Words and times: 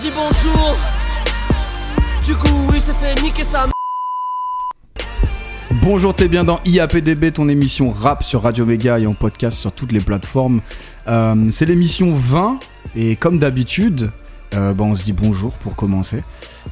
Dit 0.00 0.10
bonjour. 0.14 0.76
Du 2.24 2.34
coup, 2.34 2.70
il 2.74 2.80
s'est 2.80 2.92
fait 2.94 3.20
niquer 3.22 3.44
sa 3.44 3.64
m- 3.64 3.70
Bonjour, 5.82 6.14
t'es 6.14 6.28
bien 6.28 6.44
dans 6.44 6.60
IAPDB, 6.64 7.32
ton 7.32 7.48
émission 7.48 7.90
rap 7.90 8.22
sur 8.22 8.42
Radio 8.42 8.64
Méga 8.64 8.98
et 8.98 9.06
en 9.06 9.12
podcast 9.14 9.58
sur 9.58 9.72
toutes 9.72 9.92
les 9.92 10.00
plateformes. 10.00 10.60
Euh, 11.08 11.50
c'est 11.50 11.66
l'émission 11.66 12.14
20 12.14 12.60
et 12.96 13.16
comme 13.16 13.38
d'habitude, 13.38 14.10
euh, 14.54 14.72
bah, 14.72 14.84
on 14.84 14.94
se 14.94 15.02
dit 15.04 15.12
bonjour 15.12 15.52
pour 15.52 15.76
commencer. 15.76 16.22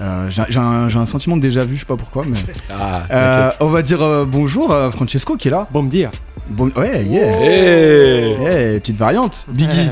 Euh, 0.01 0.31
j'ai 0.31 0.59
un, 0.59 0.89
j'ai 0.89 0.99
un 0.99 1.07
sentiment 1.07 1.37
de 1.37 1.43
déjà 1.43 1.65
vu, 1.65 1.75
je 1.77 1.81
sais 1.81 1.87
pas 1.87 1.97
pourquoi, 1.97 2.25
mais 2.27 2.39
Ah, 2.71 3.03
euh, 3.11 3.51
on 3.61 3.69
va 3.69 3.83
dire 3.83 4.01
euh, 4.03 4.25
bonjour 4.27 4.73
à 4.73 4.91
Francesco 4.91 5.37
qui 5.37 5.49
est 5.49 5.51
là. 5.51 5.67
Bon 5.71 5.83
me 5.83 5.91
dire. 5.91 6.11
Bon, 6.49 6.71
ouais, 6.77 7.05
yeah, 7.05 7.41
Hey 7.43 8.31
Yeah, 8.41 8.81
petite 8.81 8.97
variante. 8.97 9.45
Biggie. 9.49 9.91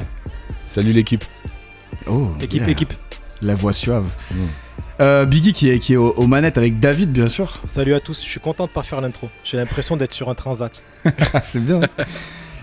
Salut 0.69 0.93
l'équipe. 0.93 1.25
Oh, 2.09 2.29
Équipe, 2.41 2.63
yeah. 2.63 2.71
équipe. 2.71 2.95
La 3.43 3.55
voix 3.55 3.73
suave. 3.73 4.07
Mm. 4.31 4.37
Euh, 5.01 5.27
Biggie 5.27 5.53
qui 5.53 5.69
est, 5.69 5.79
qui 5.79 5.93
est 5.93 5.97
aux, 5.97 6.13
aux 6.13 6.27
manettes 6.27 6.57
avec 6.59 6.81
David, 6.81 7.13
bien 7.13 7.29
sûr. 7.29 7.53
Salut 7.67 7.95
à 7.95 8.01
tous, 8.01 8.23
je 8.23 8.29
suis 8.29 8.41
content 8.41 8.67
de 8.67 8.71
pas 8.71 8.83
faire 8.83 9.01
l'intro. 9.01 9.29
J'ai 9.45 9.57
l'impression 9.57 9.97
d'être 9.97 10.13
sur 10.13 10.31
un 10.31 10.35
transat. 10.35 10.83
C'est 11.47 11.61
bien. 11.61 11.81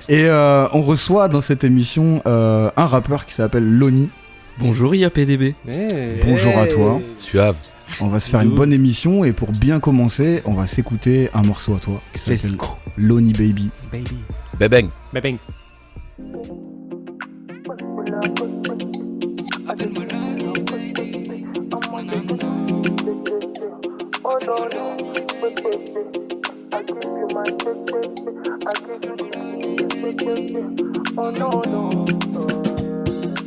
Et 0.09 0.25
euh, 0.25 0.67
on 0.73 0.81
reçoit 0.81 1.29
dans 1.29 1.41
cette 1.41 1.63
émission 1.63 2.21
euh, 2.25 2.69
un 2.75 2.85
rappeur 2.85 3.25
qui 3.25 3.33
s'appelle 3.33 3.77
Loni. 3.77 4.09
Bonjour 4.59 4.93
IAPDB. 4.93 5.53
Bonjour 6.25 6.57
à 6.57 6.67
toi. 6.67 7.01
Suave. 7.17 7.55
On 8.01 8.07
va 8.07 8.19
se 8.19 8.29
faire 8.29 8.41
une 8.41 8.55
bonne 8.55 8.73
émission 8.73 9.23
et 9.23 9.33
pour 9.33 9.51
bien 9.51 9.79
commencer, 9.79 10.41
on 10.45 10.53
va 10.53 10.67
s'écouter 10.67 11.29
un 11.33 11.43
morceau 11.43 11.75
à 11.75 11.79
toi 11.79 12.01
qui 12.13 12.19
s'appelle 12.19 12.57
Loni 12.97 13.33
Baby. 13.33 13.69
Baby. 13.91 14.17
Bebeng. 14.59 14.89
Bebeng. 15.13 15.37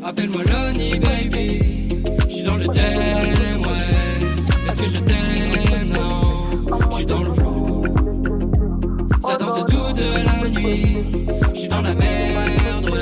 Appelle-moi 0.05 0.43
Lonnie 0.45 0.99
baby, 0.99 1.61
j'suis 2.29 2.43
dans 2.43 2.57
le 2.57 2.67
thème, 2.67 3.61
ouais. 3.61 4.69
Est-ce 4.69 4.77
que 4.79 4.89
je 4.89 4.99
t'aime, 4.99 5.89
non, 5.89 6.91
j'suis 6.91 7.07
dans 7.07 7.23
le 7.23 7.33
flou. 7.33 7.85
Ça 9.21 9.37
danse 9.37 9.65
toute 9.67 10.01
la 10.01 10.49
nuit, 10.49 11.05
j'suis 11.55 11.69
dans 11.69 11.83
la 11.83 11.95
merde. 11.95 12.99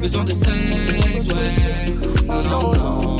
Besoin 0.00 0.24
de 0.24 0.34
sexe, 0.34 1.32
ouais. 1.32 1.94
Non, 2.28 2.42
non, 2.42 2.72
non. 2.74 3.16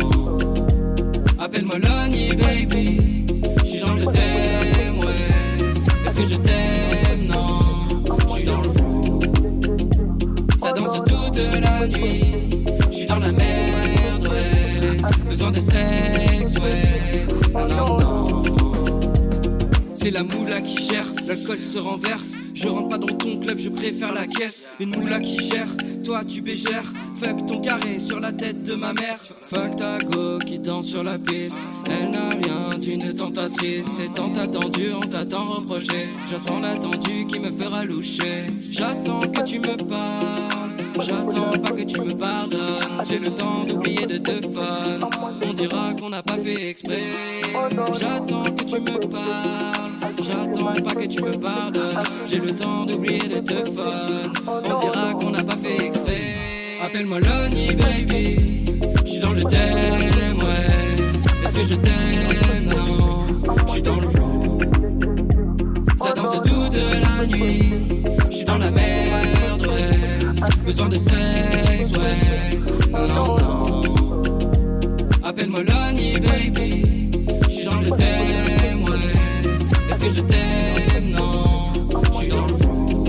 Appelle-moi 1.40 1.78
Lonnie 1.78 2.34
baby, 2.34 2.97
de 15.50 15.60
sexe, 15.60 16.54
ouais. 16.58 17.26
C'est 19.94 20.10
la 20.10 20.22
moula 20.22 20.60
qui 20.60 20.82
gère, 20.88 21.06
l'alcool 21.26 21.58
se 21.58 21.78
renverse. 21.78 22.34
Je 22.54 22.68
rentre 22.68 22.88
pas 22.88 22.98
dans 22.98 23.14
ton 23.14 23.38
club, 23.38 23.58
je 23.58 23.68
préfère 23.68 24.12
la 24.12 24.26
caisse. 24.26 24.64
Une 24.80 24.96
moula 24.96 25.20
qui 25.20 25.38
gère, 25.38 25.68
toi 26.04 26.24
tu 26.24 26.40
bégères. 26.40 26.92
Fuck 27.14 27.46
ton 27.46 27.60
carré 27.60 27.98
sur 27.98 28.20
la 28.20 28.32
tête 28.32 28.62
de 28.62 28.74
ma 28.74 28.92
mère. 28.92 29.18
Fuck 29.42 29.76
ta 29.76 29.98
go 29.98 30.38
qui 30.38 30.58
danse 30.58 30.86
sur 30.86 31.02
la 31.02 31.18
piste. 31.18 31.58
Elle 31.90 32.10
n'a 32.12 32.30
rien 32.30 32.78
d'une 32.78 33.14
tentatrice. 33.14 33.86
C'est 33.96 34.14
tant 34.14 34.34
attendu, 34.36 34.92
on 34.94 35.00
t'a 35.00 35.26
tant 35.26 35.46
reproché. 35.46 36.08
J'attends 36.30 36.60
l'attendu 36.60 37.26
qui 37.26 37.40
me 37.40 37.50
fera 37.50 37.84
loucher. 37.84 38.46
J'attends 38.70 39.20
que 39.20 39.42
tu 39.42 39.58
me 39.58 39.76
parles. 39.76 40.72
J'attends 41.00 41.50
pas 41.50 41.72
que 41.72 41.82
tu 41.82 42.00
me 42.00 42.14
pardonnes. 42.14 43.04
J'ai 43.04 43.18
le 43.18 43.30
temps 43.30 43.64
d'oublier 43.64 44.06
de 44.06 44.18
te 44.18 44.48
fun. 44.48 45.00
On 45.48 45.52
dira 45.54 45.94
qu'on 45.98 46.10
n'a 46.10 46.22
pas 46.22 46.36
fait 46.36 46.68
exprès. 46.68 47.02
J'attends 47.98 48.44
que 48.44 48.64
tu 48.64 48.80
me 48.80 48.98
parles. 49.08 49.92
J'attends 50.22 50.82
pas 50.82 50.94
que 50.94 51.06
tu 51.06 51.22
me 51.22 51.32
pardonnes. 51.38 51.98
J'ai 52.26 52.38
le 52.38 52.54
temps 52.54 52.84
d'oublier 52.84 53.28
de 53.28 53.38
te 53.38 53.54
fun. 53.70 54.30
On 54.46 54.80
dira 54.80 55.14
qu'on 55.14 55.30
n'a 55.30 55.42
pas 55.42 55.56
fait 55.56 55.86
exprès. 55.86 56.34
Appelle-moi 56.84 57.20
Lonnie, 57.20 57.74
baby. 57.74 58.36
J'suis 59.06 59.20
dans 59.20 59.32
le 59.32 59.42
thème, 59.44 60.38
ouais. 60.38 61.46
Est-ce 61.46 61.54
que 61.54 61.64
je 61.66 61.74
t'aime? 61.76 62.64
Non, 62.66 63.26
j'suis 63.66 63.82
dans 63.82 64.00
le 64.00 64.08
flou. 64.08 64.58
Ça 65.96 66.12
danse 66.12 66.42
toute 66.42 66.76
la 66.76 67.26
nuit. 67.26 67.72
J'suis 68.30 68.44
dans 68.44 68.58
la 68.58 68.70
merde, 68.70 69.66
ouais. 69.66 70.52
Besoin 70.66 70.88
de 70.90 70.98
sexe, 70.98 71.96
ouais. 71.96 72.58
Non, 72.92 73.06
non, 73.06 73.38
non. 73.38 73.77
Appelle-moi 75.38 75.62
Lonnie, 75.62 76.18
baby. 76.18 76.82
J'suis 77.48 77.64
dans 77.64 77.80
le 77.80 77.90
thème, 77.90 78.82
ouais. 78.82 79.88
Est-ce 79.88 80.00
que 80.00 80.10
je 80.12 80.20
t'aime? 80.22 81.10
Non, 81.12 81.72
j'suis 82.12 82.26
dans 82.26 82.44
le 82.44 82.54
flou. 82.54 83.04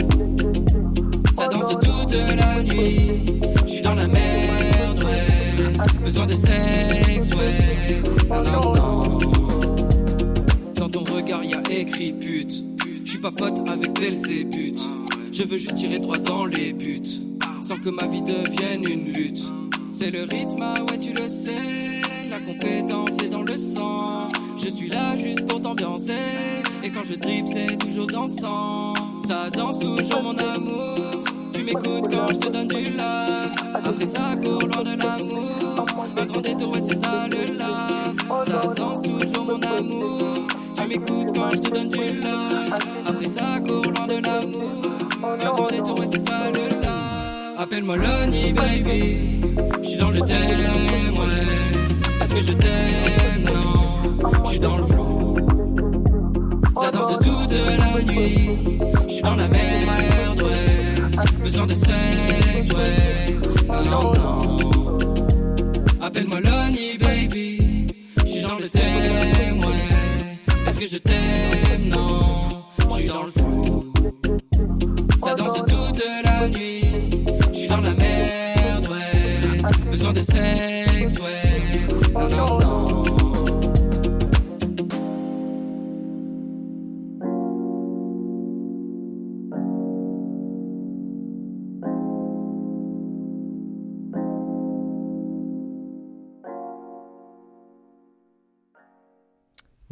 Ça 1.34 1.48
danse 1.48 1.70
toute 1.70 2.14
la 2.14 2.62
nuit. 2.62 3.24
J'suis 3.66 3.82
dans 3.82 3.96
la 3.96 4.06
merde, 4.06 5.04
ouais. 5.04 5.74
Besoin 6.06 6.28
de 6.28 6.36
sexe, 6.36 7.34
ouais. 7.34 8.04
Non, 8.30 8.44
non, 8.44 8.76
non. 8.76 9.18
Dans 10.76 10.90
ton 10.90 11.04
regard, 11.06 11.44
y 11.44 11.56
a 11.56 11.62
écrit 11.72 12.14
pute. 12.14 12.64
Je 13.06 13.10
suis 13.10 13.20
pas 13.20 13.32
pote 13.32 13.68
avec 13.68 14.00
Belzébuth. 14.00 14.78
Je 15.32 15.42
veux 15.42 15.58
juste 15.58 15.74
tirer 15.74 15.98
droit 15.98 16.20
dans 16.20 16.46
les 16.46 16.74
buts. 16.74 17.02
Sans 17.64 17.78
que 17.78 17.90
ma 17.90 18.06
vie 18.06 18.22
devienne 18.22 18.84
une 18.88 19.12
lutte. 19.14 19.42
C'est 19.92 20.12
le 20.12 20.26
rythme, 20.26 20.62
ah 20.62 20.76
ouais, 20.92 21.00
tu 21.00 21.12
le 21.12 21.28
sais. 21.28 21.99
Compétence 22.50 23.30
dans 23.30 23.44
le 23.44 23.60
sang. 23.60 24.28
Je 24.58 24.70
suis 24.70 24.90
là 24.90 25.16
juste 25.16 25.46
pour 25.46 25.62
t'ambiancer. 25.62 26.14
Et 26.84 26.90
quand 26.90 27.04
je 27.06 27.14
drip, 27.14 27.48
c'est 27.48 27.78
toujours 27.78 28.08
dansant. 28.08 28.96
Ça 29.22 29.52
danse 29.52 29.78
toujours 29.78 30.24
mon 30.24 30.36
amour. 30.36 30.96
Tu 31.54 31.64
m'écoutes 31.64 32.08
quand 32.10 32.30
je 32.30 32.38
te 32.38 32.50
donne 32.50 32.68
du 32.68 32.90
love. 32.90 33.52
Après 33.86 34.08
ça 34.08 34.36
court 34.44 34.68
loin 34.68 34.84
de 34.84 34.98
l'amour. 34.98 35.86
Un 36.18 36.26
grand 36.26 36.42
détour, 36.42 36.74
ouais, 36.74 36.82
c'est 36.82 36.96
ça 36.96 37.28
le 37.28 37.54
love. 37.54 38.44
Ça 38.44 38.62
danse 38.76 39.04
toujours 39.04 39.46
mon 39.46 39.60
amour. 39.78 40.48
Tu 40.76 40.88
m'écoutes 40.88 41.36
quand 41.36 41.52
je 41.52 41.58
te 41.58 41.70
donne 41.70 41.90
du 41.90 42.20
love. 42.20 42.80
Après 43.06 43.30
ça 43.30 43.60
court 43.60 43.92
loin 43.92 44.08
de 44.08 44.26
l'amour. 44.26 44.82
Un 45.40 45.54
grand 45.54 45.68
détour, 45.68 46.00
ouais, 46.00 46.08
c'est 46.12 46.28
ça 46.28 46.50
le 46.52 46.68
love. 46.82 47.60
Appelle-moi 47.60 47.98
Lonnie, 47.98 48.54
baby. 48.54 49.18
J'suis 49.84 49.98
dans 49.98 50.10
le 50.10 50.22
thème, 50.22 51.14
ouais. 51.14 51.79
Est-ce 52.32 52.42
que 52.42 52.52
je 52.52 52.58
t'aime? 52.58 53.44
Non, 53.44 54.46
j'suis 54.46 54.60
dans 54.60 54.78
le 54.78 54.86
flou. 54.86 55.36
Ça 56.76 56.92
danse 56.92 57.18
toute 57.18 57.52
la 57.52 58.04
nuit. 58.04 58.50
J'suis 59.08 59.24
dans 59.24 59.36
la 59.36 59.48
merde, 59.48 60.44
ouais. 60.44 61.24
Besoin 61.44 61.66
de 61.66 61.74
sexe, 61.74 62.72
ouais. 62.72 63.36
Non, 63.68 64.14
non. 64.14 64.98
Appelle-moi 66.00 66.40
Lonnie, 66.42 67.00
baby. 67.00 67.88
J'suis 68.24 68.44
dans 68.44 68.60
le 68.60 68.70
thème, 68.70 69.60
ouais. 69.62 70.68
Est-ce 70.68 70.78
que 70.78 70.88
je 70.88 70.98
t'aime? 70.98 71.69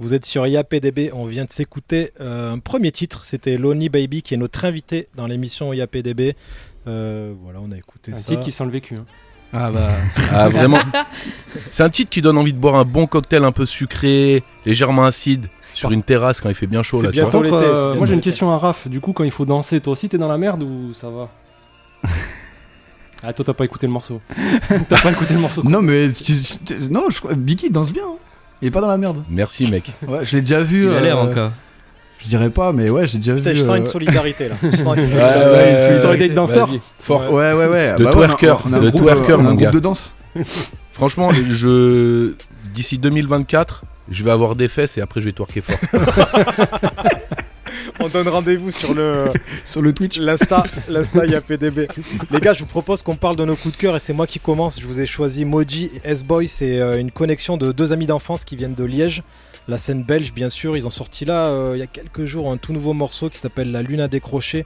Vous 0.08 0.14
êtes 0.14 0.26
sur 0.26 0.48
IAPDB, 0.48 1.10
on 1.12 1.26
vient 1.26 1.44
de 1.44 1.52
s'écouter 1.52 2.14
euh, 2.22 2.54
un 2.54 2.60
premier 2.60 2.94
titre, 2.94 3.26
c'était 3.26 3.58
Lonely 3.58 3.90
Baby 3.90 4.22
qui 4.22 4.36
est 4.36 4.38
notre 4.38 4.64
invité 4.64 5.10
dans 5.18 5.28
l'émission 5.28 5.74
IAPDB. 5.74 6.34
Euh, 6.88 7.34
voilà, 7.44 7.60
on 7.62 7.74
a 7.74 7.78
écouté 7.78 8.14
Un 8.14 8.16
ça. 8.16 8.24
titre 8.24 8.42
qui 8.42 8.54
sent 8.54 8.64
le 8.64 8.72
vécu. 8.72 8.96
hein. 8.96 9.04
Ah 9.52 9.70
bah. 9.70 9.90
Ah, 10.32 10.48
vraiment. 10.48 10.80
C'est 11.70 11.84
un 11.84 11.90
titre 11.90 12.10
qui 12.10 12.22
donne 12.22 12.38
envie 12.38 12.54
de 12.54 12.58
boire 12.58 12.76
un 12.76 12.86
bon 12.86 13.06
cocktail 13.06 13.44
un 13.44 13.52
peu 13.52 13.66
sucré, 13.66 14.44
légèrement 14.66 15.04
acide, 15.04 15.48
sur 15.74 15.92
une 15.92 16.04
terrasse 16.04 16.40
quand 16.40 16.48
il 16.48 16.56
fait 16.56 16.68
bien 16.68 16.84
chaud. 16.84 17.00
C'est 17.02 17.08
Là, 17.08 17.12
bientôt 17.12 17.42
l'été, 17.44 17.56
euh, 17.58 17.60
c'est 17.60 17.74
moi 17.74 17.92
bientôt 17.96 18.06
j'ai 18.06 18.14
une 18.14 18.22
question 18.22 18.50
à 18.54 18.58
Raph. 18.58 18.88
Du 18.88 19.02
coup, 19.02 19.12
quand 19.12 19.26
il 19.26 19.32
faut 19.32 19.44
danser, 19.46 19.82
toi 19.82 19.92
aussi 19.92 20.08
t'es 20.08 20.18
dans 20.18 20.30
la 20.30 20.38
merde 20.38 20.64
ou 20.64 20.94
ça 20.94 21.10
va? 21.10 21.30
Ah, 23.24 23.34
toi, 23.34 23.44
t'as 23.44 23.54
pas 23.54 23.66
écouté 23.66 23.88
le 23.88 23.94
morceau. 23.94 24.22
t'as 24.88 25.02
pas 25.02 25.12
écouté 25.12 25.34
le 25.34 25.40
morceau. 25.40 25.64
Non, 25.64 25.82
mais 25.82 26.08
tu- 26.14 26.34
tu- 26.66 26.76
non, 26.92 27.10
je 27.10 27.34
Biggie 27.34 27.72
danse 27.72 27.92
bien. 27.92 28.04
hein. 28.06 28.16
Il 28.62 28.68
est 28.68 28.72
pas 28.72 28.82
dans 28.82 28.88
la 28.88 28.98
merde. 28.98 29.24
Merci, 29.30 29.70
mec. 29.70 29.92
Ouais, 30.08 30.26
je 30.26 30.36
l'ai 30.36 30.42
déjà 30.42 30.62
vu. 30.62 30.84
Il 30.90 30.96
a 30.96 31.02
l'air 31.02 31.18
euh, 31.20 31.30
encore. 31.30 31.52
Je 32.20 32.28
dirais 32.28 32.50
pas, 32.50 32.72
mais 32.74 32.90
ouais, 32.90 33.06
j'ai 33.08 33.20
déjà 33.20 33.36
Putain, 33.36 33.52
vu. 33.52 33.58
je 33.58 33.62
sens 33.62 33.76
euh, 33.76 33.78
une 33.78 33.86
solidarité 33.86 34.50
là. 34.50 34.56
Je 34.64 34.76
sens 34.78 34.96
une 34.98 35.04
solidarité. 35.04 35.40
ouais, 35.40 35.52
ouais, 35.52 35.74
ouais, 35.74 35.86
solidarité 35.86 36.30
de 36.30 36.34
danseurs. 36.34 36.70
Fort. 37.00 37.32
Ouais, 37.32 37.54
ouais, 37.54 37.68
ouais. 37.68 37.96
De 37.98 38.04
Bah 38.04 38.12
ouais, 38.12 38.16
on 38.18 38.22
a- 38.22 38.28
twerker, 38.36 38.56
on 38.66 38.74
a 38.74 38.80
de 38.80 38.90
groupe, 38.90 39.04
twerker, 39.04 39.34
on 39.34 39.46
a 39.46 39.50
un 39.50 39.52
mon 39.52 39.54
gars. 39.54 39.70
de 39.72 39.80
danse. 39.80 40.14
Franchement, 40.94 41.30
je 41.32 42.34
d'ici 42.74 42.98
2024, 42.98 43.84
je 44.10 44.24
vais 44.24 44.32
avoir 44.32 44.56
des 44.56 44.68
fesses 44.68 44.98
et 44.98 45.02
après 45.02 45.22
je 45.22 45.26
vais 45.28 45.32
twerker 45.34 45.62
fort. 45.62 45.78
On 48.00 48.10
donne 48.10 48.28
rendez-vous 48.28 48.70
sur 48.72 48.94
le 48.94 49.26
Sur 49.66 49.82
le 49.82 49.92
Twitch. 49.92 50.18
l'Insta, 50.18 50.64
l'Insta 50.88 51.26
YAPDB. 51.26 51.88
Les 52.32 52.40
gars, 52.40 52.54
je 52.54 52.60
vous 52.60 52.68
propose 52.68 53.02
qu'on 53.02 53.16
parle 53.16 53.36
de 53.36 53.46
nos 53.46 53.56
coups 53.56 53.76
de 53.76 53.80
cœur 53.80 53.96
et 53.96 54.00
c'est 54.00 54.14
moi 54.14 54.28
qui 54.28 54.40
commence. 54.40 54.80
Je 54.80 54.86
vous 54.86 55.00
ai 55.00 55.06
choisi 55.06 55.46
Moji 55.46 55.92
et 55.96 56.10
S-Boy. 56.10 56.48
C'est 56.48 56.80
euh, 56.80 57.00
une 57.00 57.12
connexion 57.12 57.58
de 57.58 57.72
deux 57.72 57.94
amis 57.94 58.06
d'enfance 58.06 58.46
qui 58.46 58.56
viennent 58.56 58.76
de 58.76 58.84
Liège, 58.84 59.24
la 59.68 59.78
scène 59.78 60.04
belge 60.04 60.32
bien 60.34 60.50
sûr. 60.50 60.78
Ils 60.78 60.86
ont 60.86 60.92
sorti 60.92 61.26
là 61.26 61.48
euh, 61.48 61.74
il 61.76 61.80
y 61.80 61.84
a 61.84 61.88
quelques 61.88 62.26
jours 62.26 62.52
un 62.52 62.58
tout 62.58 62.72
nouveau 62.72 62.94
morceau 62.94 63.30
qui 63.30 63.40
s'appelle 63.40 63.72
La 63.72 63.82
Lune 63.82 64.02
à 64.02 64.08
décrocher. 64.08 64.66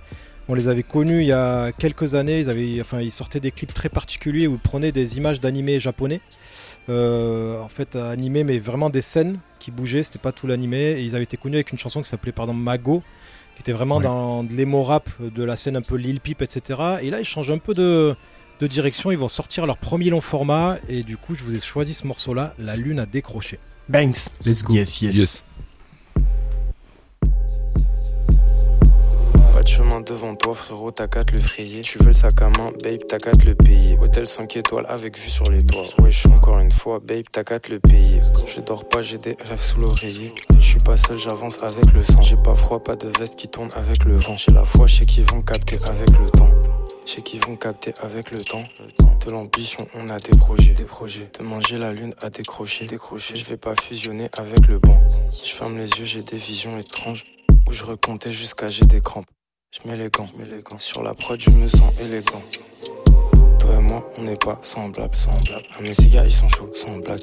On 0.49 0.53
les 0.53 0.67
avait 0.67 0.83
connus 0.83 1.21
il 1.21 1.27
y 1.27 1.31
a 1.31 1.71
quelques 1.71 2.15
années. 2.15 2.41
Ils, 2.41 2.49
avaient, 2.49 2.81
enfin, 2.81 2.99
ils 2.99 3.11
sortaient 3.11 3.39
des 3.39 3.51
clips 3.51 3.73
très 3.73 3.89
particuliers 3.89 4.47
où 4.47 4.53
ils 4.53 4.59
prenaient 4.59 4.91
des 4.91 5.17
images 5.17 5.39
d'animés 5.39 5.79
japonais. 5.79 6.19
Euh, 6.89 7.59
en 7.61 7.69
fait, 7.69 7.95
animés, 7.95 8.43
mais 8.43 8.59
vraiment 8.59 8.89
des 8.89 9.01
scènes 9.01 9.39
qui 9.59 9.71
bougeaient. 9.71 10.03
C'était 10.03 10.19
pas 10.19 10.33
tout 10.33 10.47
l'animé. 10.47 10.95
Et 10.97 11.03
ils 11.03 11.15
avaient 11.15 11.23
été 11.23 11.37
connus 11.37 11.55
avec 11.55 11.71
une 11.71 11.77
chanson 11.77 12.01
qui 12.01 12.09
s'appelait 12.09 12.33
pardon 12.33 12.53
Mago, 12.53 13.01
qui 13.55 13.61
était 13.61 13.71
vraiment 13.73 13.97
Ouais. 13.97 14.03
dans 14.03 14.43
de 14.43 14.53
l'émo 14.53 14.81
rap, 14.83 15.09
de 15.21 15.43
la 15.43 15.57
scène 15.57 15.75
un 15.75 15.81
peu 15.81 15.95
Lil 15.95 16.19
Peep, 16.19 16.41
etc. 16.41 16.79
Et 17.01 17.09
là, 17.09 17.19
ils 17.19 17.25
changent 17.25 17.51
un 17.51 17.57
peu 17.57 17.73
de, 17.73 18.15
de 18.59 18.67
direction. 18.67 19.11
Ils 19.11 19.17
vont 19.17 19.27
sortir 19.29 19.65
leur 19.65 19.77
premier 19.77 20.09
long 20.09 20.21
format. 20.21 20.77
Et 20.89 21.03
du 21.03 21.17
coup, 21.17 21.35
je 21.35 21.43
vous 21.43 21.55
ai 21.55 21.59
choisi 21.59 21.93
ce 21.93 22.07
morceau-là, 22.07 22.53
La 22.59 22.75
Lune 22.75 22.99
a 22.99 23.05
décroché. 23.05 23.59
Banks. 23.89 24.29
Let's 24.45 24.63
go. 24.63 24.73
Yes, 24.73 25.01
yes. 25.01 25.15
Yes. 25.15 25.43
Pas 29.61 29.65
de 29.65 29.69
chemin 29.69 30.01
devant 30.01 30.33
toi, 30.33 30.55
frérot, 30.55 30.89
t'as 30.89 31.05
le 31.31 31.39
frayer. 31.39 31.83
Tu 31.83 31.99
veux 31.99 32.05
le 32.05 32.13
sac 32.13 32.41
à 32.41 32.49
main, 32.49 32.71
babe, 32.83 33.01
t'as 33.07 33.19
le 33.45 33.53
payer. 33.53 33.95
Hôtel 33.99 34.25
5 34.25 34.55
étoiles 34.55 34.87
avec 34.89 35.19
vue 35.19 35.29
sur 35.29 35.51
les 35.51 35.63
toits. 35.63 35.85
Wesh, 35.99 36.25
encore 36.25 36.57
une 36.57 36.71
fois, 36.71 36.99
babe, 36.99 37.25
t'as 37.31 37.43
le 37.69 37.79
payer. 37.79 38.21
Je 38.47 38.59
dors 38.59 38.89
pas, 38.89 39.03
j'ai 39.03 39.19
des 39.19 39.37
rêves 39.39 39.59
sous 39.59 39.79
l'oreiller. 39.79 40.33
Je 40.55 40.65
suis 40.65 40.79
pas 40.79 40.97
seul, 40.97 41.19
j'avance 41.19 41.61
avec 41.61 41.93
le 41.93 42.03
sang. 42.03 42.23
J'ai 42.23 42.37
pas 42.37 42.55
froid, 42.55 42.81
pas 42.81 42.95
de 42.95 43.11
veste 43.19 43.35
qui 43.35 43.49
tourne 43.49 43.69
avec 43.75 44.03
le 44.03 44.15
vent. 44.15 44.35
J'ai 44.35 44.51
la 44.51 44.65
foi, 44.65 44.87
je 44.87 44.95
sais 44.95 45.05
qu'ils 45.05 45.25
vont 45.25 45.43
capter 45.43 45.77
avec 45.85 46.09
le 46.09 46.27
temps. 46.31 46.49
Je 47.05 47.11
sais 47.11 47.21
qu'ils 47.21 47.45
vont 47.45 47.55
capter 47.55 47.93
avec 48.01 48.31
le 48.31 48.43
temps. 48.43 48.63
De 49.27 49.31
l'ambition, 49.31 49.85
on 49.93 50.09
a 50.09 50.17
des 50.17 50.35
projets. 50.39 51.29
Demain, 51.39 51.59
j'ai 51.67 51.77
la 51.77 51.93
lune 51.93 52.15
à 52.23 52.31
décrocher. 52.31 52.87
Décrocher. 52.87 53.35
Je 53.35 53.45
vais 53.45 53.57
pas 53.57 53.75
fusionner 53.75 54.27
avec 54.39 54.65
le 54.65 54.79
banc. 54.79 54.99
Je 55.45 55.51
ferme 55.51 55.77
les 55.77 55.87
yeux, 55.99 56.05
j'ai 56.05 56.23
des 56.23 56.37
visions 56.37 56.79
étranges. 56.79 57.25
Où 57.67 57.71
je 57.71 57.83
recomptais 57.83 58.33
jusqu'à 58.33 58.67
j'ai 58.67 58.85
des 58.85 59.01
crampes. 59.01 59.27
Je 59.71 59.87
mets 59.87 59.95
les 59.95 60.09
gants. 60.09 60.27
Sur 60.77 61.01
la 61.01 61.13
prod, 61.13 61.39
je 61.39 61.49
me 61.49 61.65
sens 61.65 61.93
élégant. 62.01 62.41
Toi 63.57 63.75
et 63.75 63.81
moi, 63.81 64.05
on 64.17 64.23
n'est 64.23 64.35
pas 64.35 64.59
semblables, 64.61 65.15
semblables. 65.15 65.65
Ah, 65.77 65.81
mes 65.81 65.93
gars, 66.09 66.25
ils 66.25 66.33
sont 66.33 66.49
chauds, 66.49 66.69
sans 66.75 66.97
blague. 66.97 67.21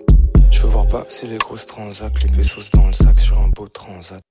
Je 0.51 0.63
veux 0.63 0.69
voir 0.69 0.89
passer 0.89 1.27
les 1.27 1.37
grosses 1.37 1.67
transacts, 1.67 2.23
les 2.23 2.31
pesos 2.31 2.71
dans 2.73 2.87
le 2.87 2.95
sac 2.95 3.19
sur 3.19 3.39
un 3.39 3.49
beau 3.49 3.69
transat. 3.69 4.23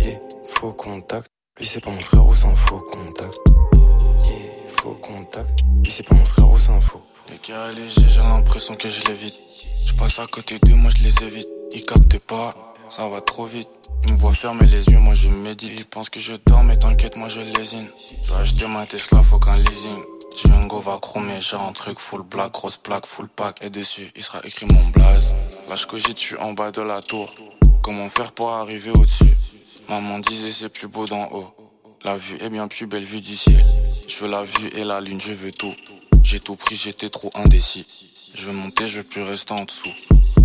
Yeah, 0.00 0.18
faux 0.46 0.72
contact. 0.72 1.28
Lui, 1.58 1.66
c'est 1.66 1.80
pas 1.80 1.90
mon 1.90 2.00
frère, 2.00 2.24
c'est 2.34 2.46
un 2.46 2.54
faux 2.54 2.80
contact. 2.90 3.38
Yeah, 3.74 4.68
faux 4.68 4.98
contact. 5.02 5.60
Lui, 5.82 5.90
c'est 5.90 6.08
pas 6.08 6.14
mon 6.14 6.24
frère, 6.24 6.46
c'est 6.56 6.70
un 6.70 6.80
faux. 6.80 7.02
Les 7.28 7.38
gars 7.46 7.70
légers, 7.72 8.08
j'ai 8.08 8.20
l'impression 8.20 8.76
que 8.76 8.88
je 8.88 9.04
l'évite. 9.08 9.38
Je 9.84 9.92
passe 9.92 10.18
à 10.20 10.26
côté 10.26 10.58
d'eux, 10.60 10.74
moi 10.74 10.90
je 10.96 11.02
les 11.02 11.26
évite. 11.26 11.48
Ils 11.72 11.84
captent 11.84 12.18
pas, 12.20 12.54
ça 12.90 13.08
va 13.08 13.20
trop 13.20 13.44
vite. 13.44 13.68
Ils 14.06 14.12
me 14.12 14.18
voient 14.18 14.32
fermer 14.32 14.66
les 14.66 14.84
yeux, 14.86 14.98
moi 14.98 15.14
je 15.14 15.28
médite. 15.28 15.72
Ils 15.76 15.84
pensent 15.84 16.10
que 16.10 16.20
je 16.20 16.34
dors, 16.46 16.62
mais 16.62 16.76
t'inquiète, 16.76 17.16
moi 17.16 17.28
je 17.28 17.40
lésine. 17.40 17.88
Je 18.22 18.28
dois 18.28 18.38
acheter 18.38 18.66
ma 18.66 18.86
Tesla, 18.86 19.22
faut 19.22 19.38
qu'un 19.38 19.56
leasing. 19.56 20.02
Je 20.36 20.48
un 20.48 20.66
Gova 20.66 20.98
chromé, 21.00 21.40
j'ai 21.40 21.56
un 21.56 21.72
truc 21.72 21.98
full 21.98 22.22
black, 22.22 22.52
grosse 22.52 22.76
plaque, 22.76 23.06
full 23.06 23.28
pack. 23.28 23.58
Et 23.62 23.70
dessus, 23.70 24.12
il 24.14 24.22
sera 24.22 24.40
écrit 24.44 24.66
mon 24.66 24.86
blaze. 24.88 25.34
Là 25.68 25.74
je 25.74 25.86
cogite, 25.86 26.18
suis 26.18 26.36
en 26.36 26.52
bas 26.52 26.70
de 26.70 26.82
la 26.82 27.00
tour. 27.00 27.34
Comment 27.82 28.08
faire 28.08 28.32
pour 28.32 28.50
arriver 28.50 28.90
au-dessus? 28.90 29.36
Maman 29.88 30.18
disait 30.18 30.50
c'est 30.50 30.68
plus 30.68 30.88
beau 30.88 31.06
d'en 31.06 31.30
haut. 31.32 31.54
La 32.04 32.16
vue 32.16 32.36
est 32.40 32.50
bien 32.50 32.68
plus 32.68 32.86
belle 32.86 33.04
vue 33.04 33.20
du 33.20 33.36
ciel. 33.36 33.64
Je 34.06 34.18
veux 34.18 34.30
la 34.30 34.42
vue 34.42 34.68
et 34.76 34.84
la 34.84 35.00
lune, 35.00 35.20
je 35.20 35.32
veux 35.32 35.52
tout. 35.52 35.74
J'ai 36.22 36.40
tout 36.40 36.56
pris, 36.56 36.76
j'étais 36.76 37.08
trop 37.08 37.30
indécis. 37.34 37.86
Je 38.34 38.46
veux 38.46 38.52
monter, 38.52 38.86
je 38.86 38.98
veux 38.98 39.04
plus 39.04 39.22
rester 39.22 39.54
en 39.54 39.64
dessous. 39.64 39.90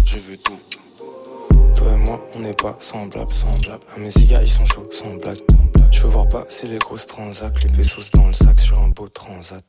Je 0.05 0.17
veux 0.17 0.37
tout. 0.37 0.59
Toi 1.81 1.93
et 1.93 1.97
moi, 1.97 2.23
on 2.35 2.41
n'est 2.41 2.53
pas 2.53 2.77
semblables, 2.79 3.33
semblables. 3.33 3.83
Ah, 3.95 3.97
mes 3.97 4.11
gars, 4.27 4.43
ils 4.43 4.47
sont 4.47 4.65
chauds, 4.67 4.87
sans 4.91 5.15
blague. 5.15 5.39
Je 5.89 6.03
veux 6.03 6.09
voir 6.09 6.29
passer 6.29 6.67
les 6.67 6.77
grosses 6.77 7.07
transacts, 7.07 7.63
les 7.63 7.69
pesos 7.69 8.11
dans 8.13 8.27
le 8.27 8.33
sac 8.33 8.59
sur 8.59 8.77
un 8.77 8.89
beau 8.89 9.07
transat. 9.07 9.65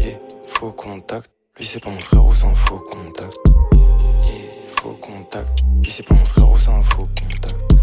Yeah, 0.00 0.18
faux 0.46 0.72
contact. 0.72 1.30
Lui, 1.58 1.66
c'est 1.66 1.80
pas 1.80 1.90
mon 1.90 1.98
frère, 1.98 2.22
c'est 2.32 2.46
un 2.46 2.54
faux 2.54 2.78
contact. 2.78 3.36
Yeah, 3.76 4.40
faux 4.68 4.98
contact. 5.02 5.60
Lui, 5.82 5.90
c'est 5.90 6.02
pas 6.02 6.14
mon 6.14 6.24
frère, 6.24 6.46
c'est 6.56 6.70
un 6.70 6.82
faux 6.82 7.06
contact. 7.14 7.74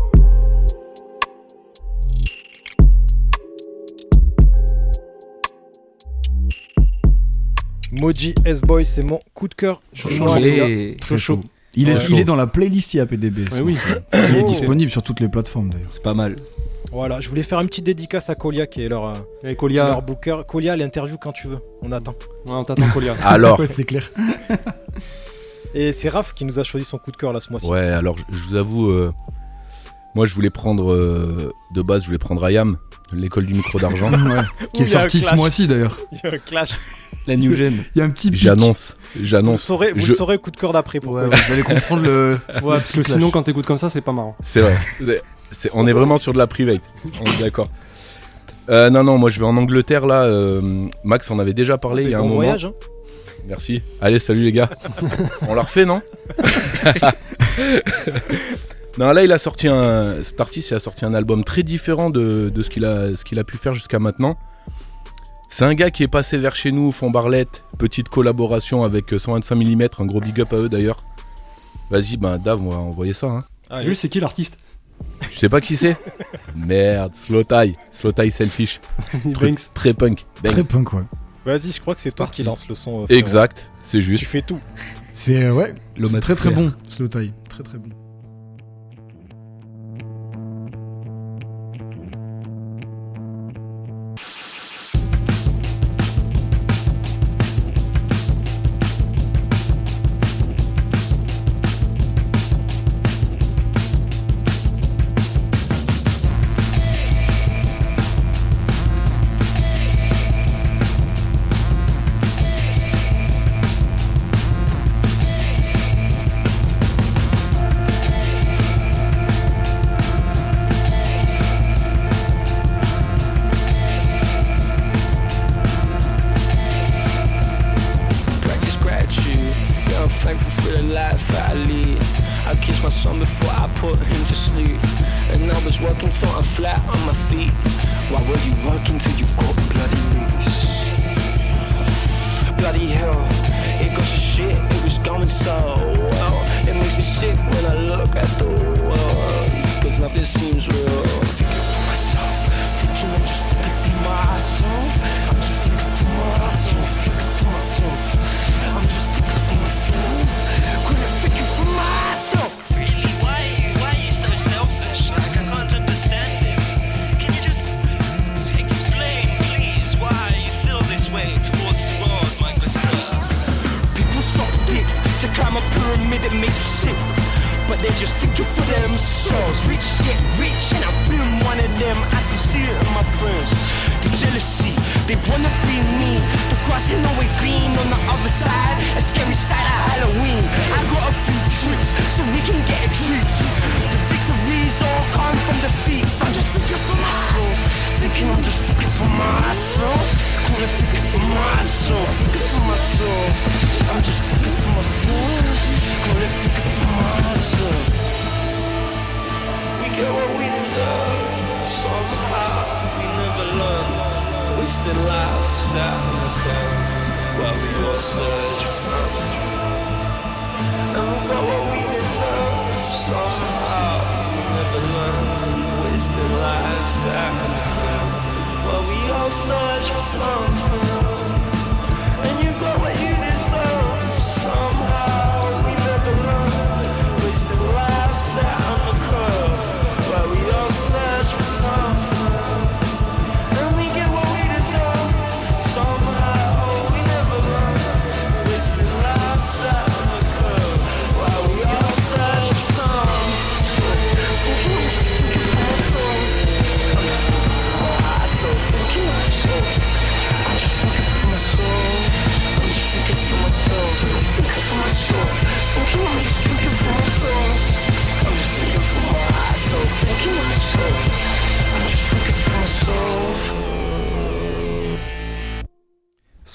Moji 7.91 8.33
S-Boy, 8.44 8.83
c'est 8.83 9.03
mon 9.03 9.21
coup 9.36 9.48
de 9.48 9.53
cœur. 9.53 9.83
Chaud, 9.94 10.09
du 10.09 10.15
chaud. 10.15 10.96
Très 11.00 11.17
chaud. 11.19 11.41
Il 11.75 11.89
est, 11.89 11.94
Ouais. 11.98 12.05
il 12.10 12.20
est 12.20 12.24
dans 12.24 12.36
la 12.36 12.48
playlist 12.48 12.94
IAPDB. 12.94 13.51
Ouais, 13.53 13.60
oui. 13.62 13.77
Il 14.13 14.20
est 14.38 14.41
Oh. 14.44 14.46
disponible 14.48 14.89
sur 14.91 15.03
toutes 15.03 15.20
les 15.20 15.27
plateformes 15.27 15.70
d'ailleurs. 15.70 15.89
C'est 15.91 16.03
pas 16.03 16.13
mal. 16.13 16.36
Voilà, 16.91 17.20
je 17.20 17.27
voulais 17.27 17.44
faire 17.44 17.60
une 17.60 17.67
petite 17.67 17.86
dédicace 17.86 18.29
à 18.29 18.36
Colia 18.36 18.67
qui 18.67 18.82
est 18.84 18.88
leur, 18.89 19.08
euh, 19.44 19.53
Colia. 19.55 19.88
leur 19.88 20.01
booker. 20.01 20.38
Colia, 20.48 20.77
l'interview 20.77 21.17
quand 21.22 21.34
tu 21.34 21.48
veux. 21.48 21.58
On 21.82 21.91
attend. 21.91 22.13
Ouais, 22.48 22.53
on 22.53 22.63
t'attend, 22.63 22.88
Colia. 22.94 23.15
Alors, 23.25 23.60
Ouais, 23.60 23.67
c'est 23.67 23.84
clair. 23.84 24.10
Et 25.74 25.91
c'est 25.91 26.08
Raph 26.10 26.34
qui 26.34 26.46
nous 26.46 26.58
a 26.60 26.63
choisi 26.63 26.86
son 26.86 26.98
coup 26.98 27.12
de 27.12 27.17
cœur 27.17 27.34
là 27.34 27.39
ce 27.41 27.50
mois-ci. 27.51 27.67
ouais, 27.67 27.79
alors 27.79 28.15
je- 28.17 28.24
je 28.38 28.48
vous 28.48 28.55
avoue, 28.55 28.89
euh, 28.89 29.12
moi 30.13 30.25
je 30.25 30.34
voulais 30.34 30.50
prendre 30.50 30.94
euh, 30.94 31.51
de 31.74 31.82
base, 31.82 32.03
je 32.03 32.08
voulais 32.08 32.17
prendre 32.17 32.44
Ayam, 32.46 32.77
l'école 33.13 33.45
du 33.45 33.53
micro 33.53 33.79
d'argent. 33.79 34.09
Ouais. 34.25 34.41
Qui 34.74 34.83
est 34.83 34.85
sorti 34.85 35.21
ce 35.21 35.35
mois-ci 35.35 35.67
d'ailleurs. 35.67 35.97
Il 36.12 36.19
y 36.24 36.27
a 36.27 36.33
un 36.33 36.38
clash. 36.38 36.71
La 37.27 37.35
new 37.35 37.53
gen. 37.55 37.74
Il 37.95 38.00
y 38.00 38.01
a 38.01 38.05
un 38.05 38.09
petit. 38.09 38.29
J'annonce, 38.33 38.95
Vous 39.15 39.21
le 39.21 39.25
j'annonce. 39.25 39.62
saurez, 39.63 39.93
vous 39.93 40.00
Je- 40.00 40.09
le 40.09 40.15
saurez 40.15 40.38
coup 40.38 40.51
de 40.51 40.57
cœur 40.57 40.74
d'après. 40.74 41.00
Pourquoi 41.00 41.27
Ouais, 41.27 41.35
vous 41.35 41.53
allez 41.53 41.63
comprendre 41.63 42.03
le. 42.03 42.39
Ouais, 42.63 42.77
parce 42.77 42.91
que 42.91 43.01
Clash. 43.01 43.07
sinon, 43.17 43.31
quand 43.31 43.43
t'écoutes 43.43 43.65
comme 43.65 43.77
ça, 43.79 43.89
c'est 43.89 44.01
pas 44.01 44.12
marrant. 44.13 44.35
C'est 44.43 44.62
vrai. 44.62 44.77
C'est- 45.03 45.21
c'est- 45.51 45.69
on 45.74 45.88
est 45.88 45.93
vraiment 45.93 46.17
sur 46.17 46.33
de 46.33 46.38
la 46.38 46.47
private. 46.47 46.81
On 47.19 47.25
est 47.25 47.41
d'accord. 47.41 47.69
Euh, 48.69 48.89
non, 48.89 49.03
non, 49.03 49.17
moi 49.19 49.29
je 49.29 49.39
vais 49.39 49.45
en 49.45 49.57
Angleterre 49.57 50.05
là. 50.07 50.24
euh, 50.24 50.88
Max 51.03 51.29
en 51.29 51.38
avait 51.39 51.53
déjà 51.53 51.77
parlé 51.77 52.03
il 52.03 52.09
y 52.09 52.13
a 52.15 52.17
un 52.17 52.21
bon 52.21 52.27
moment. 52.29 52.41
voyage. 52.41 52.65
hein. 52.65 52.74
Merci. 53.47 53.83
Allez, 54.01 54.17
salut 54.17 54.41
les 54.43 54.51
gars. 54.51 54.69
On 55.47 55.53
la 55.53 55.62
refait, 55.62 55.85
non? 55.85 56.01
Non, 58.97 59.11
là 59.11 59.23
il 59.23 59.31
a 59.31 59.37
sorti 59.37 59.67
un. 59.67 60.23
Cet 60.23 60.39
artiste 60.39 60.69
il 60.71 60.75
a 60.75 60.79
sorti 60.79 61.03
un 61.05 61.13
album 61.13 61.43
très 61.43 61.63
différent 61.63 62.09
de, 62.09 62.49
de 62.53 62.63
ce 62.63 62.69
qu'il 62.69 62.85
a, 62.85 63.15
ce 63.15 63.25
qu'il 63.25 63.39
a 63.39 63.43
pu 63.43 63.57
faire 63.57 63.73
jusqu'à 63.73 63.99
maintenant. 63.99 64.37
C'est 65.49 65.65
un 65.65 65.73
gars 65.73 65.91
qui 65.91 66.03
est 66.03 66.07
passé 66.07 66.37
vers 66.37 66.55
chez 66.55 66.71
nous, 66.71 66.91
Fond 66.91 67.11
Barlette, 67.11 67.63
petite 67.77 68.09
collaboration 68.09 68.83
avec 68.83 69.13
euh, 69.13 69.19
125 69.19 69.55
mm, 69.55 69.87
un 69.99 70.05
gros 70.05 70.19
big 70.19 70.39
up 70.41 70.51
à 70.53 70.57
eux 70.57 70.69
d'ailleurs. 70.69 71.03
Vas-y, 71.89 72.17
ben 72.17 72.37
Dave, 72.37 72.61
on 72.61 72.69
va 72.69 72.77
envoyer 72.77 73.13
ça. 73.13 73.27
Hein. 73.27 73.43
Allez. 73.69 73.89
Lui, 73.89 73.95
c'est 73.95 74.09
qui 74.09 74.19
l'artiste? 74.19 74.57
Tu 75.29 75.37
sais 75.37 75.49
pas 75.49 75.59
qui 75.61 75.75
c'est 75.77 75.97
Merde, 76.55 77.13
Slow 77.15 77.43
Tie, 77.43 77.75
Slow 77.91 78.11
Tie 78.13 78.31
Selfish, 78.31 78.79
truc 79.33 79.57
très 79.73 79.93
punk. 79.93 80.25
Bang. 80.43 80.53
Très 80.53 80.63
punk, 80.63 80.93
ouais. 80.93 81.03
Vas-y, 81.45 81.71
je 81.73 81.81
crois 81.81 81.95
que 81.95 82.01
c'est 82.01 82.11
toi 82.11 82.25
parti. 82.27 82.41
qui 82.41 82.45
lance 82.47 82.67
le 82.69 82.75
son. 82.75 83.03
euh. 83.03 83.05
Exact, 83.09 83.69
c'est 83.83 83.97
Tu 83.99 84.03
juste. 84.03 84.25
fais 84.25 84.41
tout. 84.41 84.59
C'est 85.13 85.43
euh, 85.43 85.51
ouais. 85.53 85.75
C'est 86.05 86.19
très 86.21 86.35
très 86.35 86.49
bon, 86.51 86.73
Slow 86.89 87.07
Tie. 87.09 87.33
Très 87.49 87.63
très 87.63 87.77
bon. 87.77 87.89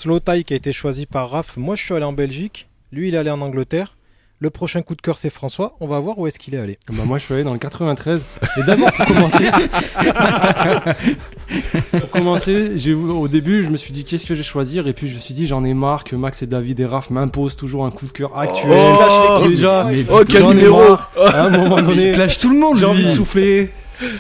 Slow 0.00 0.18
Tie 0.18 0.44
qui 0.44 0.54
a 0.54 0.56
été 0.56 0.72
choisi 0.72 1.04
par 1.04 1.28
Raph. 1.28 1.58
Moi, 1.58 1.76
je 1.76 1.82
suis 1.82 1.92
allé 1.92 2.06
en 2.06 2.14
Belgique. 2.14 2.70
Lui, 2.90 3.08
il 3.08 3.14
est 3.14 3.18
allé 3.18 3.30
en 3.30 3.42
Angleterre. 3.42 3.98
Le 4.38 4.48
prochain 4.48 4.80
coup 4.80 4.94
de 4.94 5.02
cœur, 5.02 5.18
c'est 5.18 5.28
François. 5.28 5.76
On 5.78 5.86
va 5.86 6.00
voir 6.00 6.18
où 6.18 6.26
est-ce 6.26 6.38
qu'il 6.38 6.54
est 6.54 6.58
allé. 6.58 6.78
Bah, 6.88 7.02
moi, 7.04 7.18
je 7.18 7.24
suis 7.26 7.34
allé 7.34 7.44
dans 7.44 7.52
le 7.52 7.58
93. 7.58 8.24
Et 8.56 8.62
d'abord, 8.62 8.90
pour 8.92 9.04
commencer, 9.04 9.50
pour 11.90 12.10
commencer 12.12 12.76
au 13.10 13.28
début, 13.28 13.62
je 13.62 13.68
me 13.68 13.76
suis 13.76 13.92
dit 13.92 14.04
qu'est-ce 14.04 14.24
que 14.24 14.34
je 14.34 14.40
vais 14.40 14.44
choisir? 14.44 14.88
Et 14.88 14.94
puis, 14.94 15.06
je 15.06 15.16
me 15.16 15.20
suis 15.20 15.34
dit, 15.34 15.46
j'en 15.46 15.66
ai 15.66 15.74
marre 15.74 16.04
que 16.04 16.16
Max 16.16 16.40
et 16.40 16.46
David 16.46 16.80
et 16.80 16.86
Raph 16.86 17.10
m'imposent 17.10 17.56
toujours 17.56 17.84
un 17.84 17.90
coup 17.90 18.06
de 18.06 18.12
cœur 18.12 18.34
actuel. 18.38 18.72
Oh, 18.72 19.46
déjà, 19.46 19.84
mais 19.84 20.06
Oh, 20.10 20.22
quel 20.26 20.46
numéro 20.46 20.78
marre. 20.78 21.10
À 21.18 21.44
un 21.44 21.50
moment 21.50 21.76
Il 21.78 21.84
donné, 21.84 22.12
clash 22.12 22.38
tout 22.38 22.48
le 22.50 22.58
monde, 22.58 22.78
j'ai 22.78 22.86
envie 22.86 23.04
de 23.04 23.10
souffler, 23.10 23.70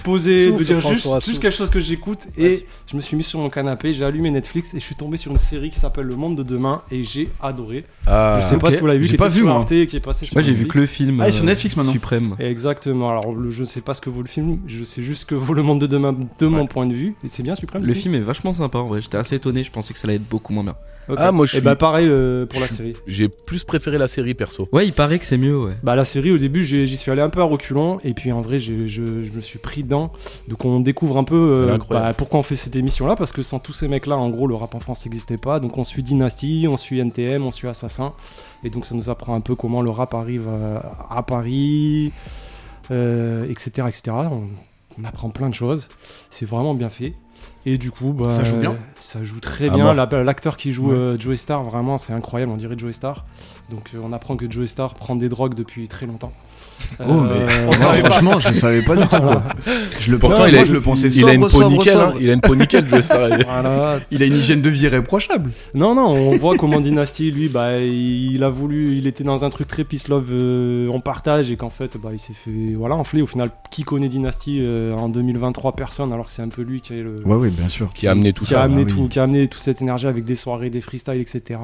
poser, 0.04 0.46
Souffle, 0.48 0.58
de 0.60 0.64
dire 0.64 0.80
juste, 0.80 1.00
François, 1.02 1.20
juste 1.20 1.40
quelque 1.42 1.54
chose 1.56 1.70
que 1.70 1.80
j'écoute. 1.80 2.20
Et 2.38 2.66
je 2.86 2.96
me 2.96 3.00
suis 3.00 3.16
mis 3.16 3.22
sur 3.22 3.38
mon 3.40 3.48
canapé, 3.50 3.92
j'ai 3.92 4.04
allumé 4.04 4.30
Netflix 4.30 4.74
et 4.74 4.78
je 4.80 4.84
suis 4.84 4.94
tombé 4.94 5.16
sur 5.16 5.32
une 5.32 5.38
série 5.38 5.70
qui 5.70 5.78
s'appelle 5.78 6.06
Le 6.06 6.16
Monde 6.16 6.36
de 6.36 6.42
demain. 6.42 6.82
Et 6.90 7.02
j'ai 7.02 7.28
adoré. 7.40 7.84
Ah, 8.06 8.38
je 8.40 8.46
sais 8.46 8.58
pas 8.58 8.70
si 8.70 8.76
vous 8.78 8.86
l'avez 8.86 8.98
vu, 8.98 9.04
J'ai 9.06 9.10
qui 9.12 9.16
pas 9.16 9.28
vu. 9.28 9.46
Arte, 9.48 9.68
qui 9.86 9.96
est 9.96 10.00
passé 10.00 10.26
sur 10.26 10.34
Moi 10.34 10.42
j'ai 10.42 10.52
vu 10.52 10.66
que 10.68 10.78
le 10.78 10.86
film. 10.86 11.20
Ah, 11.20 11.30
sur 11.30 11.44
euh, 11.44 11.46
Netflix 11.46 11.76
maintenant. 11.76 11.92
Suprême. 11.92 12.36
Exactement. 12.38 13.10
Alors, 13.10 13.32
le- 13.32 13.50
je 13.50 13.64
sais 13.64 13.80
pas 13.80 13.94
ce 13.94 14.00
que 14.00 14.10
vaut 14.10 14.22
le 14.22 14.28
film, 14.28 14.58
je 14.66 14.84
sais 14.84 15.02
juste 15.02 15.22
ce 15.22 15.26
que 15.26 15.34
vaut 15.34 15.54
le 15.54 15.62
monde 15.62 15.80
de 15.80 15.86
demain 15.86 16.14
de 16.38 16.46
mon 16.46 16.66
point 16.66 16.86
de 16.86 16.94
vue. 16.94 17.14
Et 17.24 17.28
c'est 17.28 17.42
bien 17.42 17.54
Suprême. 17.54 17.84
Le 17.84 17.94
film 17.94 18.14
est 18.14 18.20
vachement 18.20 18.52
sympa 18.54 18.78
en 18.78 18.86
vrai. 18.88 19.00
J'étais 19.02 19.16
assez 19.18 19.36
étonné. 19.36 19.64
Je 19.64 19.70
pensais 19.70 19.92
que 19.92 19.98
ça 19.98 20.06
allait 20.06 20.16
être 20.16 20.28
beaucoup 20.28 20.52
moins 20.52 20.64
bien. 20.64 20.76
Ah, 21.16 21.32
moi, 21.32 21.44
je 21.46 21.56
Et 21.56 21.58
suis- 21.58 21.64
bah, 21.64 21.74
pareil 21.74 22.06
euh, 22.08 22.46
pour 22.46 22.60
la 22.60 22.68
série. 22.68 22.92
J'ai 23.06 23.28
plus 23.28 23.64
préféré 23.64 23.98
la 23.98 24.06
série 24.06 24.34
perso. 24.34 24.68
Ouais, 24.72 24.86
il 24.86 24.92
paraît 24.92 25.18
que 25.18 25.26
c'est 25.26 25.36
mieux. 25.38 25.58
Ouais. 25.58 25.72
Bah, 25.82 25.96
la 25.96 26.04
série, 26.04 26.30
au 26.30 26.38
début, 26.38 26.62
j'ai- 26.64 26.86
j'y 26.86 26.96
suis 26.96 27.10
allé 27.10 27.20
un 27.20 27.30
peu 27.30 27.40
à 27.40 27.44
reculons. 27.44 27.98
Et 28.04 28.14
puis, 28.14 28.30
en 28.30 28.40
vrai, 28.40 28.58
j'ai- 28.60 28.86
je, 28.86 29.22
je 29.24 29.32
me 29.32 29.40
suis 29.40 29.58
pris 29.58 29.82
dedans. 29.82 30.12
Donc, 30.46 30.64
on 30.64 30.78
découvre 30.80 31.16
un 31.16 31.24
peu 31.24 31.34
euh, 31.34 31.64
Elle 31.64 31.70
est 31.70 31.72
incroyable. 31.74 32.08
bah, 32.08 32.14
pourquoi 32.14 32.38
on 32.40 32.42
fait 32.44 32.54
cette 32.56 32.76
émission-là. 32.76 33.16
Parce 33.16 33.32
que 33.32 33.42
sans 33.42 33.58
tous 33.58 33.72
ces 33.72 33.88
mecs-là, 33.88 34.16
en 34.16 34.30
gros, 34.30 34.46
le 34.46 34.54
rap 34.54 34.74
en 34.74 34.80
France 34.80 35.04
n'existait 35.04 35.36
pas. 35.38 35.58
Donc, 35.58 35.76
on 35.78 35.84
suit 35.84 36.02
Dynasty, 36.04 36.66
on 36.70 36.76
suit 36.76 37.00
NTM, 37.00 37.44
on 37.44 37.50
suit 37.50 37.66
Assassin. 37.68 38.12
Et 38.62 38.70
donc, 38.70 38.86
ça 38.86 38.94
nous 38.94 39.10
apprend 39.10 39.34
un 39.34 39.40
peu 39.40 39.56
comment 39.56 39.82
le 39.82 39.90
rap 39.90 40.14
arrive 40.14 40.44
euh, 40.48 40.78
à 41.08 41.22
Paris, 41.22 42.12
euh, 42.90 43.48
etc. 43.48 43.86
etc. 43.88 44.02
On, 44.30 44.42
on 45.00 45.04
apprend 45.04 45.30
plein 45.30 45.48
de 45.48 45.54
choses. 45.54 45.88
C'est 46.30 46.46
vraiment 46.46 46.74
bien 46.74 46.88
fait. 46.88 47.14
Et 47.66 47.76
du 47.76 47.90
coup, 47.90 48.12
bah, 48.12 48.30
Ça 48.30 48.42
joue 48.44 48.56
bien 48.56 48.76
Ça 49.00 49.22
joue 49.22 49.38
très 49.40 49.68
bien. 49.68 49.92
L'acteur 50.22 50.56
qui 50.56 50.72
joue 50.72 50.88
Ouais. 50.90 50.96
euh, 50.96 51.18
Joey 51.18 51.36
Star, 51.36 51.62
vraiment, 51.62 51.98
c'est 51.98 52.12
incroyable. 52.12 52.50
On 52.52 52.56
dirait 52.56 52.78
Joey 52.78 52.92
Star. 52.92 53.26
Donc, 53.70 53.90
euh, 53.94 53.98
on 54.02 54.12
apprend 54.12 54.36
que 54.36 54.50
Joey 54.50 54.66
Star 54.66 54.94
prend 54.94 55.14
des 55.14 55.28
drogues 55.28 55.54
depuis 55.54 55.86
très 55.88 56.06
longtemps. 56.06 56.32
Oh, 57.00 57.20
mais 57.22 57.30
Euh, 57.54 57.72
franchement, 57.72 58.38
je 58.38 58.52
savais 58.52 58.82
pas 58.82 58.96
du 58.96 59.02
tout. 59.02 59.16
quoi. 59.20 59.42
Je 60.00 60.10
le 60.10 60.18
Pourtant, 60.18 60.46
il, 60.46 60.52
moi, 60.54 60.62
a, 60.62 60.64
je 60.64 60.72
le 60.72 60.80
pensais 60.80 61.08
il 61.08 61.24
a 61.28 61.32
une 61.34 61.40
peau 61.42 61.48
sobre, 61.48 61.70
nickel. 61.70 61.96
hein. 61.96 62.14
Il 62.20 62.30
a 62.30 62.32
une 62.34 62.40
peau 62.40 62.54
nickel, 62.54 62.88
Joe 62.88 63.00
Star. 63.02 63.28
Voilà. 63.46 64.00
Il 64.10 64.22
a 64.22 64.26
une 64.26 64.36
hygiène 64.36 64.60
de 64.62 64.68
vie 64.70 64.82
irréprochable. 64.82 65.50
Non, 65.74 65.94
non, 65.94 66.08
on 66.08 66.36
voit 66.36 66.56
comment 66.56 66.80
Dynasty, 66.80 67.30
lui, 67.30 67.48
bah, 67.48 67.78
il 67.78 68.42
a 68.44 68.48
voulu, 68.48 68.96
il 68.96 69.06
était 69.06 69.24
dans 69.24 69.44
un 69.44 69.50
truc 69.50 69.68
très 69.68 69.84
peace 69.84 70.08
love, 70.08 70.28
euh, 70.32 70.88
on 70.92 71.00
partage, 71.00 71.50
et 71.50 71.56
qu'en 71.56 71.70
fait, 71.70 71.96
bah, 71.96 72.10
il 72.12 72.18
s'est 72.18 72.32
fait, 72.34 72.74
voilà, 72.76 72.96
enfler. 72.96 73.22
Au 73.22 73.26
final, 73.26 73.50
qui 73.70 73.82
connaît 73.84 74.08
Dynasty 74.08 74.58
euh, 74.60 74.94
en 74.94 75.08
2023 75.08 75.72
Personne, 75.76 76.12
alors 76.12 76.26
que 76.26 76.32
c'est 76.32 76.42
un 76.42 76.48
peu 76.48 76.62
lui 76.62 76.80
qui 76.80 76.94
est 76.94 77.02
le, 77.02 77.16
Ouais, 77.24 77.36
oui, 77.36 77.50
bien 77.50 77.68
sûr. 77.68 77.92
Qui 77.94 78.06
a 78.08 78.12
amené 78.12 78.32
tout 78.32 78.44
qui 78.44 78.50
ça. 78.50 78.60
a 78.60 78.64
amené 78.64 78.82
ah 78.82 78.84
oui. 78.88 78.92
tout, 78.94 79.08
qui 79.08 79.18
a 79.18 79.22
amené 79.24 79.48
toute 79.48 79.60
cette 79.62 79.80
énergie 79.82 80.06
avec 80.06 80.24
des 80.24 80.34
soirées, 80.34 80.70
des 80.70 80.80
freestyles, 80.80 81.20
etc. 81.20 81.58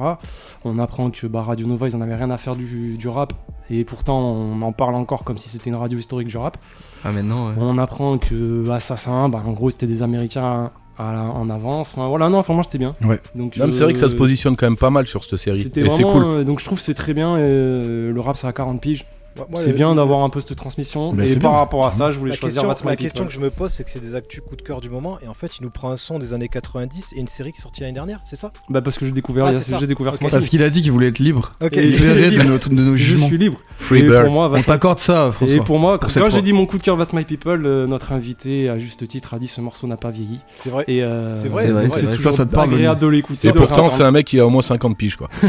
On 0.63 0.79
apprend 0.79 1.09
que 1.09 1.27
bah, 1.27 1.41
Radio 1.41 1.67
Nova, 1.67 1.87
ils 1.87 1.95
en 1.95 2.01
avaient 2.01 2.15
rien 2.15 2.29
à 2.31 2.37
faire 2.37 2.55
du, 2.55 2.95
du 2.97 3.07
rap, 3.07 3.33
et 3.69 3.83
pourtant 3.83 4.19
on 4.19 4.61
en 4.61 4.71
parle 4.71 4.95
encore 4.95 5.06
comme 5.07 5.37
si 5.37 5.49
c'était 5.49 5.69
une 5.69 5.75
radio 5.75 5.97
historique 5.97 6.27
du 6.27 6.37
rap. 6.37 6.57
Ah 7.03 7.11
maintenant. 7.11 7.47
ouais. 7.47 7.53
On 7.57 7.77
apprend 7.77 8.17
que 8.17 8.69
Assassin, 8.69 9.29
bah, 9.29 9.41
en 9.45 9.51
gros, 9.53 9.69
c'était 9.69 9.87
des 9.87 10.03
Américains 10.03 10.71
à 10.99 11.13
la- 11.13 11.19
en 11.21 11.49
avance. 11.49 11.93
Enfin, 11.95 12.07
voilà, 12.07 12.27
non, 12.29 12.41
franchement, 12.43 12.63
c'était 12.63 12.79
bien. 12.79 12.93
Ouais. 13.03 13.21
Donc, 13.35 13.53
c'est 13.55 13.83
vrai 13.83 13.93
que 13.93 13.99
ça 13.99 14.09
se 14.09 14.15
euh, 14.15 14.17
positionne 14.17 14.55
quand 14.57 14.65
même 14.65 14.77
pas 14.77 14.89
mal 14.89 15.05
sur 15.07 15.23
cette 15.23 15.37
série. 15.37 15.63
C'était 15.63 15.81
Et 15.81 15.89
c'est 15.89 16.01
vraiment, 16.03 16.11
cool. 16.19 16.23
euh, 16.39 16.43
donc 16.43 16.59
je 16.59 16.65
trouve 16.65 16.79
que 16.79 16.83
c'est 16.83 16.93
très 16.95 17.13
bien. 17.13 17.35
euh, 17.37 18.11
le 18.11 18.19
rap, 18.19 18.35
ça 18.35 18.47
a 18.47 18.53
40 18.53 18.81
piges. 18.81 19.05
Moi, 19.49 19.61
c'est 19.61 19.67
le- 19.67 19.73
bien 19.73 19.95
d'avoir 19.95 20.19
un 20.23 20.29
peu 20.29 20.41
cette 20.41 20.55
transmission. 20.55 21.13
Mais 21.13 21.29
et 21.31 21.39
par 21.39 21.51
bien, 21.51 21.59
rapport 21.59 21.85
à 21.85 21.91
ça, 21.91 22.11
je 22.11 22.17
voulais 22.19 22.31
La 22.31 22.37
choisir 22.37 22.63
question, 22.67 22.87
la 22.89 22.95
question 22.95 23.25
que 23.25 23.31
je 23.33 23.39
me 23.39 23.49
pose, 23.49 23.71
c'est 23.71 23.83
que 23.83 23.89
c'est 23.89 23.99
des 23.99 24.15
actus 24.15 24.41
coup 24.47 24.55
de 24.55 24.61
cœur 24.61 24.81
du 24.81 24.89
moment, 24.89 25.17
et 25.23 25.27
en 25.27 25.33
fait, 25.33 25.51
il 25.59 25.63
nous 25.63 25.69
prend 25.69 25.89
un 25.91 25.97
son 25.97 26.19
des 26.19 26.33
années 26.33 26.47
90 26.47 27.13
et 27.15 27.19
une 27.19 27.27
série 27.27 27.51
qui 27.51 27.59
est 27.59 27.61
sortie 27.61 27.81
l'année 27.81 27.93
dernière, 27.93 28.19
c'est 28.25 28.35
ça? 28.35 28.51
Bah 28.69 28.81
parce 28.81 28.97
que 28.97 29.05
j'ai 29.05 29.11
découvert, 29.11 29.45
Ah, 29.47 29.51
j'ai 29.79 29.87
découvert 29.87 30.13
ce 30.13 30.17
Ok. 30.17 30.21
mois-ci. 30.21 30.35
Parce 30.35 30.49
qu'il 30.49 30.63
a 30.63 30.69
dit 30.69 30.81
qu'il 30.81 30.91
voulait 30.91 31.07
être 31.09 31.19
libre. 31.19 31.53
Ok, 31.63 31.75
Et 31.77 31.91
de, 31.91 32.29
libre. 32.29 32.43
notre- 32.45 32.69
de 32.69 32.75
nos 32.75 32.95
Je 32.95 33.03
jugements. 33.03 33.27
suis 33.27 33.37
libre. 33.37 33.57
Free 33.77 33.99
et 33.99 34.03
bird. 34.03 34.25
pour 34.25 34.33
moi, 34.33 34.51
On 34.53 34.61
t'accorde 34.61 34.99
ça, 34.99 35.27
et 35.29 35.31
François. 35.31 35.63
pour 35.63 35.79
moi, 35.79 35.99
Pour 35.99 36.11
quand 36.13 36.29
j'ai 36.29 36.41
dit 36.41 36.53
mon 36.53 36.65
coup 36.65 36.77
de 36.77 36.83
cœur 36.83 36.97
What's 36.97 37.13
My 37.13 37.23
People, 37.25 37.65
euh, 37.65 37.87
notre 37.87 38.11
invité 38.11 38.69
à 38.69 38.77
juste 38.77 39.07
titre 39.07 39.33
a 39.33 39.39
dit 39.39 39.47
ce 39.47 39.61
morceau 39.61 39.87
n'a 39.87 39.97
pas 39.97 40.09
vieilli. 40.09 40.39
C'est 40.55 40.69
vrai. 40.69 40.83
Et 40.87 41.03
euh, 41.03 41.35
C'est 41.35 41.47
vrai, 41.47 41.67
c'est 41.89 42.09
toujours 42.09 42.31
Ça, 42.31 42.37
ça 42.39 42.45
te 42.45 42.53
parle, 42.53 42.73
agréable 42.73 42.99
de 43.01 43.07
l'écouter. 43.07 43.47
Et 43.49 43.53
pourtant, 43.53 43.89
c'est 43.89 44.03
un 44.03 44.11
mec 44.11 44.27
qui 44.27 44.39
a 44.39 44.45
au 44.45 44.49
moins 44.49 44.61
50 44.61 44.97
piges, 44.97 45.15
quoi. 45.15 45.29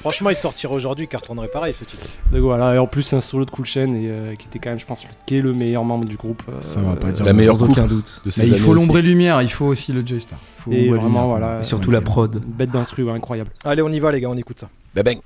Franchement, 0.00 0.30
il 0.30 0.36
sortirait 0.36 0.74
aujourd'hui, 0.74 1.04
il 1.04 1.08
cartonnerait 1.08 1.48
pareil 1.48 1.74
ce 1.74 1.84
titre. 1.88 2.06
Donc 2.32 2.40
voilà, 2.42 2.74
et 2.74 2.78
en 2.78 2.86
plus 2.86 3.02
c'est 3.02 3.16
un 3.16 3.20
solo 3.20 3.44
de 3.44 3.50
Cool 3.50 3.64
Chain 3.66 3.94
et 3.94 4.08
euh, 4.08 4.34
qui 4.36 4.46
était 4.46 4.58
quand 4.58 4.70
même, 4.70 4.78
je 4.78 4.86
pense, 4.86 5.04
qui 5.26 5.36
est 5.36 5.40
le 5.40 5.52
meilleur 5.52 5.84
membre 5.84 6.04
du 6.06 6.16
groupe. 6.16 6.42
euh, 6.48 6.58
Ça 6.60 6.80
va 6.80 6.94
pas 6.96 7.10
dire 7.10 7.24
La 7.24 7.32
meilleure 7.32 7.56
Sans 7.56 7.64
aucun 7.70 7.86
doute. 7.86 8.22
de 8.24 8.30
ces 8.30 8.42
Mais 8.42 8.48
il 8.48 8.58
faut 8.58 8.74
l'ombre 8.74 8.98
et 8.98 9.02
lumière, 9.02 9.42
il 9.42 9.50
faut 9.50 9.66
aussi 9.66 9.92
le 9.92 10.02
faut 10.58 10.70
Et 10.72 10.84
ombre 10.86 10.96
et 10.96 10.98
vraiment, 10.98 11.06
lumière. 11.08 11.24
voilà. 11.26 11.60
Et 11.60 11.62
surtout 11.64 11.90
la 11.90 12.00
prod. 12.00 12.40
Bête 12.46 12.70
d'instru, 12.70 13.02
ouais, 13.04 13.12
incroyable. 13.12 13.50
Allez, 13.64 13.82
on 13.82 13.88
y 13.88 14.00
va, 14.00 14.12
les 14.12 14.20
gars, 14.20 14.30
on 14.30 14.36
écoute 14.36 14.60
ça. 14.60 14.68
Bah 14.94 15.02
bang. 15.02 15.18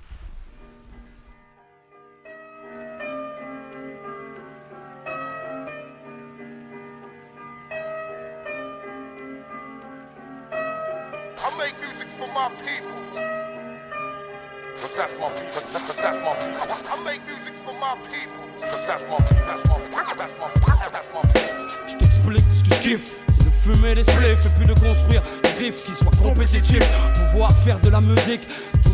Et 24.09 24.49
puis 24.59 24.67
de 24.67 24.75
construire 24.75 25.23
des 25.43 25.67
riffs 25.67 25.85
qui 25.85 25.93
soient 25.93 26.13
compétitifs. 26.23 26.85
Pouvoir 27.31 27.53
faire 27.53 27.79
de 27.81 27.91
la 27.91 28.01
musique 28.01 28.43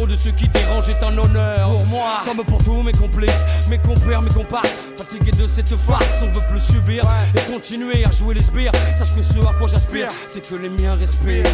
de 0.00 0.16
ceux 0.16 0.30
qui 0.30 0.48
dérangent 0.48 0.88
est 0.88 1.04
un 1.04 1.16
honneur. 1.18 1.70
Pour 1.70 1.86
moi, 1.86 2.22
comme 2.24 2.42
pour 2.44 2.64
tous 2.64 2.82
mes 2.82 2.92
complices, 2.92 3.44
mes 3.68 3.78
compères, 3.78 4.22
mes 4.22 4.30
comparses. 4.30 4.74
Fatigué 4.96 5.30
de 5.32 5.46
cette 5.46 5.76
farce, 5.76 6.22
on 6.22 6.32
veut 6.32 6.40
plus 6.50 6.60
subir. 6.60 7.04
Et 7.34 7.52
continuer 7.52 8.04
à 8.04 8.10
jouer 8.10 8.34
les 8.34 8.42
sbires. 8.42 8.72
Sache 8.96 9.14
que 9.14 9.22
ce 9.22 9.38
à 9.40 9.52
quoi 9.58 9.66
j'aspire, 9.68 10.08
c'est 10.28 10.48
que 10.48 10.54
les 10.54 10.70
miens 10.70 10.94
respirent. 10.94 11.44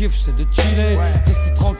Mon 0.00 0.08
premier 0.08 0.46
kiff 0.46 0.59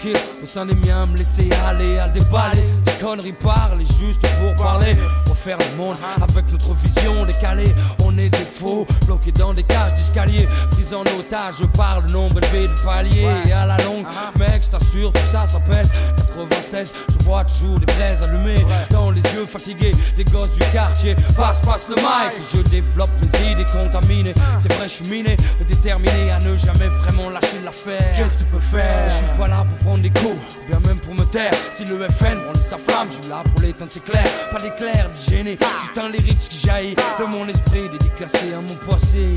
tranquille 0.01 0.17
au 0.43 0.47
sein 0.47 0.67
des 0.67 0.75
miens, 0.75 1.07
me 1.07 1.17
laisser 1.17 1.49
aller 1.67 1.99
à 1.99 2.07
le 2.07 2.13
déballer. 2.13 2.65
Des 2.87 2.93
conneries 3.05 3.33
parlent 3.33 3.81
juste 3.99 4.23
pour 4.39 4.55
parler. 4.55 4.97
Refaire 5.29 5.59
le 5.59 5.77
monde 5.77 5.97
avec 6.17 6.51
notre 6.51 6.75
vision 6.75 7.25
décalée. 7.25 7.73
On 8.05 8.17
est 8.19 8.29
des 8.29 8.39
faux, 8.39 8.87
bloqués 9.07 9.33
dans 9.33 9.55
des 9.55 9.63
cages 9.63 9.95
d'escalier. 9.95 10.49
Pris 10.71 10.95
en 10.95 11.03
otage 11.19 11.67
par 11.77 12.01
le 12.01 12.13
nombre 12.13 12.39
élevé 12.39 12.69
de 12.69 12.75
paliers. 12.85 13.29
Et 13.47 13.53
à 13.53 13.67
la 13.67 13.77
longue, 13.79 14.07
mec, 14.39 14.63
je 14.63 14.71
t'assure, 14.71 15.13
tout 15.13 15.21
ça, 15.31 15.47
ça 15.47 15.61
pèse. 15.61 15.91
96, 16.35 16.95
je 17.09 17.25
vois 17.25 17.45
toujours 17.45 17.79
des 17.79 17.87
braises 17.87 18.23
allumées 18.23 18.65
dans 18.91 19.11
les 19.11 19.23
yeux 19.35 19.47
fatigués 19.47 19.93
des 20.17 20.25
gosses 20.25 20.53
du 20.53 20.65
quartier. 20.73 21.17
Passe, 21.37 21.61
passe 21.61 21.89
le 21.89 21.97
mic, 21.97 22.35
je 22.55 22.61
développe 22.63 23.11
mes 23.21 23.53
idées 23.53 23.67
contaminées. 23.67 24.35
C'est 24.61 24.73
vrai, 24.73 24.89
je 24.89 24.95
suis 24.95 25.07
miné, 25.07 25.37
mais 25.59 25.65
déterminé 25.67 26.31
à 26.31 26.39
ne 26.39 26.57
jamais 26.57 26.89
vraiment 26.89 27.31
lâcher 27.31 27.61
l'affaire. 27.65 28.15
Qu'est-ce 28.17 28.35
que 28.35 28.39
tu 28.41 28.45
peux 28.47 28.61
faire? 28.61 29.09
Je 29.09 29.15
suis 29.15 29.39
pas 29.39 29.49
là 29.49 29.67
pour 29.83 29.90
prendre 29.91 30.03
des 30.03 30.11
coups, 30.11 30.37
ou 30.63 30.67
bien 30.69 30.79
même 30.87 30.99
pour 30.99 31.15
me 31.15 31.25
taire. 31.25 31.53
Si 31.73 31.85
le 31.85 31.97
FN 32.09 32.39
brandit 32.45 32.61
sa 32.69 32.79
flamme, 32.79 33.09
je 33.11 33.17
suis 33.17 33.29
là 33.29 33.43
pour 33.43 33.61
l'éteindre, 33.61 33.91
c'est 33.93 34.05
clair. 34.05 34.25
Pas 34.53 34.61
d'éclair, 34.61 35.11
de 35.11 35.31
gêné, 35.31 35.59
juste 35.81 35.99
un 35.99 36.09
lyrics 36.09 36.39
qui 36.39 36.67
jaillit 36.67 36.95
de 36.95 37.25
mon 37.25 37.49
esprit, 37.49 37.89
dédicacé 37.91 38.55
à 38.55 38.61
mon 38.61 38.75
passé. 38.87 39.35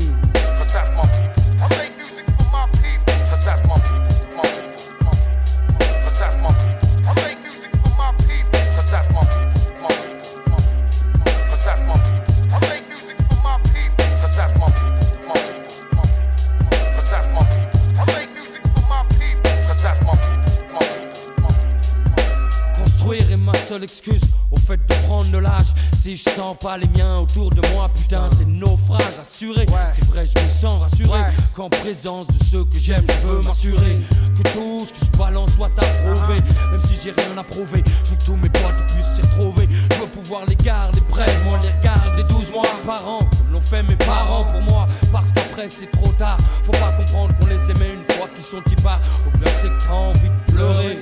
Seule 23.74 23.84
excuse 23.84 24.22
au 24.52 24.56
fait 24.56 24.76
de 24.76 24.94
prendre 25.06 25.28
de 25.32 25.38
l'âge. 25.38 25.74
Si 26.00 26.16
je 26.16 26.22
sens 26.22 26.56
pas 26.60 26.76
les 26.76 26.86
miens 26.96 27.18
autour 27.18 27.50
de 27.50 27.60
moi, 27.72 27.90
putain, 27.92 28.28
c'est 28.30 28.46
naufrage 28.46 29.18
assuré. 29.20 29.66
C'est 29.92 30.04
vrai, 30.04 30.24
je 30.26 30.44
me 30.44 30.48
sens 30.48 30.80
rassuré 30.80 31.18
qu'en 31.56 31.68
présence 31.68 32.28
de 32.28 32.44
ceux 32.44 32.64
que 32.64 32.78
j'aime, 32.78 33.04
je 33.08 33.26
veux 33.26 33.42
m'assurer 33.42 33.98
que 34.36 34.48
tout 34.52 34.86
ce 34.86 34.92
que 34.92 35.06
je 35.06 35.18
balance 35.18 35.54
soit 35.54 35.72
approuvé. 35.76 36.40
Même 36.70 36.80
si 36.82 36.94
j'ai 37.02 37.10
rien 37.10 37.36
à 37.36 37.42
prouver, 37.42 37.82
je 38.04 38.10
veux 38.10 38.16
que 38.16 38.24
tous 38.24 38.36
mes 38.36 38.48
potes 38.48 38.86
puissent 38.92 39.14
s'y 39.16 39.22
retrouver. 39.22 39.68
Je 39.90 39.96
veux 40.00 40.06
pouvoir 40.06 40.46
les 40.46 40.56
garder 40.56 41.00
près, 41.08 41.26
de 41.26 41.42
moi 41.42 41.58
les 41.60 41.70
regarder 41.70 42.22
12 42.32 42.52
mois 42.52 42.62
par 42.86 43.08
an, 43.08 43.18
comme 43.18 43.54
l'ont 43.54 43.60
fait 43.60 43.82
mes 43.82 43.96
parents 43.96 44.44
pour 44.44 44.62
moi. 44.62 44.86
Parce 45.10 45.32
qu'après 45.32 45.68
c'est 45.68 45.90
trop 45.90 46.12
tard, 46.12 46.38
faut 46.62 46.72
pas 46.72 46.92
comprendre 46.92 47.34
qu'on 47.40 47.46
les 47.46 47.70
aimait 47.72 47.94
une 47.94 48.14
fois 48.14 48.28
qu'ils 48.34 48.44
sont 48.44 48.62
pas. 48.84 49.00
Ou 49.26 49.38
bien 49.38 49.50
c'est 49.60 49.68
que 49.68 49.84
t'as 49.84 49.94
envie 49.94 50.28
de 50.28 50.52
pleurer. 50.52 50.98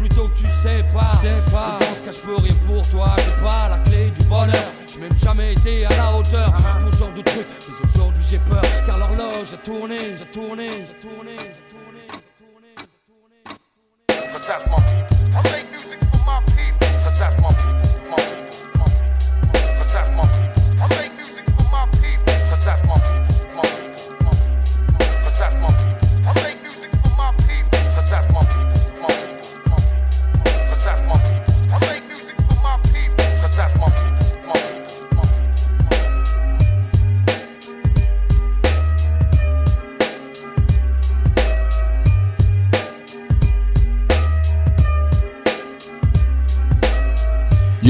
Plutôt 0.00 0.28
que 0.28 0.38
tu 0.38 0.48
sais 0.48 0.82
pas, 0.94 1.14
sais 1.20 1.42
pas. 1.52 1.78
Ce 1.94 2.02
cas, 2.02 2.10
je 2.10 2.26
peux 2.26 2.36
rien 2.36 2.54
pour 2.66 2.88
toi. 2.88 3.14
J'ai 3.18 3.42
pas 3.42 3.68
la 3.68 3.76
clé 3.84 4.10
du 4.10 4.24
bonheur. 4.24 4.72
J'ai 4.90 4.98
même 4.98 5.18
jamais 5.18 5.52
été 5.52 5.84
à 5.84 5.90
la 5.90 6.16
hauteur 6.16 6.50
pour 6.80 6.90
ce 6.90 6.96
genre 7.00 7.12
de 7.12 7.20
truc. 7.20 7.46
Mais 7.68 7.86
aujourd'hui, 7.86 8.24
j'ai 8.30 8.38
peur 8.38 8.62
car 8.86 8.96
l'horloge 8.96 9.52
a 9.52 9.58
tourné, 9.58 10.16
j'ai 10.16 10.24
tourné, 10.24 10.86
j'ai 10.86 11.06
tourné, 11.06 11.36
j'ai 11.38 11.68
tourné, 11.76 12.00
j'ai 12.08 12.32
tourné, 12.40 12.72
j'ai 12.78 13.02
tourné. 13.12 14.32
But 14.32 14.42
that's 14.46 14.66
my 14.68 14.76
people. 14.76 15.19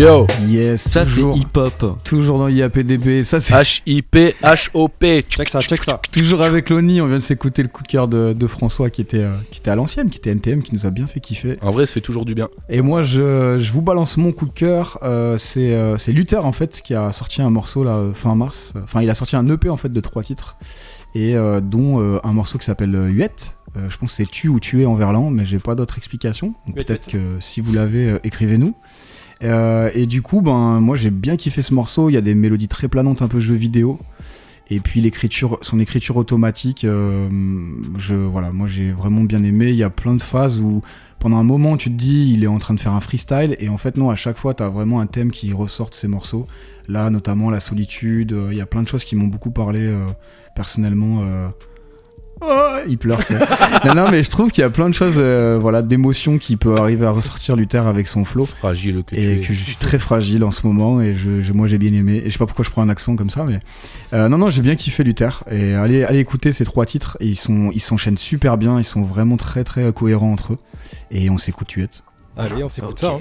Yo 0.00 0.26
Yes, 0.48 0.80
Ça, 0.88 1.04
c'est 1.04 1.16
toujours, 1.16 1.36
hip-hop. 1.36 1.98
toujours 2.04 2.38
dans 2.38 2.48
IAPDB. 2.48 3.22
Ça, 3.22 3.38
c'est 3.38 3.52
H-I-P-H-O-P. 3.52 5.24
Check 5.28 5.48
ça, 5.50 5.60
check 5.60 5.82
ça. 5.82 6.00
toujours 6.10 6.40
avec 6.40 6.70
Loni. 6.70 7.02
On 7.02 7.06
vient 7.06 7.16
de 7.16 7.22
s'écouter 7.22 7.62
le 7.62 7.68
coup 7.68 7.82
de 7.82 7.88
cœur 7.88 8.08
de, 8.08 8.32
de 8.32 8.46
François 8.46 8.88
qui 8.88 9.02
était, 9.02 9.18
euh, 9.18 9.36
qui 9.50 9.58
était 9.58 9.70
à 9.70 9.76
l'ancienne, 9.76 10.08
qui 10.08 10.16
était 10.16 10.30
NTM, 10.30 10.62
qui 10.62 10.74
nous 10.74 10.86
a 10.86 10.90
bien 10.90 11.06
fait 11.06 11.20
kiffer. 11.20 11.58
En 11.60 11.70
vrai, 11.70 11.84
ça 11.84 11.92
fait 11.92 12.00
toujours 12.00 12.24
du 12.24 12.34
bien. 12.34 12.48
Et 12.70 12.80
moi, 12.80 13.02
je, 13.02 13.58
je 13.58 13.72
vous 13.72 13.82
balance 13.82 14.16
mon 14.16 14.32
coup 14.32 14.46
de 14.46 14.52
cœur. 14.52 14.98
Euh, 15.02 15.36
c'est 15.36 15.74
euh, 15.74 15.98
c'est 15.98 16.12
Luther, 16.12 16.46
en 16.46 16.52
fait, 16.52 16.80
qui 16.80 16.94
a 16.94 17.12
sorti 17.12 17.42
un 17.42 17.50
morceau 17.50 17.84
là, 17.84 17.96
euh, 17.96 18.14
fin 18.14 18.34
mars. 18.34 18.72
Enfin, 18.82 19.02
il 19.02 19.10
a 19.10 19.14
sorti 19.14 19.36
un 19.36 19.46
EP 19.50 19.68
en 19.68 19.76
fait 19.76 19.92
de 19.92 20.00
trois 20.00 20.22
titres. 20.22 20.56
Et 21.14 21.36
euh, 21.36 21.60
dont 21.60 22.00
euh, 22.00 22.20
un 22.24 22.32
morceau 22.32 22.56
qui 22.56 22.64
s'appelle 22.64 22.94
euh, 22.94 23.08
Huette. 23.08 23.54
Euh, 23.76 23.90
je 23.90 23.98
pense 23.98 24.12
que 24.12 24.16
c'est 24.16 24.30
Tu 24.30 24.48
ou 24.48 24.60
Tuer 24.60 24.86
en 24.86 24.94
verlan, 24.94 25.28
mais 25.30 25.44
j'ai 25.44 25.58
pas 25.58 25.74
d'autre 25.74 25.98
explication. 25.98 26.54
Donc 26.66 26.76
Huette, 26.76 26.86
peut-être 26.86 27.08
que 27.08 27.36
si 27.40 27.60
vous 27.60 27.72
l'avez, 27.74 28.12
euh, 28.12 28.18
écrivez-nous. 28.24 28.74
Euh, 29.42 29.90
et 29.94 30.06
du 30.06 30.22
coup, 30.22 30.40
ben, 30.40 30.80
moi 30.80 30.96
j'ai 30.96 31.10
bien 31.10 31.36
kiffé 31.36 31.62
ce 31.62 31.74
morceau. 31.74 32.10
Il 32.10 32.14
y 32.14 32.16
a 32.16 32.20
des 32.20 32.34
mélodies 32.34 32.68
très 32.68 32.88
planantes, 32.88 33.22
un 33.22 33.28
peu 33.28 33.40
jeu 33.40 33.54
vidéo. 33.54 33.98
Et 34.72 34.78
puis 34.78 35.00
l'écriture, 35.00 35.58
son 35.62 35.80
écriture 35.80 36.16
automatique, 36.16 36.84
euh, 36.84 37.28
je, 37.98 38.14
voilà, 38.14 38.52
moi 38.52 38.68
j'ai 38.68 38.92
vraiment 38.92 39.24
bien 39.24 39.42
aimé. 39.42 39.70
Il 39.70 39.74
y 39.74 39.82
a 39.82 39.90
plein 39.90 40.14
de 40.14 40.22
phases 40.22 40.60
où 40.60 40.82
pendant 41.18 41.38
un 41.38 41.42
moment 41.42 41.76
tu 41.76 41.90
te 41.90 41.96
dis 41.96 42.32
il 42.32 42.44
est 42.44 42.46
en 42.46 42.58
train 42.58 42.74
de 42.74 42.80
faire 42.80 42.92
un 42.92 43.00
freestyle 43.00 43.56
et 43.58 43.68
en 43.68 43.76
fait 43.78 43.96
non, 43.96 44.10
à 44.10 44.14
chaque 44.14 44.36
fois 44.36 44.54
tu 44.54 44.62
as 44.62 44.68
vraiment 44.68 45.00
un 45.00 45.06
thème 45.06 45.32
qui 45.32 45.52
ressort 45.52 45.90
de 45.90 45.96
ces 45.96 46.06
morceaux. 46.06 46.46
Là 46.86 47.10
notamment 47.10 47.50
la 47.50 47.58
solitude, 47.58 48.32
euh, 48.32 48.48
il 48.52 48.58
y 48.58 48.60
a 48.60 48.66
plein 48.66 48.82
de 48.82 48.88
choses 48.88 49.02
qui 49.02 49.16
m'ont 49.16 49.26
beaucoup 49.26 49.50
parlé 49.50 49.92
personnellement. 50.54 51.24
Oh, 52.42 52.76
il 52.88 52.96
pleure. 52.96 53.20
ça. 53.22 53.34
non, 53.84 53.94
non, 53.94 54.10
mais 54.10 54.24
je 54.24 54.30
trouve 54.30 54.50
qu'il 54.50 54.62
y 54.62 54.64
a 54.64 54.70
plein 54.70 54.88
de 54.88 54.94
choses, 54.94 55.16
euh, 55.18 55.58
voilà, 55.60 55.82
d'émotions 55.82 56.38
qui 56.38 56.56
peut 56.56 56.76
arriver 56.78 57.04
à 57.04 57.10
ressortir 57.10 57.54
Luther 57.54 57.86
avec 57.86 58.06
son 58.08 58.24
flow 58.24 58.46
Fragile 58.46 59.02
que 59.04 59.14
tu 59.14 59.20
et 59.20 59.34
es. 59.34 59.40
que 59.40 59.52
je 59.52 59.62
suis 59.62 59.76
très 59.76 59.98
fragile 59.98 60.42
en 60.44 60.50
ce 60.50 60.66
moment 60.66 61.00
et 61.02 61.16
je, 61.16 61.42
je- 61.42 61.52
moi 61.52 61.66
j'ai 61.66 61.76
bien 61.76 61.92
aimé 61.92 62.22
et 62.24 62.26
je 62.26 62.30
sais 62.32 62.38
pas 62.38 62.46
pourquoi 62.46 62.64
je 62.64 62.70
prends 62.70 62.80
un 62.82 62.88
accent 62.88 63.14
comme 63.16 63.28
ça 63.30 63.44
mais 63.44 63.60
euh, 64.14 64.28
non 64.30 64.38
non 64.38 64.48
j'ai 64.48 64.62
bien 64.62 64.74
kiffé 64.74 65.04
Luther 65.04 65.44
et 65.50 65.74
allez 65.74 66.02
allez 66.04 66.18
écouter 66.20 66.52
ces 66.52 66.64
trois 66.64 66.86
titres 66.86 67.16
et 67.20 67.26
ils 67.26 67.36
sont 67.36 67.70
ils 67.74 67.80
s'enchaînent 67.80 68.16
super 68.16 68.56
bien 68.56 68.78
ils 68.78 68.84
sont 68.84 69.02
vraiment 69.02 69.36
très 69.36 69.62
très 69.64 69.92
cohérents 69.92 70.32
entre 70.32 70.54
eux 70.54 70.58
et 71.10 71.28
on 71.30 71.36
s'écoute 71.38 71.68
Tuette 71.68 72.02
Allez, 72.36 72.64
on 72.64 72.68
s'écoute 72.70 72.98
ça. 73.00 73.12
hein. 73.12 73.18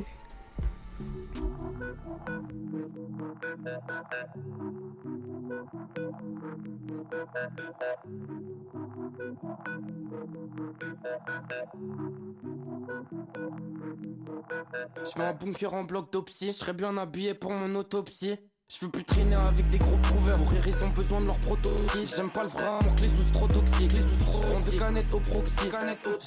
Je 15.04 15.17
veux 15.17 15.25
un 15.25 15.34
bunker 15.34 15.73
en 15.73 15.84
bloc 15.84 16.12
d'opsie, 16.12 16.47
je 16.47 16.54
serais 16.54 16.73
bien 16.73 16.97
habillé 16.97 17.34
pour 17.34 17.52
mon 17.52 17.75
autopsie. 17.75 18.36
Je 18.71 18.86
veux 18.86 18.91
plus 18.91 19.03
traîner 19.03 19.36
avec 19.36 19.67
des 19.71 19.79
gros 19.79 19.97
prouveurs, 19.97 20.38
pour 20.38 20.53
ils 20.53 20.84
ont 20.84 20.89
besoin 20.89 21.19
de 21.19 21.25
leur 21.25 21.39
protoxyde. 21.39 22.08
J'aime 22.15 22.29
pas 22.29 22.43
le 22.43 22.49
vrai 22.49 22.65
amour, 22.65 22.95
que 22.95 23.01
les 23.01 23.10
sous 23.10 23.34
trop 23.34 23.47
toxiques, 23.47 23.91
les 23.93 24.01
sous 24.03 24.23
trop 24.23 24.41
prends 24.41 24.62
des 24.62 24.77
canettes 24.77 25.13
au 25.13 25.19
proxy. 25.19 25.69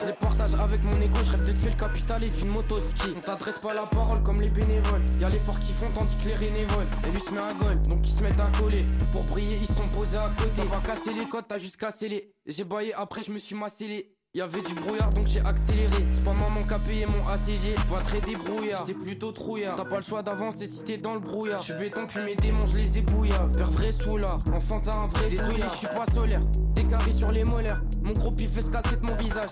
Je 0.00 0.07
les 0.07 0.12
partage 0.14 0.52
avec 0.55 0.83
mon 0.83 1.00
ego, 1.00 1.18
je 1.24 1.31
rêve 1.31 1.46
de 1.46 1.52
tuer 1.52 1.70
le 1.70 1.76
capital 1.76 2.24
et 2.24 2.31
d'une 2.31 2.48
moto 2.48 2.76
ski. 2.78 3.14
On 3.16 3.20
t'adresse 3.20 3.61
pas 3.61 3.72
la 3.72 3.87
parole 3.87 4.20
comme 4.24 4.40
les 4.40 4.50
bénévoles. 4.50 5.05
Y'a 5.20 5.28
les 5.28 5.38
forts 5.38 5.61
qui 5.61 5.72
font 5.72 5.88
tandis 5.94 6.16
que 6.16 6.31
les 6.31 6.35
bénévoles. 6.35 6.87
Et 7.07 7.12
lui 7.12 7.20
se 7.20 7.31
met 7.31 7.38
à 7.38 7.55
gueule, 7.55 7.81
donc 7.83 8.09
ils 8.09 8.12
se 8.12 8.22
mettent 8.22 8.40
à 8.40 8.50
coller. 8.59 8.81
Pour 9.12 9.22
briller, 9.26 9.59
ils 9.61 9.66
sont 9.68 9.87
posés 9.88 10.18
à 10.18 10.28
côté. 10.37 10.62
On 10.62 10.76
va 10.76 10.81
casser 10.85 11.14
les 11.14 11.26
codes, 11.26 11.44
t'as 11.46 11.59
juste 11.59 11.76
cassé 11.76 12.09
les. 12.09 12.35
J'ai 12.46 12.64
baillé 12.64 12.92
après, 12.92 13.22
je 13.22 13.31
me 13.31 13.38
suis 13.38 13.55
massé 13.55 13.87
les. 13.87 14.16
Y'avait 14.35 14.62
du 14.62 14.75
brouillard 14.77 15.11
donc 15.11 15.27
j'ai 15.27 15.40
accéléré. 15.40 16.07
C'est 16.09 16.25
pas 16.25 16.33
maman 16.33 16.62
qui 16.66 16.73
a 16.73 16.79
payé 16.79 17.05
mon 17.05 17.29
ACG 17.29 17.75
Pas 17.90 18.01
très 18.01 18.18
débrouillard. 18.23 18.83
J'étais 18.87 18.99
plutôt 18.99 19.31
trouillard. 19.31 19.75
T'as 19.75 19.85
pas 19.85 19.97
le 19.97 20.03
choix 20.03 20.23
d'avancer 20.23 20.66
si 20.66 20.83
t'es 20.85 20.97
dans 20.97 21.12
le 21.12 21.21
brouillard. 21.21 21.59
Je 21.59 21.64
suis 21.64 21.75
béton 21.75 22.07
puis 22.07 22.25
mes 22.25 22.35
démons 22.35 22.64
je 22.64 22.79
les 22.79 22.97
ébouillave. 22.97 23.53
Père 23.53 23.71
vrai 23.73 23.92
soulard. 23.92 24.40
Enfant 24.55 24.81
t'as 24.81 24.97
un 24.97 25.07
vrai 25.07 25.29
Désolé 25.29 25.64
je 25.71 25.77
suis 25.77 25.87
pas 25.87 26.07
solaire. 26.14 26.40
Des 26.75 26.85
carrés 26.85 27.11
sur 27.11 27.31
les 27.31 27.45
molaires. 27.45 27.83
Mon 28.03 28.14
gros 28.14 28.33
pif 28.33 28.53
fait 28.55 28.62
se 28.62 28.71
casser 28.71 28.97
de 28.97 29.05
mon 29.05 29.14
visage. 29.16 29.51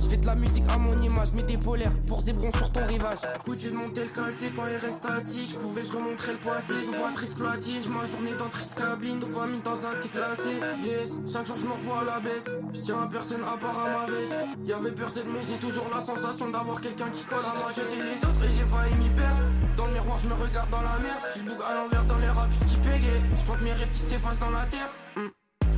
Je 0.00 0.06
fais 0.06 0.16
de 0.16 0.24
la 0.24 0.34
musique 0.34 0.64
à 0.72 0.78
mon 0.78 0.96
image 0.96 1.32
Mets 1.34 1.42
des 1.42 1.58
polaires. 1.58 1.92
Pour 2.06 2.22
zébron 2.22 2.50
sur 2.52 2.72
ton 2.72 2.86
rivage. 2.86 3.18
Coutu 3.44 3.68
de 3.68 3.76
monter 3.76 4.04
le 4.04 4.10
cassé 4.10 4.50
quand 4.56 4.64
il 4.66 4.76
reste 4.78 4.96
statique. 4.96 5.50
Je 5.52 5.58
pouvais 5.58 5.84
je 5.84 5.92
remonterais 5.92 6.32
le 6.32 6.38
passé. 6.38 6.72
Je 6.80 6.96
vois 6.96 7.10
triste 7.14 7.36
platine 7.36 7.92
Ma 7.92 8.06
journée 8.06 8.34
dans 8.38 8.48
triste 8.48 8.76
cabine. 8.76 9.18
Dopamine 9.18 9.60
dans 9.62 9.86
un 9.86 9.92
petit 10.00 10.08
classé. 10.08 10.56
Yes 10.86 11.18
Chaque 11.30 11.44
jour 11.44 11.56
je 11.56 11.66
me 11.66 11.72
revois 11.72 12.00
à 12.00 12.04
la 12.04 12.20
baisse. 12.20 12.48
Je 12.72 12.80
tiens 12.80 13.02
à 13.02 13.06
personne 13.06 13.42
à 13.42 13.58
part 13.58 13.78
à 13.78 13.90
ma 13.90 14.06
veste 14.06 14.21
Y'avait 14.66 14.92
personne 14.92 15.26
mais 15.32 15.40
j'ai 15.48 15.58
toujours 15.58 15.86
la 15.94 16.00
sensation 16.00 16.50
d'avoir 16.50 16.80
quelqu'un 16.80 17.08
qui 17.10 17.24
colle 17.24 17.38
à 17.38 17.58
moi. 17.58 17.70
J'étais 17.74 18.02
les 18.02 18.18
autres 18.18 18.44
et 18.44 18.50
j'ai 18.50 18.64
failli 18.64 18.94
m'y 18.94 19.08
perdre. 19.10 19.42
Dans 19.76 19.86
le 19.86 19.92
miroir 19.92 20.18
je 20.18 20.28
me 20.28 20.34
regarde 20.34 20.70
dans 20.70 20.82
la 20.82 20.98
merde 20.98 21.20
Je 21.26 21.32
suis 21.32 21.42
bouc 21.42 21.58
à 21.64 21.74
l'envers 21.74 22.04
dans 22.04 22.18
les 22.18 22.28
rapides 22.28 22.64
qui 22.66 22.76
pégayent 22.76 23.22
Je 23.38 23.44
porte 23.46 23.60
mes 23.62 23.72
rêves 23.72 23.90
qui 23.90 24.00
s'effacent 24.00 24.38
dans 24.38 24.50
la 24.50 24.66
terre. 24.66 24.88
Hmm. 25.16 25.28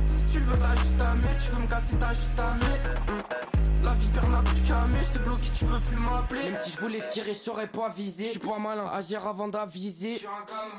Si 0.05 0.33
tu 0.33 0.39
le 0.39 0.45
veux 0.45 0.57
t'as 0.57 0.75
juste 0.75 1.01
à 1.01 1.15
mettre. 1.15 1.45
Tu 1.45 1.51
veux 1.51 1.61
me 1.61 1.67
casser 1.67 1.97
t'as 1.99 2.09
juste 2.13 2.39
à 2.39 2.53
mettre. 2.53 2.91
Hmm. 3.11 3.83
La 3.83 3.93
vipère 3.93 4.29
n'a 4.29 4.41
plus 4.41 4.61
qu'à 4.61 4.79
mettre. 4.87 5.05
J't'ai 5.13 5.19
bloqué 5.19 5.49
tu 5.53 5.65
peux 5.65 5.79
plus 5.79 5.97
m'appeler. 5.97 6.43
Même 6.43 6.57
si 6.63 6.71
je 6.71 6.79
voulais 6.79 7.01
tirer 7.11 7.33
je 7.33 7.39
saurais 7.39 7.67
pas 7.67 7.89
viser 7.89 8.25
Je 8.25 8.29
suis 8.31 8.39
pas 8.39 8.59
malin 8.59 8.87
agir 8.91 9.27
avant 9.27 9.47
d'aviser. 9.47 10.19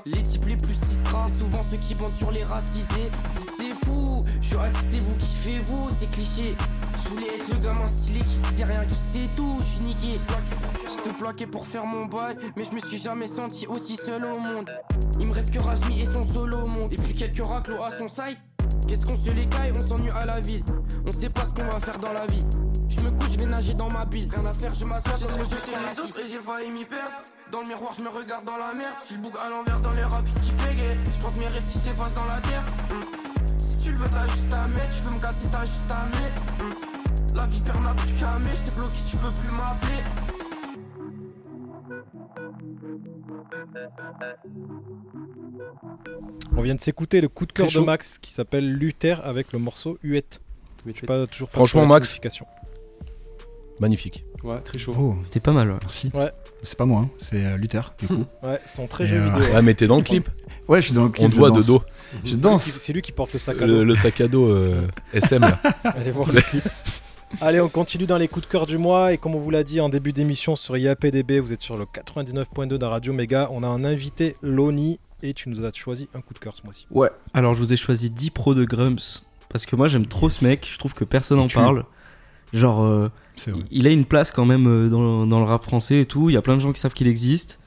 Les 0.05 0.23
types 0.23 0.47
les 0.47 0.57
plus 0.57 0.75
sistras 0.75 1.27
C'est 1.29 1.45
souvent 1.45 1.65
ceux 1.71 1.79
qui 1.79 1.95
bandent 1.95 2.15
sur 2.15 2.31
les 2.31 2.43
racisés. 2.43 3.11
Si 3.39 3.49
c'est 3.59 3.87
fou 3.87 4.25
Je 4.41 4.47
suis 4.47 4.57
assisté 4.57 5.01
vous 5.01 5.15
kiffez-vous. 5.15 5.89
C'est 5.99 6.11
cliché 6.11 6.55
je 7.07 7.15
voulais 7.15 7.37
être 7.37 7.49
le 7.49 7.59
gamin 7.59 7.89
stylé 7.89 8.21
qui 8.21 8.39
disait 8.39 8.65
rien, 8.65 8.83
qui 8.83 8.95
sait 8.95 9.29
tout, 9.37 9.57
je 9.61 9.65
suis 9.65 9.85
niqué. 9.85 10.21
J'étais 10.89 11.17
plaqué 11.17 11.47
pour 11.47 11.67
faire 11.67 11.87
mon 11.87 12.07
bail, 12.07 12.37
mais 12.57 12.65
je 12.65 12.71
me 12.75 12.81
suis 12.81 12.99
jamais 12.99 13.29
senti 13.29 13.67
aussi 13.67 13.97
seul 13.97 14.25
au 14.25 14.39
monde. 14.39 14.71
Il 15.21 15.27
me 15.27 15.33
reste 15.33 15.53
que 15.53 15.61
Rajmi 15.61 16.01
et 16.01 16.07
son 16.07 16.23
solo 16.23 16.59
au 16.59 16.67
monde, 16.67 16.93
et 16.93 16.97
puis 16.97 17.15
quelques 17.15 17.45
raclos 17.45 17.83
à 17.83 17.91
son 17.91 18.09
side. 18.09 18.39
Qu'est-ce 18.89 19.05
qu'on 19.05 19.17
se 19.17 19.31
les 19.31 19.47
caille, 19.47 19.73
on 19.77 19.81
s'ennuie 19.81 20.11
à 20.11 20.25
la 20.27 20.41
ville. 20.41 20.65
On 21.07 21.13
sait 21.13 21.31
pas 21.31 21.45
ce 21.45 21.55
qu'on 21.55 21.69
va 21.69 21.81
faire 21.81 21.99
dans 21.99 22.13
la 22.13 22.27
vie. 22.27 22.45
Je 22.89 23.01
me 23.01 23.11
couche, 23.11 23.33
je 23.33 23.39
vais 23.39 23.47
nager 23.47 23.75
dans 23.75 23.91
ma 23.91 24.05
bille. 24.05 24.29
Rien 24.33 24.47
à 24.47 24.53
faire, 24.53 24.75
je 24.75 24.85
m'assois, 24.85 25.15
j'ai 25.19 25.27
trop 25.27 25.45
jeté 25.45 25.73
les 25.73 26.01
autres 26.01 26.19
et 26.19 26.29
j'ai 26.29 26.39
failli 26.39 26.71
m'y 26.71 26.85
perdre. 26.85 27.11
Dans 27.51 27.61
le 27.61 27.67
miroir, 27.67 27.93
je 27.97 28.03
me 28.03 28.09
regarde 28.09 28.45
dans 28.45 28.57
la 28.57 28.75
merde. 28.75 28.95
Je 29.01 29.07
suis 29.07 29.17
le 29.17 29.23
bouc 29.23 29.35
à 29.39 29.49
l'envers 29.49 29.81
dans 29.81 29.95
les 29.95 30.03
rapides 30.03 30.41
qui 30.41 30.53
pégayent. 30.53 30.99
Je 31.05 31.23
porte 31.23 31.37
mes 31.37 31.47
rêves 31.47 31.67
qui 31.69 31.79
s'effacent 31.79 32.15
dans 32.15 32.25
la 32.25 32.41
terre. 32.41 32.63
Hmm. 32.91 33.59
Si 33.59 33.77
tu 33.79 33.93
le 33.93 33.99
veux, 33.99 34.09
t'as 34.09 34.27
juste 34.27 34.53
à 34.53 34.67
mettre. 34.69 34.97
Tu 34.97 35.03
veux 35.03 35.11
me 35.11 35.21
casser, 35.21 35.49
t'as 35.51 35.61
juste 35.61 35.91
à 35.91 36.05
mettre. 36.07 36.41
Hmm. 36.59 36.96
La 37.37 37.47
vipère 37.47 37.81
n'a 37.81 37.95
plus 37.95 38.13
qu'à. 38.15 38.33
J't'ai 38.39 38.71
bloqué, 38.75 38.97
tu 39.09 39.17
peux 39.19 39.31
plus 39.31 39.51
m'appeler. 39.53 40.03
On 46.57 46.63
vient 46.63 46.75
de 46.75 46.81
s'écouter 46.81 47.21
le 47.21 47.29
coup 47.29 47.47
de 47.47 47.53
cœur 47.53 47.69
de. 47.71 47.81
Max 47.81 48.19
qui 48.21 48.33
s'appelle 48.33 48.73
Luther 48.73 49.21
avec 49.25 49.53
le 49.53 49.59
morceau 49.59 49.99
Huette. 50.03 50.41
Je 50.87 51.05
pas 51.05 51.27
toujours 51.27 51.49
faire 51.51 51.57
Franchement, 51.59 51.87
Max. 51.87 52.19
Magnifique. 53.81 54.25
Ouais, 54.43 54.61
très 54.61 54.79
chaud. 54.79 54.95
oh 54.99 55.17
C'était 55.23 55.41
pas 55.41 55.53
mal. 55.53 55.71
ouais. 55.73 55.77
merci 55.83 56.11
Ouais. 56.15 56.31
c'est 56.63 56.79
pas 56.79 56.87
moi 56.87 57.01
hein, 57.03 57.11
c'est 57.19 57.45
euh, 57.45 57.57
Luther 57.57 57.93
du 57.99 58.07
coup 58.07 58.25
Ouais, 58.43 58.59
ils 58.65 58.71
sont 58.71 58.87
très 58.87 59.05
Et, 59.05 59.09
jeux 59.09 59.17
euh, 59.21 59.25
vidéo. 59.39 59.55
Ouais, 59.55 59.63
mais 59.63 59.75
t'es 59.75 59.87
dans 59.87 59.97
le 59.99 60.03
clip. 60.05 60.31
ouais 60.69 60.81
je 60.81 60.87
suis 60.87 60.95
dans 60.95 61.03
le 61.05 61.09
clip 61.11 61.27
On 61.27 61.31
te 61.31 61.35
voit 61.35 61.51
de 61.51 61.61
dos. 61.63 61.83
je 61.83 62.17
C'est 62.23 62.23
lui 62.23 62.31
qui- 62.31 62.37
danse 62.37 62.63
C'est 62.65 62.93
lui 62.93 63.03
qui 63.03 63.13
porte 63.13 63.33
le 63.33 63.39
sac 63.39 63.61
à 63.61 63.67
Le, 63.67 63.79
dos. 63.79 63.85
le 63.85 63.95
sac 63.97 64.21
à 64.21 64.29
dos 64.29 64.47
euh, 64.49 64.87
SM 65.13 65.43
là. 65.43 65.61
Allez 65.85 66.13
voir 66.13 66.33
le 66.33 66.41
clip. 66.43 66.63
Allez, 67.41 67.61
on 67.61 67.69
continue 67.69 68.07
dans 68.07 68.19
les 68.19 68.29
coups 68.29 68.47
de 68.47 68.51
cœur 68.51 68.67
du 68.67 68.79
mois. 68.79 69.13
Et 69.13 69.19
comme 69.19 69.35
on 69.35 69.41
vous 69.41 69.51
l'a 69.51 69.65
dit 69.65 69.81
en 69.81 69.89
début 69.89 70.13
d'émission 70.13 70.57
sur 70.57 70.77
IAPDB, 70.77 71.33
vous 71.41 71.53
êtes 71.53 71.63
sur 71.63 71.77
le 71.77 71.85
99.2 71.85 72.69
de 72.69 72.77
la 72.77 72.89
Radio 72.89 73.13
Méga. 73.13 73.49
On 73.53 73.63
a 73.63 73.67
un 73.67 73.85
invité, 73.85 74.37
Loni, 74.43 75.01
et 75.23 75.35
tu 75.35 75.49
nous 75.49 75.65
as 75.65 75.73
choisi 75.73 76.09
un 76.15 76.21
coup 76.21 76.35
de 76.35 76.39
cœur 76.39 76.55
ce 76.57 76.63
mois-ci. 76.63 76.87
Ouais. 76.91 77.11
Alors 77.35 77.55
je 77.55 77.59
vous 77.59 77.73
ai 77.73 77.77
choisi 77.77 78.11
10 78.11 78.31
pros 78.31 78.55
de 78.55 78.65
Grumps 78.65 79.25
parce 79.49 79.67
que 79.67 79.77
moi 79.77 79.89
j'aime 79.89 80.07
trop 80.07 80.29
ce 80.29 80.45
mec. 80.45 80.69
Je 80.71 80.79
trouve 80.79 80.95
que 80.95 81.05
personne 81.05 81.39
en 81.41 81.47
Tu- 81.49 81.57
parle. 81.57 81.85
Genre, 82.53 82.85
euh, 82.85 83.11
c'est 83.35 83.51
vrai 83.51 83.63
il 83.73 83.87
a 83.87 83.91
une 83.91 84.05
place 84.05 84.31
quand 84.31 84.45
même 84.45 84.67
euh, 84.69 84.89
dans, 84.89 85.27
dans 85.27 85.41
le 85.41 85.47
rap 85.47 85.63
français 85.63 86.01
et 86.03 86.07
tout. 86.07 86.31
Il 86.31 86.35
y 86.35 86.37
a 86.37 86.43
plein 86.43 86.55
de 86.55 86.61
gens 86.61 86.73
qui 86.73 86.81
savent 86.81 86.95
qu'il 86.95 87.09
existe, 87.09 87.61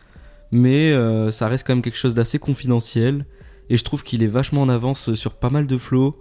mais 0.51 0.91
euh, 0.93 1.31
ça 1.31 1.47
reste 1.49 1.67
quand 1.67 1.75
même 1.75 1.81
quelque 1.83 1.97
chose 1.97 2.15
d'assez 2.15 2.39
confidentiel. 2.39 3.25
Et 3.69 3.77
je 3.77 3.83
trouve 3.83 4.03
qu'il 4.03 4.23
est 4.23 4.27
vachement 4.27 4.61
en 4.61 4.69
avance 4.69 5.13
sur 5.15 5.33
pas 5.35 5.49
mal 5.49 5.67
de 5.67 5.77
flows. 5.77 6.17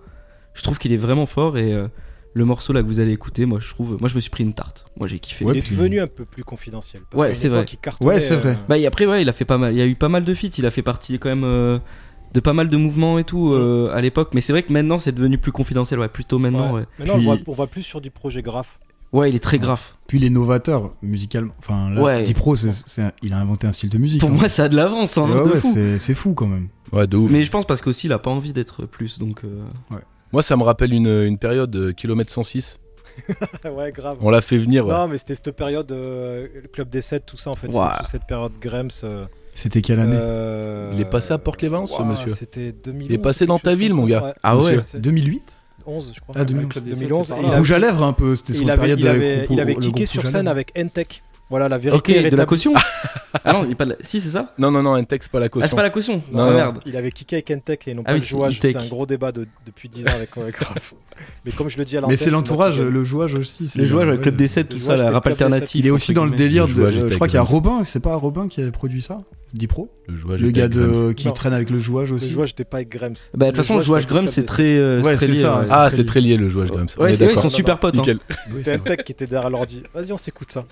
Je 0.55 0.63
trouve 0.63 0.79
qu'il 0.79 0.93
est 0.93 0.97
vraiment 0.99 1.25
fort 1.27 1.57
et 1.57 1.73
euh, 1.73 1.87
le 2.35 2.45
morceau 2.45 2.73
là 2.73 2.83
que 2.83 2.87
vous 2.87 3.01
allez 3.01 3.13
écouter, 3.13 3.47
moi 3.47 3.59
je 3.61 3.69
trouve, 3.71 3.97
moi 4.01 4.09
je 4.09 4.15
me 4.15 4.21
suis 4.21 4.31
pris 4.31 4.45
une 4.45 4.53
tarte. 4.55 4.87
Moi 4.99 5.09
j'ai 5.09 5.19
kiffé. 5.19 5.45
Ouais, 5.45 5.55
il 5.55 5.59
est 5.59 5.63
puis- 5.63 5.75
devenu 5.77 6.01
un 6.01 6.07
peu 6.07 6.25
plus 6.25 6.45
confidentiel. 6.45 7.03
Parce 7.11 7.23
Ouais, 7.23 7.35
c'est 7.35 7.49
vrai. 7.49 7.65
Ouais, 8.01 8.21
c'est 8.21 8.37
vrai. 8.37 8.51
euh, 8.51 8.67
Bah 8.69 8.79
et 8.79 8.87
après 8.87 9.07
ouais, 9.07 9.23
il 9.23 9.29
a 9.29 9.33
fait 9.33 9.45
pas 9.45 9.59
mal, 9.59 9.73
il 9.73 9.79
y 9.79 9.83
a 9.83 9.87
eu 9.87 9.95
pas 9.97 10.09
mal 10.09 10.25
de 10.25 10.35
feats, 10.35 10.59
il 10.59 10.67
a 10.67 10.71
fait 10.71 10.83
partie 10.83 11.19
quand 11.19 11.29
même 11.31 11.45
euh, 11.45 11.79
de 12.35 12.41
pas 12.41 12.53
mal 12.53 12.69
de 12.69 12.77
mouvements 12.77 13.19
et 13.19 13.25
tout 13.25 13.53
euh, 13.55 13.91
à 13.95 14.01
l'époque. 14.01 14.31
Mais 14.35 14.41
c'est 14.41 14.53
vrai 14.53 14.63
que 14.63 14.73
maintenant 14.73 14.99
c'est 14.99 15.13
devenu 15.13 15.39
plus 15.39 15.53
confidentiel, 15.53 15.99
ouais, 16.01 16.09
plutôt 16.09 16.39
maintenant. 16.39 16.75
ouais. 16.75 16.81
Ouais, 16.83 16.87
Maintenant, 16.99 17.15
Puis- 17.19 17.27
on, 17.27 17.35
voit, 17.35 17.43
on 17.47 17.53
voit 17.53 17.67
plus 17.67 17.83
sur 17.83 18.01
du 18.01 18.11
projet 18.11 18.43
graphe. 18.43 18.79
ouais 19.13 19.31
il 19.31 19.35
est 19.35 19.41
très 19.43 19.59
grave. 19.59 19.81
puis 20.07 20.19
il 20.19 20.25
est 20.25 20.31
novateur 20.31 20.93
musicalement 21.03 21.55
enfin 21.61 21.89
là 21.91 22.03
Ouais. 22.03 22.23
Dipro 22.25 22.55
c'est, 22.57 22.73
c'est 22.73 23.03
un- 23.03 23.13
il 23.23 23.33
a 23.33 23.39
inventé 23.39 23.67
un 23.67 23.73
style 23.73 23.89
de 23.89 23.97
musique 23.97 24.21
Pour 24.21 24.29
hein. 24.29 24.35
moi 24.35 24.49
ça 24.51 24.65
a 24.65 24.69
de 24.69 24.77
l'avance, 24.77 25.17
hein, 25.17 25.27
Ouais, 25.31 25.51
ouais, 25.55 25.61
c'est, 25.63 25.99
c'est 25.99 26.15
fou 26.15 26.35
quand 26.35 26.47
même 26.47 26.69
Ouais, 26.93 27.07
de 27.07 27.17
ouf. 27.17 27.31
Mais 27.31 27.43
je 27.43 27.51
pense 27.51 27.65
parce 27.67 27.81
qu'aussi 27.81 28.07
il 28.07 28.13
a 28.13 28.19
pas 28.19 28.31
envie 28.31 28.53
d'être 28.53 28.85
plus, 28.85 29.19
donc. 29.19 29.45
euh, 29.45 29.65
Moi, 30.33 30.43
ça 30.43 30.57
me 30.57 30.63
rappelle 30.63 30.93
une, 30.93 31.07
une 31.09 31.39
période 31.39 31.75
euh, 31.77 31.93
kilomètre 31.93 32.33
106. 32.33 32.79
ouais, 33.65 33.93
grave. 33.93 34.19
On 34.21 34.31
l'a 34.31 34.41
fait 34.41 34.59
venir. 34.59 34.87
ouais. 34.87 34.93
Non, 34.95 35.09
mais 35.09 35.19
c'était 35.19 35.35
cette 35.35 35.51
période, 35.53 35.91
euh, 35.91 36.47
le 36.63 36.69
club 36.69 36.89
des 36.89 37.01
7, 37.01 37.25
tout 37.27 37.37
ça 37.37 37.51
en 37.51 37.55
fait. 37.55 37.69
C'est 37.73 37.79
toute 37.99 38.07
cette 38.07 38.27
période 38.27 38.53
Grems. 38.61 38.91
euh, 39.05 39.27
C'était 39.55 39.83
quelle 39.83 39.99
année 40.01 40.17
euh, 40.19 40.93
Il 40.95 41.01
est 41.01 41.05
passé 41.05 41.33
à 41.33 41.39
Porte-les-Valences, 41.39 41.91
ce 41.91 41.97
ouah, 41.97 42.05
monsieur. 42.05 42.35
C'était 42.35 42.73
2011. 42.73 43.07
Il 43.09 43.15
est 43.15 43.19
passé 43.19 43.47
dans 43.47 43.59
ta 43.59 43.75
ville, 43.75 43.95
mon 43.95 44.05
gars. 44.07 44.35
Ah 44.43 44.57
ouais. 44.57 44.79
c'est 44.83 45.01
2008 45.01 45.59
11, 45.87 46.13
je 46.15 46.21
crois. 46.21 46.35
Ah, 46.39 46.45
2011. 46.45 46.65
Ouais, 46.67 46.71
Club 46.71 46.85
des 46.85 46.91
Sept, 46.95 47.09
2011, 47.09 47.27
c'est 47.27 47.33
par 47.33 47.39
et 47.39 47.43
là. 47.43 47.49
il 47.55 47.59
Rouge 47.59 47.73
à 47.73 47.79
lèvres 47.79 48.03
un 48.05 48.13
peu, 48.13 48.37
c'était 48.37 48.53
son 48.53 48.63
Il 48.63 48.71
avait, 48.71 48.79
période 48.81 49.01
il 49.01 49.09
avait, 49.09 49.35
avec- 49.39 49.51
il 49.51 49.61
avait 49.61 49.75
kické 49.75 50.05
sur 50.07 50.27
scène 50.27 50.47
avec 50.47 50.79
Entech. 50.79 51.23
Voilà, 51.51 51.69
la 51.69 51.77
Ok, 51.77 51.83
vérité. 51.83 52.17
est 52.27 52.31
de 52.31 52.37
la 52.37 52.45
caution 52.47 52.75
Ah 53.45 53.53
non, 53.55 53.65
il 53.65 53.73
est 53.73 53.75
pas 53.75 53.85
de 53.87 53.91
la- 53.91 53.97
si 54.01 54.21
c'est 54.21 54.31
ça 54.31 54.53
Non, 54.59 54.71
non, 54.71 54.83
non, 54.83 54.95
un 54.95 55.05
texte, 55.05 55.31
pas 55.31 55.39
la 55.39 55.47
Ah 55.47 55.49
caution. 55.49 55.69
c'est 55.69 55.77
pas 55.77 55.83
la 55.83 55.91
caution 55.91 56.23
Non, 56.33 56.43
Ah, 56.43 56.51
non. 56.51 56.57
merde. 56.57 56.79
Il 56.85 56.97
avait 56.97 57.11
kické 57.11 57.37
avec 57.37 57.51
Entech 57.51 57.89
et 57.89 57.95
non 57.95 58.03
Ah 58.05 58.09
pas 58.11 58.13
oui, 58.15 58.21
le 58.21 58.25
jouage. 58.27 58.57
Entech. 58.59 58.73
C'est 58.73 58.79
un 58.79 58.87
gros 58.87 59.07
débat 59.07 59.33
de- 59.33 59.47
depuis 59.65 59.89
10 59.89 60.07
ans 60.07 60.11
avec, 60.15 60.37
avec 60.37 60.57
Raph. 60.57 60.95
Mais 61.45 61.53
comme 61.53 61.69
je 61.71 61.79
le 61.79 61.85
dis 61.85 61.97
à 61.97 62.01
l'antenne. 62.01 62.13
Mais 62.13 62.17
c'est 62.17 62.31
l'entourage, 62.31 62.81
le 62.81 63.05
jouage 63.05 63.35
aussi. 63.35 63.67
c'est- 63.69 63.79
Les 63.79 63.87
joueurs 63.87 64.03
avec 64.09 64.17
ouais. 64.19 64.23
Club 64.25 64.37
des 64.37 64.49
7, 64.49 64.73
Le 64.73 64.79
tout 64.79 64.85
ça, 64.85 64.97
la 64.97 65.11
rap 65.11 65.27
alternatif. 65.27 65.75
Il 65.81 65.87
est 65.87 65.91
aussi 65.91 66.13
dans 66.13 66.25
le 66.25 66.33
délire 66.33 66.67
Le 66.67 66.75
de. 66.75 67.09
Je 67.09 67.15
crois 67.15 67.27
qu'il 67.29 67.37
y 67.37 67.39
a 67.39 67.43
Robin, 67.43 67.83
c'est 67.83 68.01
pas 68.01 68.15
Robin 68.15 68.49
qui 68.49 68.63
a 68.63 68.71
produit 68.71 69.01
ça 69.03 69.23
Dipro 69.55 69.89
Le 70.07 70.15
jouage 70.17 70.43
Le 70.43 70.51
gars 70.51 70.69
Grams. 70.69 71.07
de, 71.09 71.13
qui 71.13 71.27
Non. 71.27 71.33
traîne 71.33 71.55
avec 71.55 71.71
le 71.71 71.79
jouage 71.79 72.11
Le 72.11 72.17
aussi. 72.17 72.31
jouage, 72.31 72.51
j'étais 72.51 72.65
pas 72.65 72.79
avec 72.79 72.91
Grems. 72.91 73.15
Bah, 73.35 73.47
de 73.47 73.51
toute 73.53 73.57
façon, 73.57 73.77
le 73.77 73.83
jouage 73.83 74.07
Grum, 74.07 74.21
Club 74.25 74.29
c'est 74.31 74.45
très. 74.45 74.77
euh, 74.77 74.99
Ouais, 75.03 75.17
très 75.17 75.25
c'est 75.27 75.33
lié, 75.33 75.41
ça, 75.41 75.61
ouais. 75.61 75.67
c'est 75.67 75.73
Ah, 75.75 75.89
c'est 75.91 76.05
très 76.05 76.21
lié 76.21 76.37
le 76.37 76.49
jouage 76.49 76.71
Grams. 76.71 76.87
Ouais, 76.99 77.13
est 77.13 77.15
c'est 77.15 77.25
vrai, 77.25 77.33
ils 77.35 77.39
sont 77.41 77.49
super 77.49 77.79
potes. 77.81 77.95
hein. 77.95 77.99
Nickel. 77.99 78.19
C'était 78.57 78.75
Entech 78.77 79.05
qui 79.05 79.13
était 79.13 79.27
derrière 79.27 79.49
l'ordi. 79.51 79.83
Vas-y, 79.95 80.13
on 80.13 80.19
s'écoute 80.19 80.51
ça. 80.53 80.65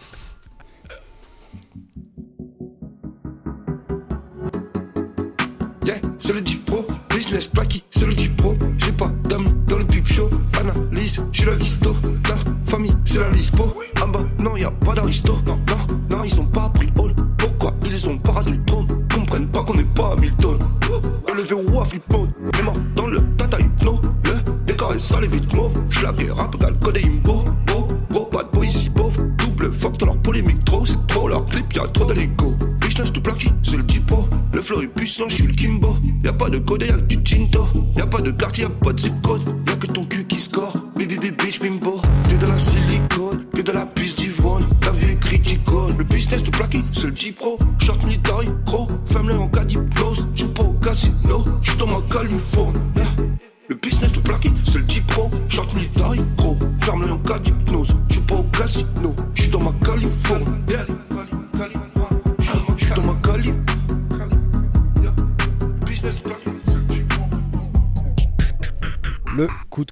Yeah, 5.86 6.00
c'est 6.18 6.32
le 6.32 6.40
deep 6.40 6.64
pro, 6.64 6.84
business 7.14 7.46
plaqué, 7.46 7.80
c'est 7.92 8.06
le 8.06 8.12
deep 8.12 8.36
pro. 8.38 8.54
J'ai 8.76 8.90
pas 8.90 9.06
d'amis 9.28 9.54
dans 9.68 9.78
le 9.78 9.84
pip 9.84 10.04
show. 10.04 10.28
Analyse, 10.58 11.24
j'suis 11.30 11.46
la 11.46 11.54
listo. 11.54 11.94
La 12.28 12.34
famille, 12.68 12.92
c'est 13.04 13.20
la 13.20 13.28
lispo. 13.28 13.72
Ah 14.02 14.06
bah 14.12 14.18
non, 14.42 14.56
y 14.56 14.64
a 14.64 14.70
pas 14.72 14.94
d'aristo. 14.94 15.38
Non, 15.46 15.60
non, 15.68 16.16
non, 16.16 16.24
ils 16.24 16.40
ont 16.40 16.46
pas 16.46 16.68
pris 16.70 16.88
hall. 16.98 17.14
Pourquoi 17.38 17.72
ils 17.88 18.08
ont 18.08 18.18
pas 18.18 18.42
le 18.50 18.64
trône? 18.64 18.88
Comprennent 19.14 19.46
pas 19.46 19.62
qu'on 19.62 19.74
est 19.74 19.94
pas 19.94 20.14
à 20.14 20.20
Milton. 20.20 20.58
Élevé 21.28 21.54
au 21.54 21.84
flip 21.84 22.02
mode, 22.12 22.30
morts 22.64 22.74
dans 22.96 23.06
le 23.06 23.20
tata 23.36 23.60
hypno. 23.60 24.00
Le 24.24 24.64
décor 24.64 24.92
est 24.92 24.98
sale 24.98 25.26
et 25.26 25.28
vite 25.28 25.54
mauve. 25.54 25.80
J'lag 25.88 26.20
et 26.20 26.32
rap 26.32 26.56
code 26.82 26.96
et 26.96 27.06
imbo. 27.06 27.44
Oh, 27.76 27.86
oh, 28.12 28.28
bad 28.32 28.46
boy 28.52 28.66
ici 28.66 28.90
pauvre. 28.90 29.22
Double 29.38 29.72
fuck 29.72 29.96
dans 29.98 30.06
leur 30.06 30.18
polémique 30.18 30.64
trop, 30.64 30.84
c'est 30.84 31.06
trop 31.06 31.28
leur 31.28 31.46
clip, 31.46 31.72
y'a 31.74 31.86
trop 31.86 32.06
de 32.06 32.14
est 34.82 34.88
puissant, 34.88 35.28
j'suis 35.28 35.46
le 35.46 35.52
Kimbo. 35.52 35.96
Y'a 36.24 36.32
pas 36.32 36.50
de 36.50 36.58
code, 36.58 36.82
y'a 36.82 36.92
que 36.94 37.00
du 37.02 37.22
Tinto. 37.22 37.66
Y'a 37.96 38.06
pas 38.06 38.20
de 38.20 38.30
quartier, 38.30 38.64
y'a 38.64 38.70
pas 38.70 38.92
de 38.92 39.00
zip 39.00 39.14
code. 39.22 39.42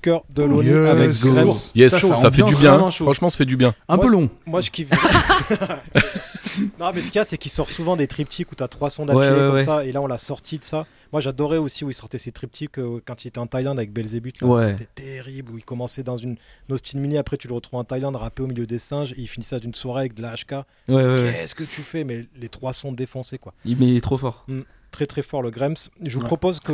Cœur 0.04 0.24
de 0.34 0.42
Loni 0.42 0.68
Yes, 0.68 0.88
avec 0.88 1.10
go. 1.20 1.32
Grems. 1.32 1.54
Yes, 1.74 1.92
Ça, 1.92 2.00
ça, 2.00 2.14
ça 2.20 2.30
fait 2.30 2.42
du 2.42 2.54
bien, 2.56 2.74
hein. 2.74 2.90
Franchement, 2.90 3.30
ça 3.30 3.36
fait 3.38 3.44
du 3.46 3.56
bien. 3.56 3.74
Un 3.88 3.98
peu 3.98 4.08
long. 4.08 4.28
Moi, 4.46 4.60
je 4.60 4.70
kiffe. 4.70 4.90
non, 6.78 6.90
mais 6.94 7.00
ce 7.00 7.06
qu'il 7.06 7.16
y 7.16 7.18
a, 7.18 7.24
c'est 7.24 7.38
qu'il 7.38 7.50
sort 7.50 7.70
souvent 7.70 7.96
des 7.96 8.06
triptyques 8.06 8.50
où 8.52 8.54
t'as 8.54 8.68
trois 8.68 8.90
sons 8.90 9.06
d'affilée 9.06 9.26
Ouais, 9.28 9.32
ouais, 9.34 9.46
comme 9.46 9.54
ouais. 9.56 9.64
ça. 9.64 9.84
Et 9.84 9.92
là, 9.92 10.00
on 10.02 10.06
l'a 10.06 10.18
sorti 10.18 10.58
de 10.58 10.64
ça. 10.64 10.86
Moi, 11.12 11.20
j'adorais 11.20 11.58
aussi 11.58 11.84
où 11.84 11.90
il 11.90 11.94
sortait 11.94 12.18
ses 12.18 12.32
triptyques 12.32 12.78
euh, 12.78 13.00
quand 13.04 13.24
il 13.24 13.28
était 13.28 13.38
en 13.38 13.46
Thaïlande 13.46 13.78
avec 13.78 13.92
Belzébuth. 13.92 14.36
C'était 14.40 14.88
terrible. 14.94 15.52
Où 15.52 15.58
il 15.58 15.64
commençait 15.64 16.02
dans 16.02 16.16
une 16.16 16.36
Austin 16.70 16.98
Mini. 16.98 17.16
Après, 17.18 17.36
tu 17.36 17.48
le 17.48 17.54
retrouves 17.54 17.78
en 17.80 17.84
Thaïlande, 17.84 18.16
rappé 18.16 18.42
au 18.42 18.46
milieu 18.46 18.66
des 18.66 18.78
singes. 18.78 19.12
Et 19.12 19.20
il 19.20 19.26
finissait 19.28 19.60
d'une 19.60 19.74
soirée 19.74 20.00
avec 20.00 20.14
de 20.14 20.22
la 20.22 20.34
HK. 20.34 20.52
Ouais, 20.52 20.94
ouais, 20.94 21.04
ouais. 21.04 21.16
Qu'est-ce 21.40 21.54
que 21.54 21.64
tu 21.64 21.82
fais? 21.82 22.04
Mais 22.04 22.26
les 22.40 22.48
trois 22.48 22.72
sons 22.72 22.92
défoncés, 22.92 23.38
quoi. 23.38 23.52
Il- 23.64 23.76
Mais 23.78 23.86
il 23.86 23.96
est 23.96 24.00
trop 24.00 24.18
fort. 24.18 24.46
Très, 24.90 25.06
très 25.06 25.22
fort, 25.22 25.42
le 25.42 25.50
Grems. 25.50 25.74
Je 26.02 26.14
vous 26.14 26.20
Ouais, 26.20 26.26
propose 26.26 26.60
que. 26.60 26.72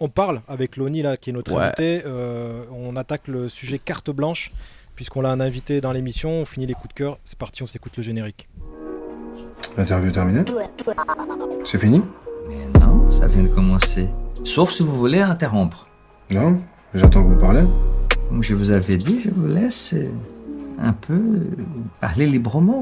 On 0.00 0.08
parle 0.08 0.42
avec 0.48 0.76
Loni, 0.76 1.02
là, 1.02 1.16
qui 1.16 1.30
est 1.30 1.32
notre 1.32 1.52
Ouais. 1.52 1.64
invité. 1.64 2.02
Euh, 2.06 2.64
on 2.72 2.94
attaque 2.96 3.26
le 3.28 3.48
sujet 3.48 3.78
carte 3.78 4.10
blanche. 4.10 4.50
Puisqu'on 4.94 5.20
l'a 5.20 5.30
un 5.30 5.40
invité 5.40 5.80
dans 5.80 5.92
l'émission, 5.92 6.30
on 6.30 6.44
finit 6.44 6.66
les 6.66 6.74
coups 6.74 6.88
de 6.88 6.94
cœur. 6.94 7.18
C'est 7.24 7.38
parti, 7.38 7.62
on 7.62 7.66
s'écoute 7.68 7.96
le 7.96 8.02
générique. 8.02 8.48
L'interview 9.76 10.08
est 10.08 10.12
terminée 10.12 10.42
C'est 11.64 11.78
fini 11.78 12.02
Mais 12.48 12.80
non, 12.80 13.00
ça 13.10 13.26
vient 13.28 13.42
de 13.44 13.48
commencer. 13.48 14.06
Sauf 14.44 14.72
si 14.72 14.82
vous 14.82 14.96
voulez 14.96 15.20
interrompre. 15.20 15.88
Non 16.32 16.58
J'attends 16.94 17.26
que 17.26 17.32
vous 17.34 17.38
parlez. 17.40 17.62
Comme 18.28 18.42
je 18.42 18.54
vous 18.54 18.70
avais 18.72 18.96
dit, 18.96 19.20
je 19.24 19.30
vous 19.30 19.46
laisse 19.46 19.94
euh, 19.94 20.08
un 20.80 20.92
peu 20.92 21.14
euh, 21.14 21.50
parler 22.00 22.26
librement. 22.26 22.80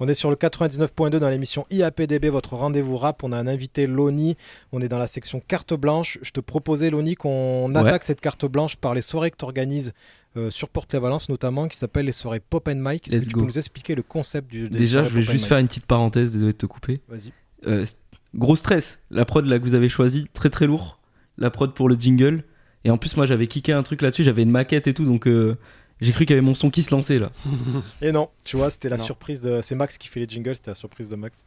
On 0.00 0.08
est 0.08 0.14
sur 0.14 0.28
le 0.30 0.36
99.2 0.36 1.18
dans 1.18 1.28
l'émission 1.30 1.66
IAPDB, 1.70 2.26
votre 2.26 2.54
rendez-vous 2.54 2.96
rap. 2.96 3.24
On 3.24 3.32
a 3.32 3.38
un 3.38 3.46
invité, 3.46 3.86
Loni. 3.86 4.36
On 4.72 4.80
est 4.82 4.88
dans 4.88 4.98
la 4.98 5.06
section 5.06 5.40
carte 5.46 5.72
blanche. 5.74 6.18
Je 6.22 6.30
te 6.32 6.40
proposais, 6.40 6.90
Loni, 6.90 7.14
qu'on 7.14 7.70
Ouais. 7.74 7.80
attaque 7.80 8.04
cette 8.04 8.20
carte 8.20 8.44
blanche 8.44 8.76
par 8.76 8.94
les 8.94 9.02
soirées 9.02 9.30
que 9.30 9.36
tu 9.38 9.44
organises 9.44 9.92
euh, 10.36 10.50
sur 10.50 10.68
Porte-les-Valence, 10.68 11.30
notamment, 11.30 11.66
qui 11.66 11.78
s'appellent 11.78 12.04
les 12.06 12.12
soirées 12.12 12.40
Pop 12.40 12.68
and 12.68 12.74
Mike. 12.76 13.08
Est-ce 13.08 13.20
que 13.20 13.24
tu 13.24 13.30
go. 13.30 13.40
peux 13.40 13.46
nous 13.46 13.58
expliquer 13.58 13.94
le 13.94 14.02
concept 14.02 14.50
du 14.50 14.68
des 14.68 14.76
Déjà, 14.78 15.02
je 15.04 15.08
vais 15.08 15.22
juste 15.22 15.46
faire 15.46 15.56
une 15.58 15.66
petite 15.66 15.86
parenthèse, 15.86 16.32
désolé 16.34 16.52
de 16.52 16.58
te 16.58 16.66
couper. 16.66 16.98
Vas-y. 17.08 17.32
Euh, 17.66 17.86
gros 18.34 18.54
stress, 18.54 19.00
la 19.10 19.24
prod 19.24 19.46
là 19.46 19.58
que 19.58 19.64
vous 19.64 19.72
avez 19.74 19.88
choisi, 19.88 20.28
très 20.34 20.50
très 20.50 20.66
lourd. 20.66 20.98
La 21.38 21.50
prod 21.50 21.72
pour 21.72 21.88
le 21.88 21.94
jingle. 21.94 22.44
Et 22.84 22.90
en 22.90 22.98
plus, 22.98 23.16
moi 23.16 23.24
j'avais 23.26 23.46
kické 23.46 23.72
un 23.72 23.82
truc 23.82 24.02
là-dessus, 24.02 24.24
j'avais 24.24 24.42
une 24.42 24.50
maquette 24.50 24.86
et 24.86 24.94
tout, 24.94 25.06
donc 25.06 25.26
euh, 25.26 25.56
j'ai 26.00 26.12
cru 26.12 26.26
qu'il 26.26 26.34
y 26.34 26.38
avait 26.38 26.46
mon 26.46 26.54
son 26.54 26.70
qui 26.70 26.82
se 26.82 26.94
lançait 26.94 27.18
là. 27.18 27.30
Et 28.02 28.12
non, 28.12 28.28
tu 28.44 28.56
vois, 28.56 28.70
c'était 28.70 28.88
la 28.88 28.96
Non. 28.98 29.04
surprise 29.04 29.42
de. 29.42 29.60
C'est 29.62 29.74
Max 29.74 29.96
qui 29.98 30.08
fait 30.08 30.20
les 30.20 30.28
jingles, 30.28 30.54
c'était 30.54 30.70
la 30.70 30.74
surprise 30.76 31.08
de 31.08 31.16
Max. 31.16 31.44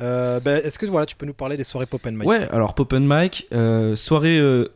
Euh, 0.00 0.40
ben, 0.40 0.60
Est-ce 0.64 0.78
que 0.78 0.86
voilà, 0.86 1.06
tu 1.06 1.16
peux 1.16 1.26
nous 1.26 1.34
parler 1.34 1.56
des 1.56 1.64
soirées 1.64 1.86
Pop 1.86 2.04
and 2.06 2.12
Mike 2.12 2.28
Ouais, 2.28 2.48
alors 2.50 2.74
Pop 2.74 2.92
and 2.92 3.00
Mic, 3.00 3.46
euh, 3.52 3.96
soirée. 3.96 4.38
euh, 4.38 4.66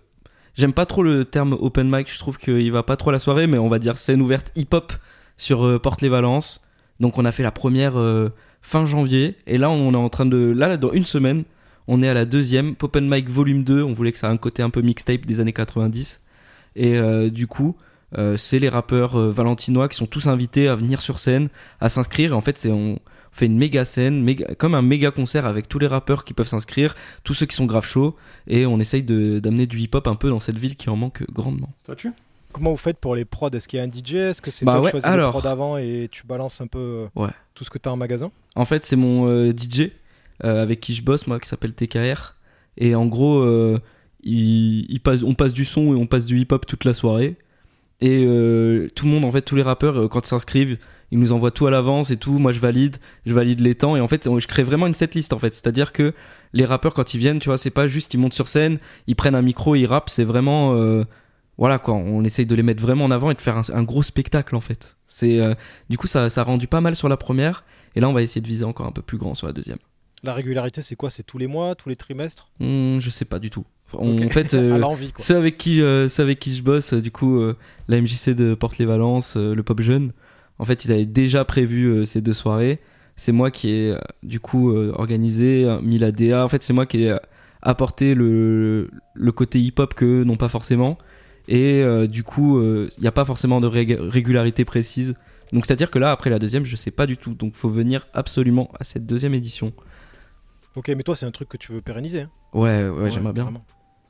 J'aime 0.54 0.74
pas 0.74 0.85
trop 0.85 1.02
le 1.02 1.24
terme 1.24 1.54
open 1.58 1.88
mic, 1.90 2.12
je 2.12 2.18
trouve 2.18 2.37
qu'il 2.37 2.70
va 2.72 2.82
pas 2.82 2.96
trop 2.98 3.08
à 3.08 3.12
la 3.14 3.18
soirée, 3.18 3.46
mais 3.46 3.56
on 3.56 3.70
va 3.70 3.78
dire 3.78 3.96
scène 3.96 4.20
ouverte 4.20 4.52
hip-hop 4.54 4.92
sur 5.38 5.64
euh, 5.66 5.78
Porte-les-Valences. 5.78 6.62
Donc 7.00 7.16
on 7.16 7.24
a 7.24 7.32
fait 7.32 7.42
la 7.42 7.50
première 7.52 7.98
euh, 7.98 8.28
fin 8.61 8.85
janvier, 8.85 9.37
et 9.46 9.56
là 9.56 9.70
on 9.70 9.92
est 9.94 9.96
en 9.96 10.08
train 10.11 10.26
de. 10.26 10.37
Là, 10.54 10.68
là, 10.68 10.76
dans 10.76 10.92
une 10.92 11.06
semaine, 11.06 11.44
on 11.88 12.02
est 12.02 12.08
à 12.08 12.12
la 12.14 12.26
deuxième, 12.26 12.74
Pop 12.76 12.94
and 12.96 13.00
Mic 13.02 13.30
volume 13.30 13.64
2, 13.64 13.82
on 13.82 13.94
voulait 13.94 14.12
que 14.12 14.18
ça 14.18 14.28
ait 14.28 14.30
un 14.30 14.37
côté 14.37 14.62
un 14.62 14.68
peu 14.70 14.82
mixtape 14.82 15.24
des 15.24 15.40
années 15.40 15.54
90. 15.54 16.20
Et 16.76 16.98
euh, 16.98 17.30
du 17.30 17.46
coup, 17.46 17.74
c'est 18.37 18.59
les 18.59 18.68
rappeurs 18.68 19.16
euh, 19.18 19.31
valentinois 19.31 19.88
qui 19.88 19.96
sont 19.96 20.07
tous 20.07 20.27
invités 20.27 20.68
à 20.68 20.75
venir 20.77 21.01
sur 21.03 21.18
scène, 21.18 21.48
à 21.81 21.88
s'inscrire. 21.88 22.31
Et 22.33 22.35
en 22.35 22.40
fait, 22.40 22.59
c'est 22.59 22.70
on 22.70 22.98
fait 23.33 23.46
une 23.46 23.57
méga 23.57 23.85
scène, 23.87 24.22
méga- 24.25 24.55
comme 24.57 24.75
un 24.75 24.83
méga 24.83 25.11
concert 25.11 25.46
avec 25.46 25.66
tous 25.68 25.79
les 25.79 25.87
rappeurs 25.87 26.25
qui 26.25 26.35
peuvent 26.35 26.46
s'inscrire, 26.46 26.94
tous 27.25 27.33
ceux 27.33 27.46
qui 27.46 27.57
sont 27.57 27.64
grave 27.64 27.87
chauds, 27.87 28.14
et 28.46 28.66
on 28.66 28.79
essaye 28.79 29.03
de- 29.03 29.38
d'amener 29.38 29.66
du 29.66 29.79
hip-hop 29.79 30.07
un 30.07 30.16
peu 30.16 30.29
dans 30.29 30.40
cette 30.40 30.59
ville 30.59 30.77
qui 30.77 30.90
en 30.90 30.96
manque 30.96 31.25
grandement. 31.33 31.70
Ça 31.87 31.94
tue 31.96 32.12
Comment 32.53 32.72
vous 32.72 32.77
faites 32.77 32.98
pour 32.98 33.14
les 33.16 33.25
prods? 33.25 33.48
Est-ce 33.48 33.66
qu'il 33.66 33.79
y 33.79 33.81
a 33.81 33.85
un 33.85 33.90
DJ 33.90 34.16
Est-ce 34.16 34.42
que 34.42 34.51
c'est 34.51 34.66
Bah 34.66 34.72
toi 34.72 34.81
qui 34.81 34.85
ouais, 34.85 34.90
choisis 34.90 35.09
alors. 35.09 35.35
les 35.35 35.40
prods 35.40 35.48
avant 35.48 35.79
et 35.79 36.09
tu 36.12 36.27
balances 36.27 36.61
un 36.61 36.66
peu 36.66 36.79
euh, 36.79 37.07
Ouais. 37.22 37.31
tout 37.55 37.64
ce 37.64 37.70
que 37.70 37.79
tu 37.79 37.88
as 37.88 37.92
en 37.92 37.96
magasin? 37.96 38.31
En 38.57 38.66
fait, 38.66 38.85
c'est 38.85 38.96
mon 38.96 39.27
euh, 39.31 39.53
DJ 39.53 39.92
euh, 40.44 40.62
avec 40.62 40.81
qui 40.81 40.92
je 40.92 41.03
bosse, 41.03 41.27
moi, 41.27 41.40
qui 41.40 41.48
s'appelle 41.48 41.72
TKR. 41.72 42.35
Et 42.77 42.94
en 42.94 43.07
gros, 43.07 43.38
euh, 43.38 43.81
il, 44.22 44.85
il 44.90 45.01
passe, 45.01 45.22
on 45.22 45.33
passe 45.33 45.55
du 45.55 45.64
son 45.64 45.94
et 45.94 45.96
on 45.96 46.07
passe 46.07 46.27
du 46.27 46.38
hip-hop 46.38 46.66
toute 46.66 46.85
la 46.85 46.92
soirée. 46.92 47.37
Et 48.02 48.24
euh, 48.26 48.88
tout 48.96 49.06
le 49.06 49.12
monde, 49.12 49.24
en 49.24 49.30
fait, 49.30 49.42
tous 49.42 49.54
les 49.54 49.62
rappeurs, 49.62 49.96
euh, 49.96 50.08
quand 50.08 50.26
ils 50.26 50.28
s'inscrivent, 50.28 50.76
ils 51.12 51.20
nous 51.20 51.32
envoient 51.32 51.52
tout 51.52 51.68
à 51.68 51.70
l'avance 51.70 52.10
et 52.10 52.16
tout. 52.16 52.36
Moi, 52.38 52.50
je 52.50 52.58
valide, 52.58 52.96
je 53.24 53.32
valide 53.32 53.60
les 53.60 53.76
temps. 53.76 53.94
Et 53.94 54.00
en 54.00 54.08
fait, 54.08 54.28
je 54.40 54.46
crée 54.48 54.64
vraiment 54.64 54.88
une 54.88 54.94
setlist, 54.94 55.32
en 55.32 55.38
fait. 55.38 55.54
C'est-à-dire 55.54 55.92
que 55.92 56.12
les 56.52 56.64
rappeurs, 56.64 56.94
quand 56.94 57.14
ils 57.14 57.18
viennent, 57.18 57.38
tu 57.38 57.48
vois, 57.48 57.58
c'est 57.58 57.70
pas 57.70 57.86
juste 57.86 58.12
ils 58.12 58.18
montent 58.18 58.34
sur 58.34 58.48
scène, 58.48 58.80
ils 59.06 59.14
prennent 59.14 59.36
un 59.36 59.42
micro, 59.42 59.76
ils 59.76 59.86
rappent. 59.86 60.10
C'est 60.10 60.24
vraiment. 60.24 60.74
euh, 60.74 61.04
voilà, 61.58 61.78
quoi. 61.78 61.94
On 61.94 62.24
essaye 62.24 62.44
de 62.46 62.56
les 62.56 62.64
mettre 62.64 62.82
vraiment 62.82 63.04
en 63.04 63.12
avant 63.12 63.30
et 63.30 63.34
de 63.34 63.40
faire 63.40 63.62
un, 63.72 63.82
gros 63.84 64.02
spectacle, 64.02 64.56
en 64.56 64.60
fait. 64.60 64.96
C'est 65.06 65.38
Du 65.88 65.96
coup, 65.96 66.08
ça, 66.08 66.28
ça 66.28 66.40
a 66.40 66.44
rendu 66.44 66.66
pas 66.66 66.80
mal 66.80 66.96
sur 66.96 67.08
la 67.08 67.16
première. 67.16 67.64
Et 67.94 68.00
là, 68.00 68.08
on 68.08 68.12
va 68.12 68.22
essayer 68.22 68.40
de 68.40 68.48
viser 68.48 68.64
encore 68.64 68.86
un 68.86 68.92
peu 68.92 69.02
plus 69.02 69.18
grand 69.18 69.34
sur 69.34 69.46
la 69.46 69.52
deuxième. 69.52 69.78
La 70.22 70.32
régularité, 70.32 70.82
c'est 70.82 70.94
quoi? 70.96 71.11
C'est 71.11 71.24
tous 71.24 71.38
les 71.38 71.46
mois, 71.48 71.74
tous 71.74 71.88
les 71.88 71.96
trimestres? 71.96 72.48
Hmm, 72.61 72.98
je 73.00 73.11
sais 73.11 73.24
pas 73.24 73.38
du 73.38 73.50
tout. 73.50 73.64
On-. 73.94 74.24
En 74.24 74.28
fait, 74.28 74.54
euh, 74.54 74.78
quoi. 74.80 74.96
ceux 75.18 75.37
avec 75.37 75.58
qui, 75.58 75.82
euh, 75.82 76.08
ceux 76.08 76.22
avec 76.22 76.38
qui 76.38 76.54
je 76.54 76.62
bosse, 76.62 76.92
euh, 76.94 77.02
du 77.02 77.11
coup, 77.11 77.40
euh, 77.40 77.56
la 77.88 78.00
MJC 78.00 78.30
de 78.30 78.54
Porte-les-Valences, 78.54 79.37
euh, 79.37 79.54
le 79.54 79.62
Pop 79.62 79.80
Jeune, 79.80 80.12
en 80.58 80.64
fait, 80.64 80.85
ils 80.85 80.92
avaient 80.92 81.06
déjà 81.06 81.44
prévu 81.44 81.87
euh, 81.87 82.04
ces 82.04 82.20
deux 82.20 82.32
soirées. 82.35 82.78
C'est 83.16 83.32
moi 83.32 83.50
qui 83.50 83.70
ai, 83.70 83.90
euh, 83.90 83.98
du 84.22 84.38
coup, 84.40 84.70
euh, 84.70 84.92
organisé, 84.94 85.64
euh, 85.64 85.80
mis 85.80 85.98
la 85.98 86.12
DA. 86.12 86.44
En 86.44 86.48
fait, 86.48 86.62
c'est 86.62 86.72
moi 86.72 86.87
qui 86.87 87.02
ai 87.04 87.11
euh, 87.11 87.18
apporté 87.61 88.14
le, 88.14 88.90
le 89.14 89.32
côté 89.32 89.61
hip-hop 89.61 89.94
que 89.94 90.22
non 90.24 90.37
pas 90.37 90.48
forcément. 90.48 90.96
Et 91.48 91.82
euh, 91.82 92.06
du 92.06 92.22
coup, 92.22 92.62
il 92.62 92.88
n'y 93.00 93.08
a 93.08 93.12
pas 93.12 93.24
forcément 93.24 93.61
de 93.61 93.66
rég- 93.66 93.98
régularité 93.98 94.64
précise. 94.64 95.16
Donc 95.52 95.66
c'est-à-dire 95.66 95.90
que 95.90 95.98
là, 95.98 96.12
après 96.12 96.30
la 96.30 96.38
deuxième, 96.38 96.64
je 96.64 96.76
sais 96.76 96.92
pas 96.92 97.06
du 97.06 97.16
tout. 97.16 97.35
Donc 97.35 97.54
faut 97.54 97.68
venir 97.68 98.06
absolument 98.14 98.70
à 98.78 98.85
cette 98.85 99.04
deuxième 99.06 99.35
édition. 99.35 99.72
Ok, 100.76 100.88
mais 100.96 101.02
toi, 101.02 101.14
c'est 101.16 101.26
un 101.26 101.30
truc 101.30 101.48
que 101.48 101.56
tu 101.56 101.72
veux 101.72 101.80
pérenniser. 101.80 102.22
hein 102.22 102.30
Ouais, 102.54 102.88
ouais, 102.88 103.11
j'aimerais 103.11 103.32
bien. 103.32 103.44
vraiment. 103.44 103.64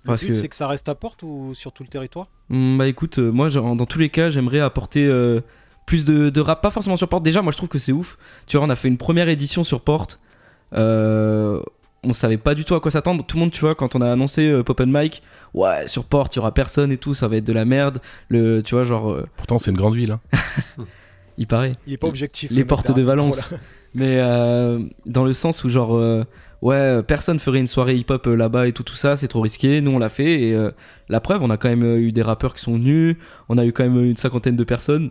Le 0.05 0.09
Parce 0.09 0.23
but, 0.23 0.29
que- 0.29 0.33
c'est 0.35 0.49
que 0.49 0.57
ça 0.57 0.67
reste 0.69 0.89
à 0.89 0.95
porte 0.95 1.23
ou 1.23 1.55
sur 1.55 1.73
tout 1.73 1.83
le 1.83 1.89
territoire? 1.89 2.27
Hmm, 2.49 2.77
Bah 2.79 2.87
écoute, 2.89 3.19
euh, 3.19 3.31
moi 3.31 3.49
genre, 3.49 3.75
dans 3.77 3.85
tous 3.87 3.99
les 3.99 4.09
cas, 4.11 4.31
j'aimerais 4.31 4.61
apporter 4.61 5.05
euh, 5.07 5.41
plus 5.87 6.05
de, 6.05 6.29
de 6.31 6.41
rap, 6.41 6.61
pas 6.63 6.71
forcément 6.71 6.97
sur 6.97 7.09
Porte. 7.09 7.23
Déjà, 7.23 7.41
moi 7.43 7.53
je 7.53 7.57
trouve 7.57 7.69
que 7.69 7.79
c'est 7.79 7.93
ouf. 7.93 8.19
Tu 8.47 8.57
vois, 8.57 8.67
on 8.67 8.71
a 8.71 8.77
fait 8.77 8.89
une 8.89 8.99
première 8.99 9.29
édition 9.29 9.63
sur 9.65 9.81
Porte. 9.81 10.19
Euh, 10.75 11.61
on 12.05 12.15
savait 12.15 12.37
pas 12.37 12.55
du 12.57 12.65
tout 12.65 12.75
à 12.75 12.81
quoi 12.81 12.91
s'attendre. 12.91 13.25
Tout 13.25 13.37
le 13.37 13.43
monde, 13.43 13.53
tu 13.53 13.61
vois, 13.61 13.75
quand 13.77 13.95
on 13.95 14.01
a 14.01 14.11
annoncé 14.11 14.49
euh, 14.49 14.65
Pop 14.65 14.81
and 14.81 14.87
Mike, 14.89 15.23
ouais, 15.55 15.87
sur 15.87 16.05
Porte, 16.05 16.35
il 16.35 16.39
y 16.39 16.41
aura 16.41 16.53
personne 16.53 16.91
et 16.91 16.97
tout, 16.97 17.15
ça 17.15 17.29
va 17.29 17.37
être 17.37 17.45
de 17.45 17.53
la 17.53 17.65
merde. 17.65 18.01
Le, 18.29 18.61
tu 18.63 18.75
vois, 18.75 18.83
genre. 18.85 19.11
euh, 19.13 19.27
Pourtant, 19.37 19.59
c'est 19.59 19.71
une 19.71 19.77
grande 19.77 19.95
ville. 19.95 20.13
hein. 20.13 20.21
il 21.39 21.47
paraît. 21.47 21.73
Il 21.87 21.93
est 21.93 21.97
pas 21.99 22.09
objectif, 22.09 22.51
le 22.51 22.57
Les 22.57 22.65
portes 22.65 22.89
de 22.89 22.93
micro, 22.95 23.07
Valence. 23.07 23.55
Mais 23.95 24.19
euh, 24.21 24.81
dans 25.07 25.25
le 25.25 25.33
sens 25.33 25.63
où, 25.65 25.69
genre, 25.69 25.95
euh, 25.95 26.25
ouais, 26.63 27.03
personne 27.03 27.39
ferait 27.39 27.61
une 27.61 27.67
soirée 27.67 27.97
hip-hop 27.97 28.27
euh, 28.27 28.35
là-bas 28.35 28.67
et 28.69 28.73
tout, 28.73 28.83
tout 28.83 28.95
ça, 28.95 29.17
c'est 29.17 29.29
trop 29.29 29.41
risqué. 29.43 29.81
Nous, 29.81 29.91
on 29.91 29.99
l'a 29.99 30.09
fait. 30.09 30.41
Et 30.43 30.55
euh, 30.55 30.71
la 31.09 31.21
preuve, 31.21 31.43
on 31.43 31.51
a 31.51 31.57
quand 31.57 31.69
même 31.69 31.83
euh, 31.85 31.99
eu 31.99 32.13
des 32.13 32.23
rappeurs 32.23 32.55
qui 32.55 32.63
sont 32.63 32.75
venus. 32.75 33.17
On 33.49 33.59
a 33.59 33.67
eu 33.67 33.73
quand 33.73 33.85
même 33.85 33.99
euh, 33.99 34.09
une 34.11 34.17
cinquantaine 34.17 34.57
de 34.57 34.65
personnes. 34.65 35.11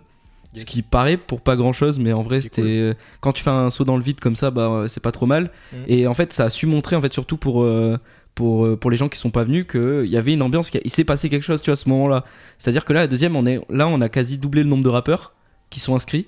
Ce 0.53 0.65
qui 0.65 0.81
paraît 0.81 1.15
pour 1.15 1.39
pas 1.39 1.55
grand 1.55 1.71
chose, 1.71 1.97
mais 1.97 2.11
en 2.11 2.23
vrai, 2.23 2.41
c'était. 2.41 2.61
euh, 2.63 2.93
Quand 3.21 3.31
tu 3.31 3.41
fais 3.41 3.49
un 3.51 3.69
saut 3.69 3.85
dans 3.85 3.95
le 3.95 4.03
vide 4.03 4.19
comme 4.19 4.35
ça, 4.35 4.51
bah, 4.51 4.63
euh, 4.69 4.87
c'est 4.89 4.99
pas 4.99 5.13
trop 5.13 5.25
mal. 5.25 5.49
Mm. 5.71 5.75
Et 5.87 6.07
en 6.07 6.13
fait, 6.13 6.33
ça 6.33 6.43
a 6.45 6.49
su 6.49 6.65
montrer, 6.65 6.95
en 6.97 7.01
fait, 7.01 7.13
surtout 7.13 7.37
pour. 7.37 7.63
euh, 7.63 7.97
pour, 8.35 8.65
euh, 8.65 8.77
pour 8.77 8.89
les 8.91 8.95
gens 8.97 9.09
qui 9.09 9.19
sont 9.19 9.29
pas 9.29 9.43
venus, 9.43 9.65
qu'il 9.69 10.05
y 10.07 10.15
avait 10.15 10.33
une 10.33 10.41
ambiance, 10.41 10.73
a- 10.73 10.79
il 10.85 10.89
s'est 10.89 11.03
passé 11.03 11.27
quelque 11.27 11.43
chose, 11.43 11.61
tu 11.61 11.65
vois, 11.69 11.73
à 11.73 11.75
ce 11.75 11.89
moment-là. 11.89 12.23
C'est-à-dire 12.59 12.85
que 12.85 12.93
là, 12.93 13.01
la 13.01 13.07
deuxième, 13.07 13.35
on 13.35 13.45
est, 13.45 13.59
là, 13.69 13.89
on 13.89 13.99
a 13.99 14.07
quasi 14.07 14.37
doublé 14.37 14.63
le 14.63 14.69
nombre 14.69 14.83
de 14.85 14.89
rappeurs 14.89 15.33
qui 15.69 15.81
sont 15.81 15.95
inscrits, 15.95 16.27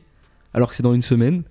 alors 0.54 0.70
que 0.70 0.76
c'est 0.76 0.84
dans 0.84 0.94
une 0.94 1.02
semaine. 1.02 1.44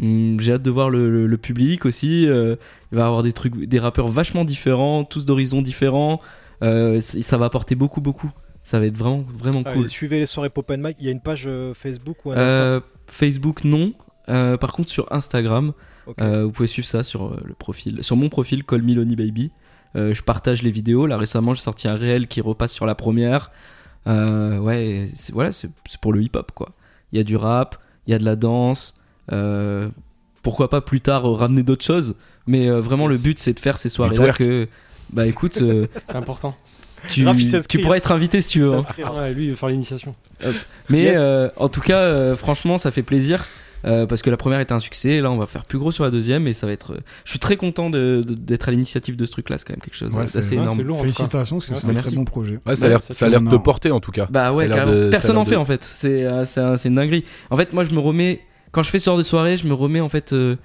Hum, 0.00 0.38
J'ai 0.40 0.54
hâte 0.54 0.62
de 0.62 0.70
voir 0.72 0.90
le, 0.90 1.08
le- 1.08 1.26
le 1.28 1.36
public 1.38 1.86
aussi. 1.86 2.26
euh, 2.28 2.56
il 2.92 2.96
va 2.96 3.02
y 3.02 3.06
avoir 3.06 3.22
des 3.22 3.32
trucs, 3.32 3.56
des 3.56 3.78
rappeurs 3.80 4.06
vachement 4.08 4.44
différents, 4.44 5.02
tous 5.04 5.24
d'horizons 5.26 5.62
différents. 5.62 6.20
Euh, 6.62 7.00
ça 7.00 7.38
va 7.38 7.46
apporter 7.46 7.74
beaucoup, 7.74 8.00
beaucoup. 8.00 8.30
Ça 8.62 8.78
va 8.78 8.86
être 8.86 8.96
vraiment, 8.96 9.24
vraiment 9.36 9.62
Allez, 9.64 9.78
cool. 9.80 9.88
suivez 9.88 10.20
les 10.20 10.26
soirées 10.26 10.50
Pop 10.50 10.70
and 10.70 10.78
Mike. 10.78 10.96
Il 11.00 11.06
y 11.06 11.08
a 11.08 11.12
une 11.12 11.20
page 11.22 11.44
euh, 11.46 11.74
Facebook 11.74 12.24
ou 12.24 12.30
un 12.32 12.36
Euh, 12.36 12.80
Facebook 13.10 13.64
non. 13.64 13.92
Euh, 14.28 14.56
par 14.56 14.72
contre 14.72 14.88
sur 14.90 15.12
Instagram, 15.12 15.72
vous 16.06 16.50
pouvez 16.52 16.68
suivre 16.68 16.86
ça 16.86 17.02
sur 17.02 17.36
le 17.44 17.54
profil, 17.54 18.04
sur 18.04 18.14
mon 18.16 18.28
profil 18.28 18.62
Call 18.64 18.82
Me 18.82 18.94
Lonely 18.94 19.16
Baby. 19.16 19.50
Je 19.94 20.22
partage 20.22 20.62
les 20.62 20.70
vidéos. 20.70 21.06
Là 21.06 21.16
récemment 21.16 21.54
j'ai 21.54 21.62
sorti 21.62 21.88
un 21.88 21.94
réel 21.96 22.28
qui 22.28 22.40
repasse 22.40 22.72
sur 22.72 22.86
la 22.86 22.94
première. 22.94 23.50
Ouais, 24.06 25.08
c'est- 25.14 25.32
voilà, 25.32 25.50
c'est 25.52 25.68
pour 26.00 26.12
le 26.12 26.22
hip 26.22 26.30
hop 26.34 26.52
quoi. 26.52 26.70
Il 27.12 27.18
y 27.18 27.20
a 27.20 27.24
du 27.24 27.36
rap, 27.36 27.76
il 28.06 28.12
y 28.12 28.14
a 28.14 28.18
de 28.18 28.24
la 28.24 28.36
danse. 28.36 28.94
euh, 29.32 29.88
pourquoi 30.42 30.68
pas 30.70 30.80
plus 30.80 31.00
tard 31.00 31.26
euh, 31.26 31.34
ramener 31.34 31.62
d'autres 31.62 31.84
choses. 31.84 32.14
Mais 32.46 32.68
euh, 32.68 32.80
vraiment 32.80 33.06
le 33.06 33.16
but 33.16 33.38
c'est 33.38 33.52
de 33.52 33.60
faire 33.60 33.78
ces 33.78 33.88
soirées 33.88 34.16
là 34.16 34.22
twerk. 34.24 34.38
que 34.38 34.68
bah 35.12 35.26
écoute, 35.26 35.58
euh, 35.62 35.86
C'est 36.10 36.16
important. 36.16 36.54
tu, 37.10 37.26
tu 37.68 37.78
pourrais 37.80 37.98
être 37.98 38.12
invité 38.12 38.40
si 38.42 38.48
tu 38.48 38.60
veux. 38.62 38.72
hein. 38.74 38.80
Ouais, 39.14 39.32
lui, 39.32 39.44
il 39.44 39.50
veut 39.50 39.56
faire 39.56 39.68
l'initiation. 39.68 40.14
Mais 40.88 41.02
Yes. 41.02 41.16
euh, 41.18 41.48
en 41.56 41.68
tout 41.68 41.80
cas, 41.80 41.98
euh, 41.98 42.36
franchement, 42.36 42.78
ça 42.78 42.90
fait 42.90 43.02
plaisir. 43.02 43.44
euh, 43.84 44.06
parce 44.06 44.22
que 44.22 44.30
la 44.30 44.36
première 44.36 44.60
était 44.60 44.72
un 44.72 44.78
succès, 44.78 45.20
là 45.20 45.28
on 45.32 45.36
va 45.38 45.46
faire 45.46 45.64
plus 45.64 45.76
gros 45.78 45.90
sur 45.90 46.04
la 46.04 46.10
deuxième 46.10 46.46
et 46.46 46.52
ça 46.52 46.68
va 46.68 46.72
être. 46.72 46.96
Je 47.24 47.30
suis 47.30 47.40
très 47.40 47.56
content 47.56 47.90
d'être 47.90 48.68
à 48.68 48.70
l'initiative 48.70 49.16
de 49.16 49.26
ce 49.26 49.32
truc-là, 49.32 49.58
c'est 49.58 49.64
quand 49.66 49.72
même 49.72 49.80
quelque 49.80 49.96
chose 49.96 50.14
Ouais, 50.14 50.22
d'assez 50.22 50.40
c'est- 50.42 50.54
énorme. 50.54 50.78
Félicitations, 51.00 51.56
parce 51.58 51.66
que 51.68 51.74
c'est 51.76 51.86
un 51.86 51.92
Merci. 51.92 52.10
très 52.10 52.16
bon 52.16 52.24
projet. 52.24 52.60
Ouais, 52.64 52.76
ça 52.76 52.86
a 52.86 52.88
l'air- 52.90 53.02
ça 53.02 53.26
a 53.26 53.28
l'air 53.28 53.40
de 53.40 53.50
te 53.50 53.56
porter, 53.56 53.90
en 53.90 53.98
tout 53.98 54.12
cas. 54.12 54.28
Bah 54.30 54.52
ouais, 54.52 54.68
de- 54.68 55.10
personne 55.10 55.36
en 55.36 55.42
de- 55.42 55.48
fait 55.48 55.56
en 55.56 55.64
fait. 55.64 55.82
C'est 55.82 56.24
euh, 56.24 56.44
c'est 56.44 56.60
un- 56.60 56.76
c'est 56.76 56.88
une 56.90 56.94
dinguerie. 56.94 57.24
En 57.50 57.56
fait, 57.56 57.72
moi 57.72 57.82
je 57.84 57.92
me 57.92 57.98
remets 57.98 58.40
quand 58.72 58.82
je 58.82 58.90
fais 58.90 58.98
ce 58.98 59.06
genre 59.06 59.18
de 59.18 59.22
soirée, 59.22 59.56
je 59.56 59.66
me 59.66 59.74
remets 59.74 60.00
en 60.00 60.08
fait 60.08 60.32
euh, 60.32 60.56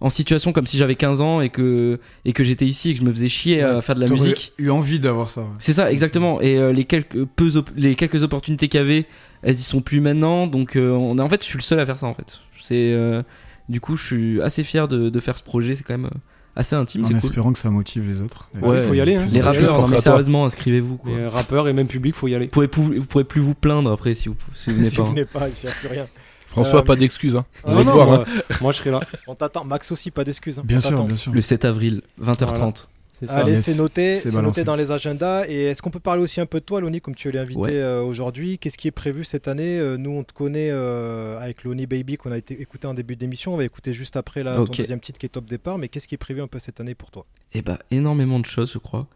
en 0.00 0.10
situation 0.10 0.52
comme 0.52 0.66
si 0.66 0.76
j'avais 0.76 0.96
15 0.96 1.20
ans 1.20 1.40
et 1.40 1.48
que 1.50 1.98
et 2.24 2.32
que 2.32 2.44
j'étais 2.44 2.66
ici 2.66 2.90
et 2.90 2.94
que 2.94 3.00
je 3.00 3.04
me 3.04 3.12
faisais 3.12 3.28
chier 3.28 3.62
à 3.62 3.80
faire 3.80 3.94
de 3.94 4.00
la 4.00 4.06
musique. 4.12 4.52
eu 4.58 4.68
envie 4.70 5.00
d'avoir 5.00 5.30
ça. 5.30 5.42
ouais. 5.42 5.46
C'est 5.60 5.72
ça, 5.72 5.90
exactement. 5.90 6.40
Et 6.40 6.58
euh, 6.58 6.72
les, 6.72 6.84
quelques, 6.84 7.24
peu 7.24 7.48
les 7.76 7.94
quelques 7.94 8.22
opportunités 8.22 8.68
qu'il 8.68 8.80
y 8.80 8.82
avait, 8.82 9.06
elles 9.42 9.54
y 9.54 9.62
sont 9.62 9.80
plus 9.80 10.00
maintenant. 10.00 10.46
Donc, 10.46 10.76
euh, 10.76 10.90
on, 10.90 11.18
en 11.18 11.28
fait, 11.28 11.40
je 11.42 11.46
suis 11.46 11.58
le 11.58 11.62
seul 11.62 11.78
à 11.80 11.86
faire 11.86 11.96
ça, 11.96 12.06
en 12.06 12.14
fait. 12.14 12.40
C'est, 12.60 12.92
euh, 12.92 13.22
du 13.68 13.80
coup, 13.80 13.96
je 13.96 14.04
suis 14.04 14.42
assez 14.42 14.64
fier 14.64 14.88
de, 14.88 15.08
de 15.08 15.20
faire 15.20 15.38
ce 15.38 15.42
projet. 15.42 15.74
C'est 15.76 15.84
quand 15.84 15.94
même 15.96 16.06
euh, 16.06 16.18
assez 16.56 16.74
intime. 16.76 17.02
En 17.02 17.06
c'est 17.06 17.12
cool. 17.14 17.18
espérant 17.24 17.52
que 17.52 17.58
ça 17.58 17.70
motive 17.70 18.06
les 18.06 18.20
autres. 18.20 18.50
Ouais, 18.60 18.78
il 18.78 18.84
faut 18.84 18.94
y 18.94 19.00
aller. 19.00 19.14
hein. 19.16 19.26
Les 19.30 19.40
rappeurs, 19.40 19.80
non, 19.80 19.88
mais 19.88 20.00
sérieusement, 20.00 20.44
inscrivez-vous. 20.44 20.98
Les 21.06 21.26
rappeurs 21.28 21.68
et 21.68 21.72
même 21.72 21.88
public, 21.88 22.14
faut 22.14 22.28
y 22.28 22.34
aller. 22.34 22.46
Vous 22.46 22.50
pourrez, 22.50 22.68
pou- 22.68 22.92
vous 22.94 23.06
pourrez 23.06 23.24
plus 23.24 23.40
vous 23.40 23.54
plaindre 23.54 23.90
après 23.92 24.12
si 24.14 24.28
vous, 24.28 24.36
si 24.54 24.70
vous 24.70 24.76
venez 24.76 24.88
si 24.90 24.96
pas. 24.96 25.02
vous 25.02 25.08
hein. 25.08 25.12
venez 25.12 25.24
pas, 25.24 25.48
il 25.48 25.54
n'y 25.64 25.70
a 25.70 25.72
plus 25.74 25.88
rien. 25.88 26.06
François, 26.54 26.80
Euh, 26.80 26.82
pas 26.82 26.96
d'excuses. 26.96 27.36
Hein. 27.36 27.44
On 27.64 27.70
non, 27.72 27.76
va 27.76 27.84
te 27.84 27.90
voir. 27.90 28.06
moi- 28.06 28.24
hein. 28.28 28.42
Moi, 28.60 28.72
je 28.72 28.78
serai 28.78 28.90
là. 28.90 29.00
On 29.26 29.34
t'attend. 29.34 29.64
Max 29.64 29.90
aussi, 29.92 30.10
pas 30.10 30.24
d'excuses. 30.24 30.58
hein. 30.58 30.62
Bien 30.64 30.78
On 30.78 30.80
sûr, 30.80 31.04
bien 31.04 31.16
sûr. 31.16 31.32
Le 31.32 31.40
7 31.40 31.64
avril, 31.64 32.02
20h30. 32.20 32.56
Voilà. 32.56 32.72
C'est 33.16 33.28
ça. 33.28 33.36
Allez, 33.38 33.56
c'est 33.56 33.76
noté, 33.76 34.18
C'est 34.18 34.32
noté 34.32 34.64
dans 34.64 34.74
les 34.74 34.90
agendas. 34.90 35.44
Et 35.48 35.66
est-ce 35.66 35.80
qu'on 35.82 35.90
peut 35.90 36.00
parler 36.00 36.20
aussi 36.20 36.40
un 36.40 36.46
peu 36.46 36.58
de 36.58 36.64
toi, 36.64 36.80
Loni, 36.80 37.00
comme 37.00 37.14
tu 37.14 37.30
l'as 37.30 37.42
invité 37.42 37.60
Ouais. 37.60 37.70
euh, 37.72 38.02
aujourd'hui? 38.02 38.58
Qu'est-ce 38.58 38.76
qui 38.76 38.88
est 38.88 38.90
prévu 38.90 39.22
cette 39.24 39.46
année? 39.46 39.78
Euh, 39.78 39.96
Nous, 39.96 40.10
on 40.10 40.24
te 40.24 40.32
connaît 40.32 40.70
euh, 40.72 41.38
avec 41.38 41.62
Loni 41.62 41.86
Baby 41.86 42.16
qu'on 42.16 42.32
a 42.32 42.36
été 42.38 42.60
écouté 42.60 42.88
en 42.88 42.94
début 42.94 43.14
d'émission. 43.14 43.54
On 43.54 43.56
va 43.56 43.64
écouter 43.64 43.92
juste 43.92 44.16
après 44.16 44.42
là, 44.42 44.60
Ok. 44.60 44.66
ton 44.72 44.82
deuxième 44.82 44.98
titre 44.98 45.18
qui 45.20 45.26
est 45.26 45.28
top 45.28 45.44
départ. 45.46 45.78
Mais 45.78 45.88
qu'est-ce 45.88 46.08
qui 46.08 46.16
est 46.16 46.18
prévu 46.18 46.42
un 46.42 46.48
peu 46.48 46.58
cette 46.58 46.80
année 46.80 46.96
pour 46.96 47.12
toi? 47.12 47.24
Eh 47.54 47.62
bah, 47.62 47.78
énormément 47.92 48.40
de 48.40 48.46
choses, 48.46 48.72
je 48.72 48.78
crois. 48.78 49.06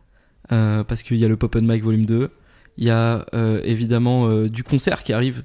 Euh, 0.52 0.84
parce 0.84 1.02
qu'il 1.02 1.16
y 1.18 1.24
a 1.24 1.28
le 1.28 1.36
Pop 1.36 1.56
and 1.56 1.62
Mic 1.62 1.82
Volume 1.82 2.04
2. 2.06 2.30
Il 2.78 2.84
y 2.84 2.90
a 2.90 3.26
euh, 3.34 3.60
évidemment 3.64 4.28
euh, 4.28 4.48
du 4.48 4.62
concert 4.62 5.02
qui 5.02 5.12
arrive. 5.12 5.42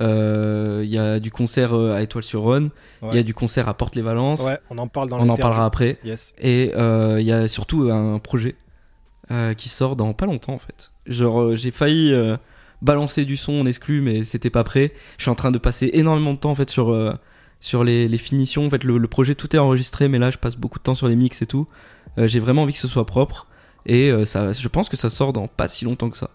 Euh, 0.00 0.82
Il 0.84 0.90
y 0.90 0.98
a 0.98 1.18
du 1.20 1.30
concert 1.30 1.74
euh, 1.74 1.94
à 1.94 2.02
Étoile-sur-Rhône. 2.02 2.70
Il 3.02 3.14
y 3.14 3.18
a 3.18 3.22
du 3.22 3.34
concert 3.34 3.68
à 3.68 3.74
Porte-les-Valences. 3.74 4.42
Ouais, 4.42 4.58
on 4.70 4.78
en 4.78 4.88
parle 4.88 5.08
dans 5.08 5.16
On 5.16 5.20
en 5.20 5.24
l'interview. 5.24 5.42
parlera 5.42 5.64
après. 5.66 5.98
Yes. 6.04 6.32
Et 6.38 6.72
euh, 6.76 7.16
il 7.20 7.26
y 7.26 7.32
a 7.32 7.48
surtout 7.48 7.90
un 7.90 8.18
projet 8.18 8.56
euh, 9.30 9.54
qui 9.54 9.68
sort 9.68 9.96
dans 9.96 10.12
pas 10.12 10.26
longtemps 10.26 10.54
en 10.54 10.58
fait. 10.58 10.92
Genre, 11.06 11.40
euh, 11.40 11.56
j'ai 11.56 11.70
failli 11.70 12.12
euh, 12.12 12.36
balancer 12.82 13.24
du 13.24 13.36
son 13.36 13.54
en 13.60 13.66
exclu, 13.66 14.00
mais 14.00 14.22
c'était 14.24 14.50
pas 14.50 14.64
prêt. 14.64 14.92
Je 15.18 15.22
suis 15.24 15.30
en 15.30 15.34
train 15.34 15.50
de 15.50 15.58
passer 15.58 15.90
énormément 15.94 16.32
de 16.32 16.38
temps 16.38 16.50
en 16.50 16.54
fait 16.54 16.70
sur, 16.70 16.90
euh, 16.92 17.12
sur 17.60 17.82
les, 17.84 18.06
les 18.08 18.18
finitions. 18.18 18.66
En 18.66 18.70
fait, 18.70 18.84
le, 18.84 18.96
le 18.98 19.08
projet 19.08 19.34
tout 19.34 19.54
est 19.56 19.58
enregistré, 19.58 20.08
mais 20.08 20.18
là 20.18 20.30
je 20.30 20.38
passe 20.38 20.56
beaucoup 20.56 20.78
de 20.78 20.84
temps 20.84 20.94
sur 20.94 21.08
les 21.08 21.16
mix 21.16 21.42
et 21.42 21.46
tout. 21.46 21.66
Euh, 22.18 22.26
j'ai 22.26 22.38
vraiment 22.40 22.62
envie 22.62 22.72
que 22.72 22.78
ce 22.78 22.88
soit 22.88 23.06
propre. 23.06 23.46
Et 23.86 24.10
euh, 24.10 24.24
ça, 24.24 24.52
je 24.52 24.68
pense 24.68 24.88
que 24.88 24.96
ça 24.96 25.08
sort 25.10 25.32
dans 25.32 25.48
pas 25.48 25.66
si 25.68 25.84
longtemps 25.84 26.10
que 26.10 26.18
ça. 26.18 26.30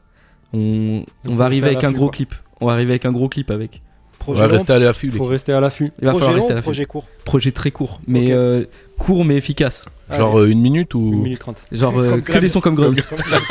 On, 0.54 1.04
va 1.26 1.46
arriver 1.46 1.68
avec 1.68 1.84
un 1.84 1.92
gros 1.92 2.06
quoi. 2.06 2.14
clip. 2.14 2.34
On 2.62 2.68
va 2.68 2.74
arriver 2.74 2.92
avec 2.94 3.06
un 3.06 3.12
gros 3.12 3.30
clip 3.30 3.52
avec. 3.52 3.82
On 4.28 4.34
va 4.34 4.48
rester 4.48 4.74
à 4.74 4.80
l'affût. 4.80 5.10
les 5.10 5.18
Faut 5.18 5.26
gars. 5.26 5.32
rester 5.32 5.54
à 5.54 5.60
l'affût. 5.60 5.92
Il 6.00 6.06
va 6.06 6.12
Projet 6.12 6.26
falloir 6.26 6.32
long 6.32 6.36
rester 6.38 6.52
à 6.54 6.56
l'affût. 6.56 6.64
projet 6.64 6.86
court 6.86 7.06
Projet 7.26 7.52
très 7.52 7.70
court, 7.70 8.02
mais 8.08 8.32
euh, 8.32 8.66
court 8.98 9.24
mais 9.24 9.36
efficace. 9.36 9.86
Genre 10.10 10.40
euh, 10.40 10.48
une 10.48 10.62
minute 10.62 10.96
ou. 10.96 11.00
1 11.14 11.18
minute 11.18 11.40
30. 11.40 11.68
Genre 11.72 12.00
euh, 12.00 12.22
que 12.22 12.38
des 12.40 12.48
sons 12.48 12.60
comme 12.62 12.74
Grums. 12.76 12.96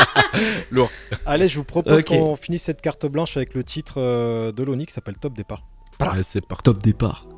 Lourd. 0.72 0.90
Allez, 1.26 1.46
je 1.46 1.58
vous 1.58 1.64
propose 1.64 2.02
qu'on 2.04 2.34
finisse 2.34 2.64
cette 2.64 2.80
carte 2.80 3.06
blanche 3.06 3.36
avec 3.36 3.54
le 3.54 3.62
titre 3.62 3.94
euh, 3.98 4.50
de 4.50 4.62
Loni 4.64 4.86
qui 4.86 4.92
s'appelle 4.92 5.16
Top 5.16 5.34
Départ. 5.36 5.60
Ouais, 6.00 6.22
c'est 6.22 6.44
parti. 6.44 6.64
Top 6.64 6.82
départ. 6.82 7.28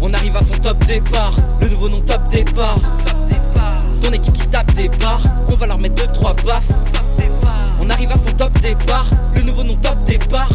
On 0.00 0.12
arrive 0.12 0.36
à 0.36 0.42
fond 0.42 0.60
top 0.62 0.84
départ, 0.84 1.36
le 1.60 1.68
nouveau 1.68 1.88
nom 1.88 2.00
top 2.00 2.20
départ. 2.30 2.78
Ton 4.02 4.10
équipe 4.10 4.34
qui 4.34 4.42
se 4.42 4.48
tape 4.48 4.72
des 4.74 4.88
barres, 4.88 5.22
on 5.48 5.54
va 5.54 5.66
leur 5.66 5.78
mettre 5.78 5.94
2-3 5.94 6.44
baffes. 6.44 6.68
On 7.80 7.88
arrive 7.88 8.10
à 8.10 8.16
fond 8.16 8.32
top 8.36 8.52
départ, 8.60 9.06
le 9.34 9.42
nouveau 9.42 9.62
nom 9.62 9.76
top 9.76 9.96
départ. 10.04 10.50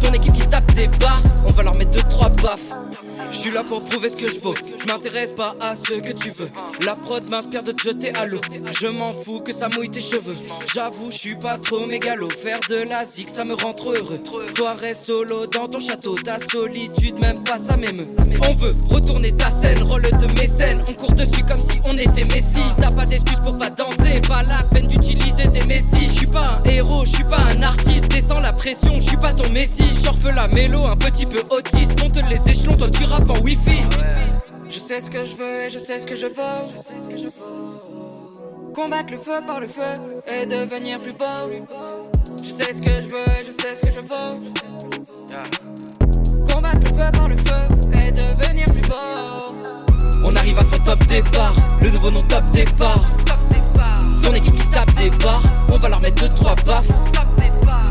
Ton 0.00 0.12
équipe 0.12 0.34
qui 0.34 0.42
se 0.42 0.48
tape 0.48 0.70
des 0.74 0.88
barres, 0.88 1.22
on 1.46 1.52
va 1.52 1.62
leur 1.62 1.74
mettre 1.76 1.92
2-3 1.92 2.42
baffes. 2.42 2.74
Je 3.30 3.36
suis 3.36 3.50
là 3.50 3.62
pour 3.62 3.82
prouver 3.82 4.08
ce 4.08 4.16
que 4.16 4.28
je 4.28 4.38
vaux. 4.40 4.54
Je 4.80 4.92
m'intéresse 4.92 5.32
pas 5.32 5.54
à 5.60 5.76
ce 5.76 5.94
que 5.94 6.12
tu 6.12 6.30
veux. 6.30 6.50
La 6.84 6.96
prod 6.96 7.22
m'inspire 7.30 7.62
de 7.62 7.72
te 7.72 7.82
jeter 7.82 8.14
à 8.14 8.26
l'eau. 8.26 8.40
Je 8.80 8.86
m'en 8.86 9.12
fous 9.12 9.40
que 9.40 9.52
ça 9.52 9.68
mouille 9.68 9.90
tes 9.90 10.00
cheveux. 10.00 10.36
J'avoue, 10.74 11.10
je 11.10 11.18
suis 11.18 11.34
pas 11.36 11.58
trop 11.58 11.86
mégalo. 11.86 12.28
Faire 12.30 12.60
de 12.68 12.88
la 12.88 13.04
zik, 13.04 13.28
ça 13.28 13.44
me 13.44 13.54
rend 13.54 13.72
trop 13.72 13.92
heureux. 13.92 14.20
Toi, 14.54 14.74
reste 14.74 15.04
solo 15.04 15.46
dans 15.46 15.68
ton 15.68 15.80
château. 15.80 16.16
Ta 16.16 16.38
solitude, 16.50 17.18
même 17.20 17.42
pas 17.44 17.58
ça 17.58 17.76
m'émeut. 17.76 18.08
On 18.48 18.54
veut 18.54 18.74
retourner 18.90 19.32
ta 19.32 19.50
scène, 19.50 19.82
rôle 19.82 20.02
de 20.02 20.26
mécène. 20.40 20.82
On 20.88 20.94
court 20.94 21.12
dessus 21.12 21.44
comme 21.44 21.62
si 21.62 21.80
on 21.84 21.96
était 21.96 22.24
Messi. 22.24 22.62
T'as 22.78 22.90
pas 22.90 23.06
d'excuses 23.06 23.40
pour 23.40 23.58
pas 23.58 23.70
danser. 23.70 24.20
Pas 24.26 24.42
la 24.42 24.62
peine 24.72 24.86
d'utiliser 24.86 25.48
des 25.48 25.64
messies. 25.64 26.08
Je 26.10 26.16
suis 26.18 26.26
pas 26.26 26.58
un 26.64 26.68
héros, 26.68 27.04
je 27.04 27.12
suis 27.12 27.24
pas 27.24 27.40
un 27.54 27.62
artiste. 27.62 28.08
Descends 28.08 28.40
la 28.40 28.52
pression, 28.52 28.96
je 28.96 29.06
suis 29.06 29.16
pas 29.16 29.32
ton 29.32 29.48
messie. 29.50 29.90
J'orfe 30.02 30.24
la 30.34 30.48
mélo, 30.48 30.84
un 30.86 30.96
petit 30.96 31.26
peu 31.26 31.42
autiste. 31.50 32.00
Monte 32.00 32.18
les 32.28 32.50
échelons, 32.50 32.76
toi 32.76 32.88
tu 32.90 33.04
en 33.28 33.40
wifi. 33.40 33.82
Je 34.68 34.78
sais 34.78 35.00
ce 35.00 35.10
que 35.10 35.24
je 35.24 35.36
veux 35.36 35.62
et 35.66 35.70
je 35.70 35.78
sais 35.78 36.00
ce 36.00 36.06
que 36.06 36.16
je 36.16 36.26
vaux. 36.26 36.68
Combattre 38.74 39.10
le 39.12 39.18
feu 39.18 39.40
par 39.46 39.60
le 39.60 39.66
feu 39.66 39.82
et 40.26 40.46
devenir 40.46 41.00
plus 41.00 41.12
beau. 41.12 41.24
Je 42.42 42.50
sais 42.50 42.74
ce 42.74 42.80
que 42.80 42.90
je 42.90 43.08
veux 43.08 43.28
et 43.40 43.44
je 43.46 43.52
sais 43.52 43.76
ce 43.76 43.82
que 43.86 43.92
je 43.94 44.00
vaux. 44.00 44.38
Combattre 46.52 46.80
le 46.80 46.88
feu 46.90 47.10
par 47.12 47.28
le 47.28 47.36
feu 47.36 47.62
et 47.94 48.12
devenir 48.12 48.66
plus 48.72 48.88
beau. 48.88 48.94
On 50.24 50.36
arrive 50.36 50.48
arrive 50.48 50.58
à 50.58 50.64
son 50.64 50.78
top 50.82 51.06
départ, 51.06 51.54
le 51.82 51.90
nouveau 51.90 52.10
nom 52.10 52.22
top 52.22 52.44
départ. 52.52 53.00
Ton 54.22 54.32
équipe 54.34 54.54
qui 54.54 54.62
se 54.62 54.70
tape 54.70 54.92
des 54.94 55.10
barres, 55.10 55.42
on 55.72 55.78
va 55.78 55.88
leur 55.88 56.00
mettre 56.00 56.24
2-3 56.24 56.64
baffes. 56.64 56.88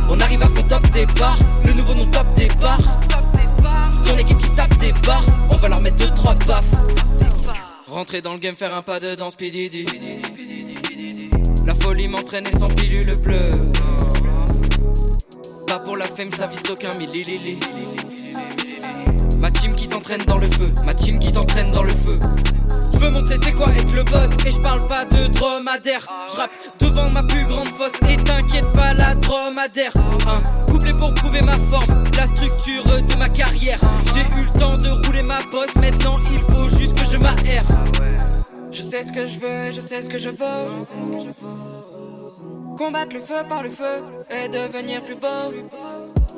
On 0.10 0.20
arrive 0.20 0.42
à 0.42 0.48
son 0.48 0.64
top 0.64 0.90
départ, 0.90 1.38
le 1.66 1.74
nouveau 1.74 1.94
nom 1.94 2.06
top 2.06 2.26
départ. 2.36 2.80
Ton 4.06 4.18
équipe 4.18 4.38
qui 4.38 4.48
se 4.48 4.56
tape 4.56 4.76
des 4.78 4.94
barres, 5.06 5.26
on 5.50 5.56
va 5.56 5.70
leur 5.70 5.82
mettre 5.82 5.98
2-3 5.98 6.46
baffes. 6.46 6.66
Rentrer 7.88 8.22
dans 8.22 8.34
le 8.34 8.40
game, 8.40 8.56
faire 8.56 8.76
un 8.76 8.82
pas 8.82 9.00
de 9.00 9.16
danse, 9.16 9.36
PDD. 9.36 9.86
La 11.66 11.76
folie 11.76 12.08
m'entraîne 12.08 12.48
et 12.48 12.58
sans 12.58 12.70
pilule 12.70 13.16
bleue. 13.18 13.50
Pas 15.68 15.80
pour 15.80 15.98
la 15.98 16.06
femme, 16.06 16.32
ça 16.32 16.48
vise 16.48 16.70
aucun 16.70 16.94
millilili. 16.94 17.58
Ma 19.40 19.52
team 19.52 19.76
qui 19.76 19.88
t'entraîne 19.88 20.24
dans 20.26 20.38
le 20.38 20.48
feu, 20.48 20.74
ma 20.86 20.94
team 20.94 21.20
qui 21.20 21.32
t'entraîne 21.32 21.70
dans 21.72 21.84
le 21.84 21.94
feu. 21.94 22.18
Je 22.94 22.98
veux 22.98 23.10
montrer 23.12 23.36
c'est 23.44 23.52
quoi 23.52 23.70
être 23.70 23.94
le 23.94 24.04
boss 24.04 24.30
et 24.46 24.52
je 24.52 24.60
parle 24.60 24.86
pas 24.88 25.06
de 25.06 25.28
dromadaire. 25.28 26.08
Je 26.32 26.38
rappe 26.38 26.52
devant 26.80 27.10
ma 27.12 27.22
plus 27.22 27.46
grande 27.46 27.68
fosse 27.68 27.94
et 28.10 28.18
t'inquiète 28.18 28.68
pas 28.74 28.94
la 28.96 29.14
dromadaire. 29.16 29.92
Un 30.28 30.42
couplet 30.72 30.92
pour 30.92 31.14
prouver 31.14 31.42
ma 31.42 31.58
forme, 31.70 31.86
la 32.16 32.26
structure 32.26 32.84
de 32.84 33.16
ma 33.16 33.30
carrière. 33.30 33.80
J'ai 34.16 34.22
eu 34.22 34.46
le 34.46 34.60
temps 34.60 34.78
de 34.78 34.90
rouler 35.06 35.22
ma 35.22 35.42
bosse, 35.52 35.76
maintenant 35.76 36.18
il 36.32 36.40
faut 36.40 36.70
juste 36.78 36.98
que 36.98 37.06
je 37.06 37.18
m'aère. 37.18 37.64
Je 38.72 38.82
sais 38.82 39.06
ce 39.06 39.12
que 39.12 39.28
je 39.28 39.40
veux, 39.40 39.72
je 39.72 39.82
sais 39.82 40.02
ce 40.02 40.10
que 40.10 40.18
je 40.18 40.30
veux. 40.30 40.86
Combattre 42.78 43.14
le 43.14 43.22
feu 43.22 43.44
par 43.48 43.62
le 43.62 43.70
feu 43.70 44.04
et 44.32 44.50
devenir 44.50 45.04
plus 45.04 45.16
beau. 45.16 45.54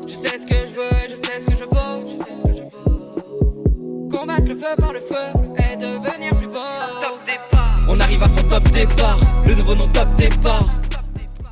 Je 0.05 0.13
sais 0.13 0.37
ce 0.37 0.45
que 0.45 0.55
je 0.55 0.75
veux, 0.75 1.09
je 1.09 1.15
sais 1.15 1.41
ce 1.41 1.45
que 1.45 1.55
je 1.55 1.63
veux. 1.63 2.58
Combattre 4.19 4.47
le 4.49 4.55
feu 4.55 4.65
par 4.77 4.91
le 4.93 4.99
feu 4.99 5.15
et 5.57 5.77
devenir 5.77 6.35
plus 6.37 6.47
beau. 6.47 6.57
On 7.87 7.99
arrive 7.99 8.21
à 8.21 8.27
son 8.27 8.43
top 8.43 8.63
départ, 8.71 9.17
le 9.47 9.55
nouveau 9.55 9.75
nom 9.75 9.87
top 9.93 10.07
départ. 10.17 10.65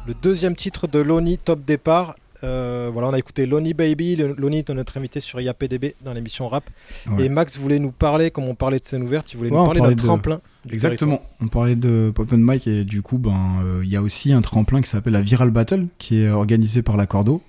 Le 0.05 0.13
deuxième 0.21 0.55
titre 0.55 0.87
de 0.87 0.99
Loni, 0.99 1.37
Top 1.37 1.59
Départ. 1.65 2.15
Euh, 2.43 2.89
voilà, 2.93 3.07
on 3.09 3.13
a 3.13 3.17
écouté 3.19 3.45
Lonely 3.45 3.73
Baby. 3.73 4.15
Lonely 4.37 4.59
est 4.59 4.69
notre 4.69 4.97
invité 4.97 5.19
sur 5.19 5.41
IAPDB 5.41 5.95
dans 6.03 6.13
l'émission 6.13 6.47
rap. 6.47 6.63
Ouais. 7.09 7.25
Et 7.25 7.29
Max 7.29 7.57
voulait 7.57 7.79
nous 7.79 7.91
parler, 7.91 8.31
comme 8.31 8.45
on 8.45 8.53
parlait 8.55 8.79
de 8.79 8.85
scène 8.85 9.03
ouverte, 9.03 9.31
il 9.33 9.37
voulait 9.37 9.49
Ouais, 9.49 9.57
nous 9.57 9.65
parler 9.65 9.81
d'un 9.81 9.91
de- 9.91 9.95
tremplin. 9.95 10.39
Exactement. 10.69 11.21
On 11.41 11.47
parlait 11.47 11.75
de 11.75 12.11
Pop 12.13 12.31
and 12.31 12.37
Mike 12.37 12.67
et 12.67 12.83
du 12.83 13.01
coup, 13.01 13.17
ben, 13.17 13.59
euh, 13.63 13.81
il 13.83 13.89
y 13.89 13.95
a 13.95 14.01
aussi 14.01 14.33
un 14.33 14.41
tremplin 14.41 14.81
qui 14.81 14.89
s'appelle 14.89 15.13
la 15.13 15.21
Viral 15.21 15.49
Battle 15.51 15.87
qui 15.97 16.21
est 16.21 16.29
organisé 16.29 16.81
par 16.83 16.95
la 16.97 17.05
Cordo. 17.05 17.41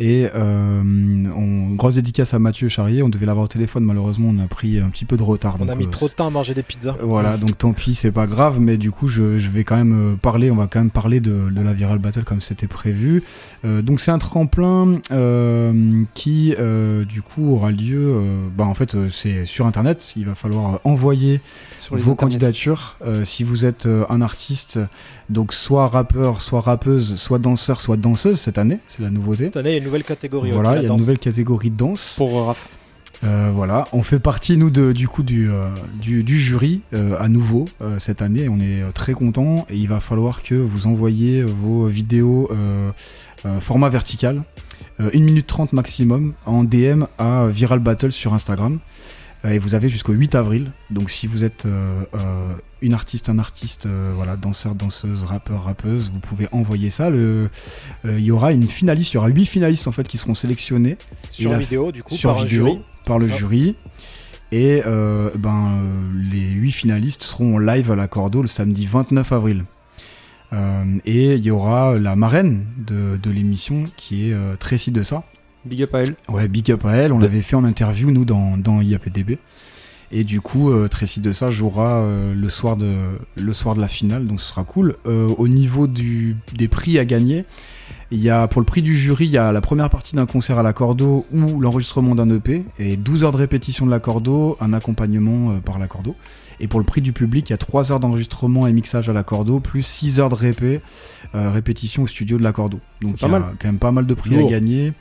Et 0.00 0.28
euh, 0.32 0.82
on, 1.36 1.74
grosse 1.74 1.96
dédicace 1.96 2.32
à 2.32 2.38
Mathieu 2.38 2.68
Charrier. 2.68 3.02
On 3.02 3.08
devait 3.08 3.26
l'avoir 3.26 3.46
au 3.46 3.48
téléphone. 3.48 3.84
Malheureusement, 3.84 4.28
on 4.32 4.38
a 4.38 4.46
pris 4.46 4.78
un 4.78 4.90
petit 4.90 5.04
peu 5.04 5.16
de 5.16 5.22
retard. 5.22 5.56
On 5.56 5.64
donc, 5.64 5.70
a 5.70 5.74
mis 5.74 5.86
euh, 5.86 5.90
trop 5.90 6.08
de 6.08 6.12
temps 6.12 6.28
à 6.28 6.30
manger 6.30 6.54
des 6.54 6.62
pizzas. 6.62 6.96
Voilà, 7.02 7.36
donc 7.36 7.58
tant 7.58 7.72
pis, 7.72 7.96
c'est 7.96 8.12
pas 8.12 8.26
grave, 8.26 8.60
mais 8.60 8.76
du 8.76 8.92
coup, 8.92 9.08
je, 9.08 9.38
je 9.38 9.50
vais 9.50 9.64
quand 9.64 9.76
même 9.76 10.12
euh, 10.12 10.16
parler, 10.16 10.50
on 10.52 10.56
va 10.56 10.68
quand 10.68 10.78
même 10.78 10.90
parler 10.90 11.18
de, 11.18 11.50
de 11.50 11.60
la 11.60 11.72
Viral 11.72 11.98
Battle 11.98 12.22
comme 12.22 12.40
c'était 12.40 12.68
prévu. 12.68 13.24
Euh, 13.64 13.82
donc, 13.82 13.98
c'est 13.98 14.12
un 14.12 14.18
tremplin 14.18 15.00
euh, 15.10 16.02
qui, 16.14 16.54
euh, 16.58 17.04
du 17.04 17.22
coup, 17.22 17.54
aura 17.54 17.72
lieu, 17.72 18.22
bah, 18.56 18.64
en 18.64 18.74
fait, 18.74 18.96
c'est 19.10 19.44
sur 19.44 19.66
Internet. 19.66 20.12
Il 20.16 20.26
va 20.26 20.34
falloir 20.34 20.80
envoyer 20.84 21.40
Sur 21.76 21.96
vos 21.96 22.14
candidatures. 22.14 22.96
Si 23.24 23.42
vous 23.42 23.64
êtes 23.64 23.88
un 24.08 24.20
artiste, 24.20 24.78
donc 25.28 25.52
soit 25.52 25.86
rappeur, 25.86 26.40
soit 26.40 26.60
rappeuse, 26.60 27.16
soit 27.16 27.38
danseur, 27.38 27.80
soit 27.80 27.96
danseuse 27.96 28.38
cette 28.38 28.58
année, 28.58 28.78
c'est 28.86 29.02
la 29.02 29.10
nouveauté. 29.10 29.44
Cette 29.44 29.56
année, 29.56 29.80
nouvelle 29.88 30.04
catégorie. 30.04 30.50
Voilà, 30.52 30.76
il 30.76 30.82
y 30.82 30.86
a 30.86 30.92
une 30.92 30.98
nouvelle 30.98 31.18
catégorie 31.18 31.70
de 31.70 31.76
danse. 31.76 32.14
Pour 32.16 32.46
Raph. 32.46 32.68
Euh, 33.24 33.50
voilà, 33.52 33.84
on 33.92 34.02
fait 34.02 34.20
partie 34.20 34.56
nous 34.56 34.70
de, 34.70 34.92
du 34.92 35.08
coup 35.08 35.24
du, 35.24 35.50
euh, 35.50 35.70
du, 36.00 36.22
du 36.22 36.38
jury 36.38 36.82
euh, 36.94 37.16
à 37.18 37.28
nouveau 37.28 37.64
euh, 37.82 37.98
cette 37.98 38.22
année. 38.22 38.48
On 38.48 38.60
est 38.60 38.82
euh, 38.82 38.92
très 38.92 39.12
content 39.12 39.66
et 39.68 39.76
il 39.76 39.88
va 39.88 39.98
falloir 39.98 40.42
que 40.42 40.54
vous 40.54 40.86
envoyiez 40.86 41.42
vos 41.42 41.86
vidéos 41.86 42.48
euh, 42.52 42.90
euh, 43.44 43.60
format 43.60 43.88
vertical, 43.88 44.44
euh, 45.00 45.10
1 45.12 45.18
minute 45.20 45.48
30 45.48 45.72
maximum 45.72 46.34
en 46.46 46.62
DM 46.62 47.04
à 47.18 47.48
Viral 47.48 47.80
Battle 47.80 48.12
sur 48.12 48.34
Instagram. 48.34 48.78
Euh, 49.44 49.50
et 49.52 49.58
vous 49.58 49.74
avez 49.74 49.88
jusqu'au 49.88 50.12
8 50.12 50.34
avril. 50.34 50.72
Donc 50.90 51.10
si 51.10 51.26
vous 51.26 51.44
êtes 51.44 51.64
euh, 51.66 52.02
euh, 52.14 52.52
une 52.82 52.92
artiste, 52.94 53.28
un 53.28 53.38
artiste, 53.38 53.86
euh, 53.86 54.12
voilà, 54.16 54.36
danseur, 54.36 54.74
danseuse, 54.74 55.22
rappeur, 55.24 55.64
rappeuse, 55.64 56.10
vous 56.12 56.20
pouvez 56.20 56.48
envoyer 56.52 56.90
ça. 56.90 57.08
Le, 57.10 57.48
euh, 58.04 58.18
il 58.18 58.24
y 58.24 58.30
aura 58.30 58.52
une 58.52 58.68
finaliste, 58.68 59.12
il 59.12 59.14
y 59.14 59.18
aura 59.18 59.28
8 59.28 59.46
finalistes 59.46 59.86
en 59.86 59.92
fait 59.92 60.06
qui 60.08 60.18
seront 60.18 60.34
sélectionnés. 60.34 60.96
Sur 61.30 61.52
la- 61.52 61.58
vidéo, 61.58 61.92
du 61.92 62.02
coup, 62.02 62.14
sur 62.14 62.30
par 62.34 62.42
vidéo, 62.44 62.66
jury, 62.66 62.80
par 63.04 63.18
le 63.18 63.28
ça 63.28 63.36
jury. 63.36 63.76
Et 64.50 64.82
euh, 64.86 65.30
ben, 65.36 65.82
les 66.32 66.40
8 66.50 66.72
finalistes 66.72 67.22
seront 67.22 67.56
en 67.56 67.58
live 67.58 67.90
à 67.92 67.96
la 67.96 68.08
Cordo 68.08 68.40
le 68.42 68.48
samedi 68.48 68.86
29 68.86 69.30
avril. 69.32 69.64
Et 71.04 71.34
il 71.34 71.44
y 71.44 71.50
aura 71.50 71.98
la 71.98 72.16
marraine 72.16 72.64
de, 72.78 73.18
de 73.22 73.30
l'émission 73.30 73.84
qui 73.98 74.30
est 74.30 74.32
euh, 74.32 74.56
Tracy 74.56 74.90
de 74.90 75.02
ça. 75.02 75.22
Big 75.68 75.82
up 75.82 75.94
à 75.94 76.00
elle. 76.00 76.14
Ouais, 76.28 76.48
big 76.48 76.70
up 76.70 76.84
à 76.84 76.94
elle. 76.94 77.12
On 77.12 77.18
l'avait 77.18 77.42
fait 77.42 77.56
en 77.56 77.64
interview, 77.64 78.10
nous, 78.10 78.24
dans, 78.24 78.56
dans 78.56 78.80
IAPDB. 78.80 79.38
Et 80.10 80.24
du 80.24 80.40
coup, 80.40 80.70
euh, 80.70 80.88
Tracy 80.88 81.20
de 81.20 81.32
ça 81.32 81.50
jouera 81.50 81.96
euh, 81.96 82.34
le, 82.34 82.48
soir 82.48 82.76
de, 82.76 82.96
le 83.36 83.52
soir 83.52 83.74
de 83.74 83.80
la 83.80 83.88
finale, 83.88 84.26
donc 84.26 84.40
ce 84.40 84.48
sera 84.48 84.64
cool. 84.64 84.96
Euh, 85.06 85.28
au 85.36 85.48
niveau 85.48 85.86
du, 85.86 86.36
des 86.54 86.66
prix 86.66 86.98
à 86.98 87.04
gagner, 87.04 87.44
il 88.10 88.20
y 88.20 88.30
a, 88.30 88.48
pour 88.48 88.60
le 88.60 88.64
prix 88.64 88.80
du 88.80 88.96
jury, 88.96 89.26
il 89.26 89.30
y 89.30 89.38
a 89.38 89.52
la 89.52 89.60
première 89.60 89.90
partie 89.90 90.16
d'un 90.16 90.24
concert 90.24 90.58
à 90.58 90.62
la 90.62 90.72
Cordo 90.72 91.26
ou 91.30 91.60
l'enregistrement 91.60 92.14
d'un 92.14 92.30
EP, 92.30 92.64
et 92.78 92.96
12 92.96 93.24
heures 93.24 93.32
de 93.32 93.36
répétition 93.36 93.84
de 93.84 93.90
la 93.90 94.00
Cordo, 94.00 94.56
un 94.60 94.72
accompagnement 94.72 95.52
euh, 95.52 95.58
par 95.58 95.78
la 95.78 95.88
Cordo. 95.88 96.16
Et 96.60 96.68
pour 96.68 96.80
le 96.80 96.86
prix 96.86 97.02
du 97.02 97.12
public, 97.12 97.50
il 97.50 97.52
y 97.52 97.54
a 97.54 97.58
3 97.58 97.92
heures 97.92 98.00
d'enregistrement 98.00 98.66
et 98.66 98.72
mixage 98.72 99.08
à 99.08 99.12
la 99.12 99.22
Cordo, 99.22 99.60
plus 99.60 99.82
6 99.82 100.20
heures 100.20 100.30
de 100.30 100.34
répé, 100.34 100.80
euh, 101.34 101.50
répétition 101.52 102.02
au 102.04 102.06
studio 102.06 102.38
de 102.38 102.42
la 102.42 102.52
Cordo. 102.52 102.80
Donc 103.02 103.20
il 103.20 103.22
y 103.22 103.24
a 103.26 103.28
mal. 103.28 103.42
quand 103.60 103.68
même 103.68 103.78
pas 103.78 103.92
mal 103.92 104.06
de 104.06 104.14
prix 104.14 104.30
Lourd. 104.30 104.48
à 104.48 104.50
gagner. 104.52 104.92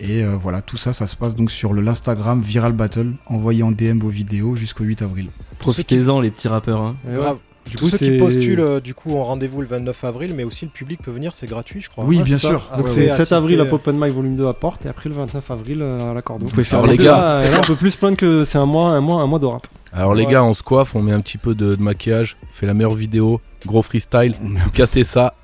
Et 0.00 0.22
euh, 0.22 0.34
voilà, 0.36 0.62
tout 0.62 0.76
ça, 0.76 0.92
ça 0.92 1.06
se 1.06 1.14
passe 1.16 1.34
donc 1.36 1.50
sur 1.50 1.72
le 1.72 1.82
l'Instagram 1.82 2.40
Viral 2.40 2.72
Battle. 2.72 3.12
Envoyez 3.26 3.62
en 3.62 3.70
DM 3.72 3.98
vos 3.98 4.08
vidéos 4.08 4.56
jusqu'au 4.56 4.84
8 4.84 5.02
avril. 5.02 5.26
Profitez-en, 5.58 6.20
les 6.20 6.30
petits 6.30 6.48
rappeurs. 6.48 6.80
hein. 6.80 6.96
Grave. 7.06 7.36
Du 7.68 7.76
Tous 7.76 7.84
coup, 7.84 7.90
ceux 7.90 7.98
qui 7.98 8.16
postulent, 8.16 8.60
euh, 8.60 8.80
du 8.80 8.94
coup, 8.94 9.10
ont 9.12 9.22
rendez-vous 9.22 9.60
le 9.60 9.66
29 9.66 10.02
avril, 10.04 10.32
mais 10.34 10.44
aussi 10.44 10.64
le 10.64 10.70
public 10.70 11.00
peut 11.02 11.10
venir, 11.10 11.34
c'est 11.34 11.46
gratuit, 11.46 11.82
je 11.82 11.90
crois. 11.90 12.04
Oui, 12.04 12.16
Ah, 12.20 12.22
bien 12.24 12.38
sûr. 12.38 12.66
ça 12.70 12.76
Donc 12.78 12.86
Ah, 12.88 12.90
c'est 12.92 13.00
ouais, 13.02 13.08
7 13.08 13.20
assister, 13.20 13.34
avril 13.34 13.60
à 13.60 13.64
euh, 13.64 13.66
Pop 13.66 13.86
and 13.86 13.92
Mike 13.92 14.14
volume 14.14 14.34
2 14.34 14.46
à 14.48 14.54
Porte 14.54 14.86
et 14.86 14.88
après 14.88 15.10
le 15.10 15.14
29 15.14 15.50
avril 15.50 15.82
à 15.82 16.14
la 16.14 16.22
Cordo. 16.22 16.46
Vous 16.46 16.50
pouvez 16.50 16.64
faire 16.64 16.78
Alors, 16.78 16.90
les 16.90 16.96
Donc 16.96 17.06
gars- 17.06 17.42
là, 17.50 17.60
on 17.60 17.64
peut 17.66 17.76
plus 17.76 17.90
se 17.90 17.98
plaindre 17.98 18.16
que 18.16 18.42
c'est 18.44 18.58
un 18.58 18.64
mois, 18.66 18.88
un 18.88 19.00
mois, 19.00 19.20
un 19.20 19.26
mois 19.26 19.38
de 19.38 19.46
rap. 19.46 19.66
Alors 19.92 20.14
les 20.14 20.24
Ouais. 20.24 20.32
gars, 20.32 20.42
on 20.42 20.54
se 20.54 20.62
coiffe, 20.62 20.94
on 20.96 21.02
met 21.02 21.12
un 21.12 21.20
petit 21.20 21.36
peu 21.38 21.54
de, 21.54 21.74
de 21.74 21.82
maquillage, 21.82 22.36
on 22.42 22.46
fait 22.50 22.66
la 22.66 22.74
meilleure 22.74 22.94
vidéo, 22.94 23.40
gros 23.66 23.82
freestyle, 23.82 24.34
cassez 24.72 25.04
ça. 25.04 25.34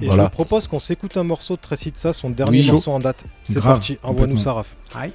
Et 0.00 0.04
je 0.04 0.06
voilà. 0.08 0.24
vous 0.24 0.30
propose 0.30 0.68
qu'on 0.68 0.78
s'écoute 0.78 1.16
un 1.16 1.24
morceau 1.24 1.56
de 1.56 1.60
Tracy 1.60 1.90
de 1.90 1.96
ça, 1.96 2.12
son 2.12 2.30
dernier 2.30 2.60
Oui. 2.60 2.70
morceau 2.70 2.92
en 2.92 3.00
date. 3.00 3.24
C'est 3.44 3.60
parti, 3.60 3.98
envoie-nous 4.02 4.38
Raph. 4.44 4.76
Aïe. 4.94 5.12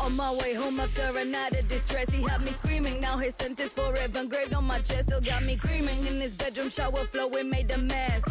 On 0.00 0.10
my 0.16 0.30
way 0.40 0.54
home 0.54 0.78
after 0.80 1.02
a 1.18 1.24
night 1.24 1.52
of 1.58 1.66
distress, 1.68 2.08
he 2.10 2.22
had 2.22 2.40
me 2.42 2.50
screaming. 2.52 3.00
Now 3.00 3.18
his 3.18 3.34
sentence 3.34 3.72
forever 3.72 4.20
engraved 4.20 4.54
on 4.54 4.64
my 4.64 4.78
chest, 4.78 5.08
still 5.08 5.20
got 5.20 5.44
me 5.44 5.56
creaming. 5.56 6.06
In 6.06 6.20
his 6.20 6.34
bedroom 6.34 6.70
shower 6.70 7.04
flowing, 7.12 7.50
made 7.50 7.70
a 7.72 7.78
mess. 7.78 8.22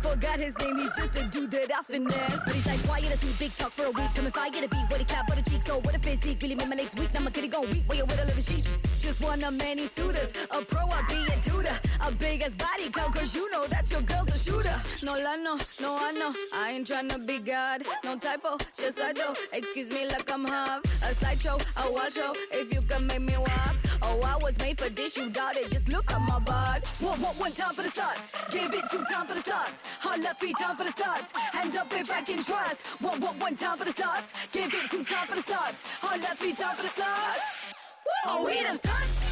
Forgot 0.00 0.38
his 0.38 0.56
name, 0.58 0.78
he's 0.78 0.94
just 0.96 1.16
a 1.16 1.24
dude 1.28 1.50
that 1.50 1.70
I 1.72 1.82
finesse. 1.82 2.40
But 2.44 2.54
he's 2.54 2.66
like, 2.66 2.82
quiet 2.86 3.12
as 3.12 3.20
see 3.20 3.34
big 3.38 3.54
talk 3.56 3.72
for 3.72 3.84
a 3.84 3.90
week. 3.90 4.14
Coming 4.14 4.32
fire 4.32 4.50
to 4.50 4.68
beat, 4.68 4.86
what 4.88 5.00
he 5.00 5.04
clap 5.04 5.30
on 5.30 5.36
the 5.36 5.50
cheek. 5.50 5.62
So 5.62 5.78
what 5.80 5.96
a 5.96 5.98
physique, 5.98 6.38
really 6.42 6.54
made 6.54 6.68
my 6.68 6.76
legs 6.76 6.94
weak. 6.96 7.12
Now 7.12 7.20
my 7.20 7.30
kitty 7.30 7.48
gon' 7.48 7.68
weak, 7.70 7.84
where 7.86 7.98
you 7.98 8.04
with 8.04 8.22
a 8.22 8.24
little 8.24 8.42
sheep. 8.42 8.64
Just 8.98 9.20
one 9.22 9.42
of 9.42 9.54
many 9.54 9.86
suitors, 9.86 10.32
a 10.50 10.64
pro, 10.64 10.82
I 10.90 11.02
be 11.08 11.32
a 11.32 11.40
tutor. 11.40 11.78
A 12.00 12.12
big 12.12 12.42
ass 12.42 12.54
body 12.54 12.90
count, 12.90 13.14
cause 13.14 13.34
you 13.34 13.50
know 13.50 13.66
that 13.66 13.90
your 13.90 14.02
girl's 14.02 14.28
a 14.28 14.38
shooter. 14.38 14.74
No, 15.02 15.14
la, 15.14 15.36
no, 15.36 15.58
no, 15.80 15.96
I 16.00 16.12
know. 16.12 16.32
I 16.54 16.72
ain't 16.72 16.88
tryna 16.88 17.26
be 17.26 17.38
God, 17.40 17.82
no 18.04 18.16
typo, 18.16 18.56
just 18.76 19.00
I 19.00 19.12
do. 19.12 19.34
Excuse 19.52 19.90
me, 19.90 20.06
like 20.08 20.30
I'm 20.32 20.44
half. 20.44 20.84
A 21.02 21.14
slideshow, 21.14 21.60
a 21.76 21.92
watch 21.92 22.14
show, 22.14 22.32
if 22.52 22.72
you 22.72 22.82
can 22.82 23.06
make 23.06 23.22
me 23.22 23.36
walk. 23.36 23.87
Oh, 24.02 24.20
I 24.24 24.36
was 24.42 24.58
made 24.58 24.78
for 24.78 24.88
this, 24.88 25.16
you 25.16 25.26
it. 25.26 25.70
Just 25.70 25.88
look 25.88 26.10
at 26.12 26.20
my 26.20 26.38
bod. 26.38 26.84
One, 27.00 27.20
one, 27.20 27.36
one 27.36 27.52
time 27.52 27.74
for 27.74 27.82
the 27.82 27.90
sauce. 27.90 28.30
Give 28.50 28.72
it 28.72 28.84
two 28.90 29.04
time 29.04 29.26
for 29.26 29.34
the 29.34 29.42
sauce. 29.42 29.82
Holla 30.00 30.34
three 30.38 30.52
time 30.54 30.76
for 30.76 30.84
the 30.84 30.92
sauce. 30.92 31.32
Hands 31.32 31.76
up 31.76 31.92
if 31.92 32.10
I 32.10 32.22
can 32.22 32.42
trust. 32.42 32.86
One, 33.02 33.20
one, 33.20 33.38
one 33.38 33.56
time 33.56 33.78
for 33.78 33.84
the 33.84 33.92
sauce. 33.92 34.32
Give 34.52 34.72
it 34.72 34.90
two 34.90 35.04
time 35.04 35.26
for 35.26 35.36
the 35.36 35.42
sauce. 35.42 35.82
Holla 36.00 36.34
three 36.36 36.52
time 36.52 36.76
for 36.76 36.82
the 36.82 36.88
sauce. 36.88 37.74
Oh, 38.26 38.44
we 38.46 38.62
them 38.62 38.76
sauce. 38.76 39.27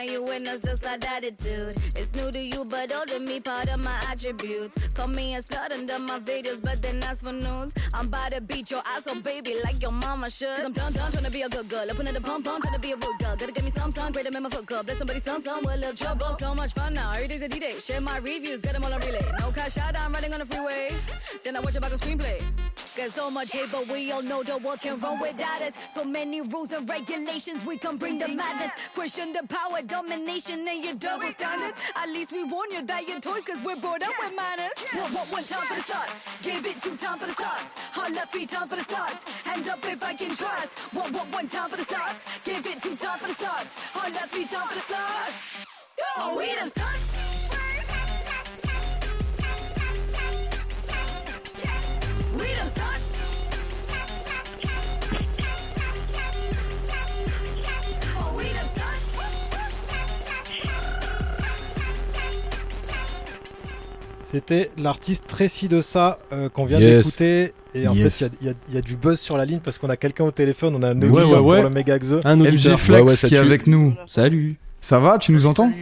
When 0.00 0.44
you 0.44 0.50
us 0.50 0.60
just 0.60 0.82
that 0.82 1.04
attitude. 1.04 1.76
It's 1.96 2.14
new 2.14 2.30
to 2.30 2.40
you, 2.40 2.64
but 2.64 2.92
old 2.92 3.08
to 3.08 3.20
me, 3.20 3.40
part 3.40 3.68
of 3.68 3.84
my 3.84 3.98
attributes. 4.10 4.88
Call 4.94 5.08
me 5.08 5.34
a 5.34 5.38
slut 5.38 5.72
under 5.72 5.98
my 5.98 6.18
videos, 6.20 6.62
but 6.62 6.80
then 6.80 7.02
ask 7.02 7.22
for 7.22 7.32
nudes. 7.32 7.74
I'm 7.92 8.06
about 8.06 8.32
to 8.32 8.40
beat 8.40 8.70
your 8.70 8.80
ass, 8.86 9.06
oh 9.08 9.20
baby, 9.20 9.56
like 9.62 9.82
your 9.82 9.92
mama 9.92 10.30
should. 10.30 10.56
Cause 10.56 10.64
I'm 10.64 10.72
done, 10.72 10.92
done, 10.92 11.12
trying 11.12 11.24
to 11.24 11.30
be 11.30 11.42
a 11.42 11.48
good 11.48 11.68
girl. 11.68 11.84
Open 11.90 12.06
at 12.06 12.14
the 12.14 12.20
pump, 12.20 12.44
pump, 12.46 12.64
trying 12.64 12.76
to 12.76 12.80
be 12.80 12.92
a 12.92 12.96
rude 12.96 13.18
girl. 13.18 13.36
Gotta 13.36 13.52
get 13.52 13.64
me 13.64 13.70
some 13.70 13.92
time, 13.92 14.12
greater 14.12 14.30
than 14.30 14.42
my 14.42 14.48
foot 14.48 14.66
cup. 14.66 14.88
Let 14.88 14.96
somebody, 14.96 15.20
some, 15.20 15.42
some, 15.42 15.62
little 15.64 15.92
trouble. 15.92 16.26
So 16.38 16.54
much 16.54 16.72
fun 16.72 16.94
now, 16.94 17.12
every 17.12 17.28
day's 17.28 17.42
a 17.42 17.48
D-Day. 17.48 17.78
Share 17.78 18.00
my 18.00 18.18
reviews, 18.18 18.60
get 18.60 18.72
them 18.72 18.84
all 18.84 18.94
on 18.94 19.00
relay. 19.00 19.20
No 19.38 19.50
cash 19.52 19.76
out, 19.78 19.98
I'm 19.98 20.12
riding 20.12 20.32
on 20.32 20.40
the 20.40 20.46
freeway. 20.46 20.90
Then 21.44 21.56
I 21.56 21.60
watch 21.60 21.76
about 21.76 21.90
the 21.90 21.96
screenplay. 21.96 22.42
Got 22.96 23.10
so 23.10 23.30
much 23.30 23.52
hate, 23.52 23.70
but 23.70 23.86
we 23.88 24.10
all 24.12 24.22
know 24.22 24.42
the 24.42 24.58
world 24.58 24.80
can 24.80 24.98
run 24.98 25.20
without 25.20 25.62
us. 25.62 25.74
So 25.94 26.04
many 26.04 26.40
rules 26.40 26.72
and 26.72 26.88
regulations, 26.88 27.64
we 27.64 27.76
can 27.76 27.96
bring 27.96 28.18
the 28.18 28.28
madness. 28.28 28.70
Question 28.94 29.32
the 29.32 29.46
power, 29.46 29.82
domination, 29.90 30.66
and 30.68 30.84
your 30.84 30.94
double 30.94 31.28
standards. 31.28 31.78
At 31.96 32.08
least 32.08 32.30
we 32.32 32.44
warn 32.44 32.70
you 32.70 32.82
that 32.86 33.08
your 33.08 33.20
toys, 33.20 33.42
cause 33.44 33.60
we're 33.64 33.76
brought 33.76 34.02
up 34.02 34.14
with 34.22 34.34
manners. 34.36 34.76
One, 34.94 35.12
one, 35.12 35.28
one 35.42 35.44
time 35.44 35.66
for 35.66 35.74
the 35.74 35.82
stars, 35.82 36.14
give 36.42 36.64
it 36.64 36.80
two 36.80 36.96
time 36.96 37.18
for 37.18 37.26
the 37.26 37.32
stars. 37.32 37.74
Holla 37.90 38.24
three 38.30 38.46
time 38.46 38.68
for 38.68 38.76
the 38.76 38.84
stars, 38.84 39.18
hands 39.44 39.68
up 39.68 39.84
if 39.84 40.02
I 40.02 40.14
can 40.14 40.30
trust. 40.30 40.78
One, 40.94 41.12
one, 41.12 41.28
one 41.32 41.48
time 41.48 41.68
for 41.68 41.76
the 41.76 41.82
stars, 41.82 42.18
give 42.44 42.64
it 42.64 42.80
two 42.80 42.94
time 42.94 43.18
for 43.18 43.28
the 43.28 43.34
stars. 43.34 43.49
C'était 64.30 64.70
l'artiste 64.78 65.24
Tracy 65.26 65.66
de 65.68 65.82
ça 65.82 66.18
euh, 66.32 66.48
qu'on 66.48 66.64
vient 66.64 66.78
Yes. 66.78 67.04
d'écouter. 67.04 67.52
Et 67.74 67.88
en 67.88 67.94
Yes. 67.94 68.18
fait, 68.18 68.30
il 68.40 68.46
y 68.46 68.50
a- 68.50 68.54
y, 68.72 68.78
y 68.78 68.82
du 68.82 68.94
buzz 68.96 69.18
sur 69.18 69.36
la 69.36 69.44
ligne 69.44 69.58
parce 69.58 69.78
qu'on 69.78 69.88
a 69.88 69.96
quelqu'un 69.96 70.24
au 70.24 70.30
téléphone. 70.30 70.74
On 70.76 70.82
a 70.84 70.90
un 70.90 71.00
Ouais, 71.02 71.08
auditeur 71.08 71.44
ouais, 71.44 71.56
pour 71.56 71.64
le 71.64 71.70
méga 71.70 71.98
Xe. 71.98 72.20
Un 72.24 72.40
auditeur. 72.40 72.78
Flex 72.80 73.00
Ouais, 73.02 73.08
ouais, 73.10 73.16
ça 73.16 73.26
qui 73.28 73.34
est 73.34 73.38
avec 73.38 73.66
nous. 73.66 73.94
Salut. 74.06 74.56
Ça 74.80 74.98
va 75.00 75.18
Tu 75.18 75.32
nous 75.32 75.46
entends 75.46 75.72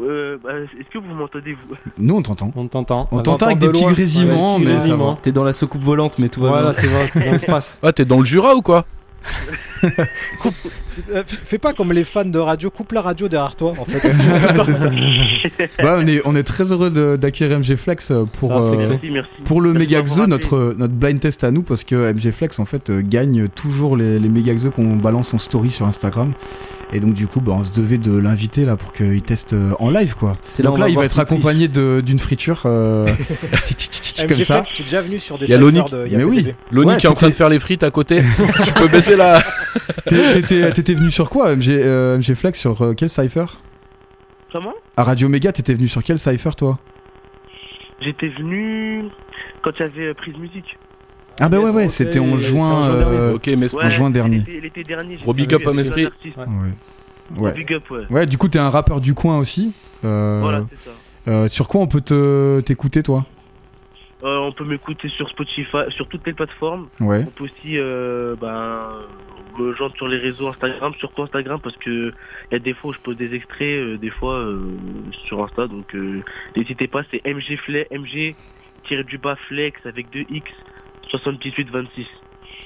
Euh, 0.00 0.36
bah, 0.44 0.50
Est-ce 0.78 0.90
que 0.92 0.98
vous 0.98 1.12
m'entendez, 1.14 1.54
vous? 1.54 1.74
Nous, 1.98 2.14
on 2.16 2.22
t'entend. 2.22 2.52
On 2.54 2.68
t'entend. 2.68 3.08
On 3.10 3.18
On 3.18 3.22
t'entend 3.22 3.46
avec 3.46 3.58
de 3.58 3.66
des 3.66 3.72
petits 3.72 3.82
loin. 3.82 3.92
grésillements, 3.92 4.58
mais 4.58 4.64
ça 4.66 4.70
grésillements. 4.72 5.12
va. 5.14 5.18
T'es 5.22 5.32
dans 5.32 5.42
la 5.44 5.52
soucoupe 5.54 5.82
volante, 5.82 6.18
mais 6.18 6.28
tout 6.28 6.42
va 6.42 6.48
Voilà, 6.50 6.70
bien. 6.70 6.72
c'est 6.74 6.86
vrai, 6.86 7.10
dans 7.14 7.20
l'espace. 7.32 7.78
Ah, 7.82 7.92
t'es 7.92 8.04
dans 8.04 8.18
le 8.20 8.24
Jura 8.26 8.54
ou 8.54 8.62
quoi? 8.62 8.84
Fais 11.26 11.58
pas 11.58 11.72
comme 11.74 11.92
les 11.92 12.04
fans 12.04 12.24
de 12.24 12.38
radio, 12.38 12.70
coupe 12.70 12.92
la 12.92 13.02
radio 13.02 13.28
derrière 13.28 13.54
toi. 13.56 13.74
En 13.78 13.84
fait, 13.84 14.00
C'est 14.12 14.74
ça. 14.74 14.90
Bah, 15.82 15.96
on, 15.98 16.06
est, 16.06 16.20
on 16.24 16.34
est 16.34 16.42
très 16.42 16.72
heureux 16.72 17.16
d'accueillir 17.18 17.58
MG 17.58 17.76
Flex 17.76 18.10
euh, 18.10 18.24
pour, 18.24 18.56
euh, 18.56 18.70
flexer. 18.72 18.90
Merci, 18.92 19.10
merci. 19.10 19.30
pour 19.44 19.60
le 19.60 19.72
Merci 19.72 19.86
de 19.86 19.90
Mega 19.90 19.98
m'avoir 19.98 20.16
Xe, 20.16 20.20
appelé. 20.20 20.30
notre, 20.30 20.74
notre 20.78 20.94
blind 20.94 21.20
test 21.20 21.44
à 21.44 21.50
nous, 21.50 21.62
parce 21.62 21.84
que 21.84 22.12
MG 22.12 22.32
Flex 22.32 22.58
en 22.58 22.64
fait 22.64 22.90
euh, 22.90 23.02
gagne 23.04 23.48
toujours 23.48 23.96
les, 23.96 24.18
les 24.18 24.28
Mega 24.28 24.54
Xe 24.54 24.70
qu'on 24.74 24.96
balance 24.96 25.34
en 25.34 25.38
story 25.38 25.70
sur 25.70 25.86
Instagram. 25.86 26.32
Et 26.92 27.00
donc, 27.00 27.14
du 27.14 27.26
coup, 27.26 27.40
bah, 27.40 27.52
on 27.56 27.64
se 27.64 27.72
devait 27.72 27.98
de 27.98 28.16
l'inviter 28.16 28.64
là 28.64 28.76
pour 28.76 28.92
qu'il 28.92 29.20
teste 29.22 29.54
euh, 29.54 29.72
en 29.80 29.90
live 29.90 30.14
quoi. 30.14 30.36
Donc 30.60 30.74
on 30.74 30.76
là, 30.78 30.88
il 30.88 30.94
va 30.96 31.04
être 31.04 31.18
accompagné 31.18 31.66
d'une 31.68 32.18
friture 32.18 32.62
euh, 32.64 33.06
comme 34.28 34.36
MG 34.36 34.44
ça. 34.44 34.54
Flex 34.56 34.72
qui 34.72 34.82
est 34.82 34.84
déjà 34.84 35.02
venu 35.02 35.18
sur 35.18 35.36
des 35.36 35.46
Il 35.46 35.50
y 35.50 35.54
a 35.54 35.58
Mais 35.58 36.24
oui. 36.24 36.54
Loni 36.70 36.90
Ouais, 36.90 36.96
qui 36.98 37.06
est 37.06 37.10
en 37.10 37.14
train 37.14 37.28
de 37.28 37.34
faire 37.34 37.48
les 37.48 37.58
frites 37.58 37.82
à 37.82 37.90
côté. 37.90 38.22
tu 38.64 38.72
peux 38.72 38.88
baisser 38.88 39.16
la. 39.16 39.42
T'étais 40.06 40.72
t'étais 40.72 40.94
venu 40.94 41.10
sur 41.10 41.30
quoi, 41.30 41.54
MG, 41.56 41.68
euh, 41.70 42.18
MG 42.18 42.34
Flex 42.34 42.58
Sur 42.58 42.82
euh, 42.82 42.94
quel 42.94 43.08
cypher 43.08 43.44
Comment? 44.52 44.72
À 44.96 45.04
Radio 45.04 45.28
Mega, 45.28 45.52
t'étais 45.52 45.74
venu 45.74 45.88
sur 45.88 46.02
quel 46.02 46.18
cypher 46.18 46.54
toi? 46.56 46.78
J'étais 48.00 48.28
venu 48.28 49.04
quand 49.62 49.70
il 49.78 49.80
y 49.80 49.82
avait 49.84 50.06
euh, 50.08 50.14
Prise 50.14 50.36
Musique. 50.36 50.76
Ah 51.40 51.48
bah 51.48 51.58
ouais, 51.58 51.70
ouais, 51.70 51.88
c'était 51.88 52.18
en 52.18 52.38
juin. 52.38 52.82
juin 52.84 52.90
euh, 52.90 53.34
ok, 53.34 53.46
mais 53.58 53.74
Ouais, 53.74 53.90
juin 53.90 54.10
dernier. 54.10 54.38
L'été 54.38 54.60
l'été 54.60 54.82
dernier. 54.84 55.16
j'ai 55.16 55.22
Gros 55.22 55.34
big 55.34 55.52
up 55.54 55.66
à 55.66 55.72
Mesprit. 55.74 56.06
Ouais. 56.06 56.44
Ouais. 57.36 57.52
Big 57.52 57.72
up, 57.74 57.90
ouais. 57.90 58.04
Ouais, 58.08 58.26
du 58.26 58.38
coup, 58.38 58.48
t'es 58.48 58.58
un 58.58 58.70
rappeur 58.70 59.00
du 59.00 59.12
coin 59.14 59.38
aussi. 59.38 59.72
Euh, 60.04 60.38
Voilà, 60.42 60.64
c'est 60.70 60.90
ça. 60.90 60.96
euh, 61.28 61.48
sur 61.48 61.68
quoi 61.68 61.80
on 61.82 61.86
peut 61.88 62.00
te- 62.00 62.60
t'écouter, 62.60 63.02
toi? 63.02 63.26
Euh, 64.24 64.38
on 64.38 64.52
peut 64.52 64.64
m'écouter 64.64 65.08
sur 65.08 65.28
Spotify, 65.28 65.78
sur 65.90 66.08
toutes 66.08 66.26
les 66.26 66.32
plateformes. 66.32 66.86
Ouais. 67.00 67.24
On 67.26 67.30
peut 67.30 67.44
aussi 67.44 67.76
euh, 67.78 68.34
ben, 68.40 68.88
me 69.58 69.74
joindre 69.74 69.96
sur 69.96 70.08
les 70.08 70.18
réseaux 70.18 70.48
Instagram, 70.48 70.92
surtout 70.98 71.22
Instagram, 71.22 71.60
parce 71.62 71.76
que 71.76 72.12
il 72.50 72.52
y 72.52 72.56
a 72.56 72.58
des 72.58 72.74
fois 72.74 72.90
où 72.90 72.92
je 72.94 73.00
pose 73.00 73.16
des 73.16 73.34
extraits, 73.34 73.78
euh, 73.78 73.96
des 73.98 74.10
fois 74.10 74.34
euh, 74.34 74.76
sur 75.26 75.42
Insta. 75.42 75.66
Donc 75.66 75.94
euh, 75.94 76.22
n'hésitez 76.56 76.88
pas, 76.88 77.02
c'est 77.10 77.24
MG 77.26 77.58
MG 77.90 78.34
du 79.04 79.18
bas 79.18 79.36
Flex 79.48 79.84
avec 79.84 80.10
2 80.10 80.24
X 80.30 80.50
7826. 81.10 82.06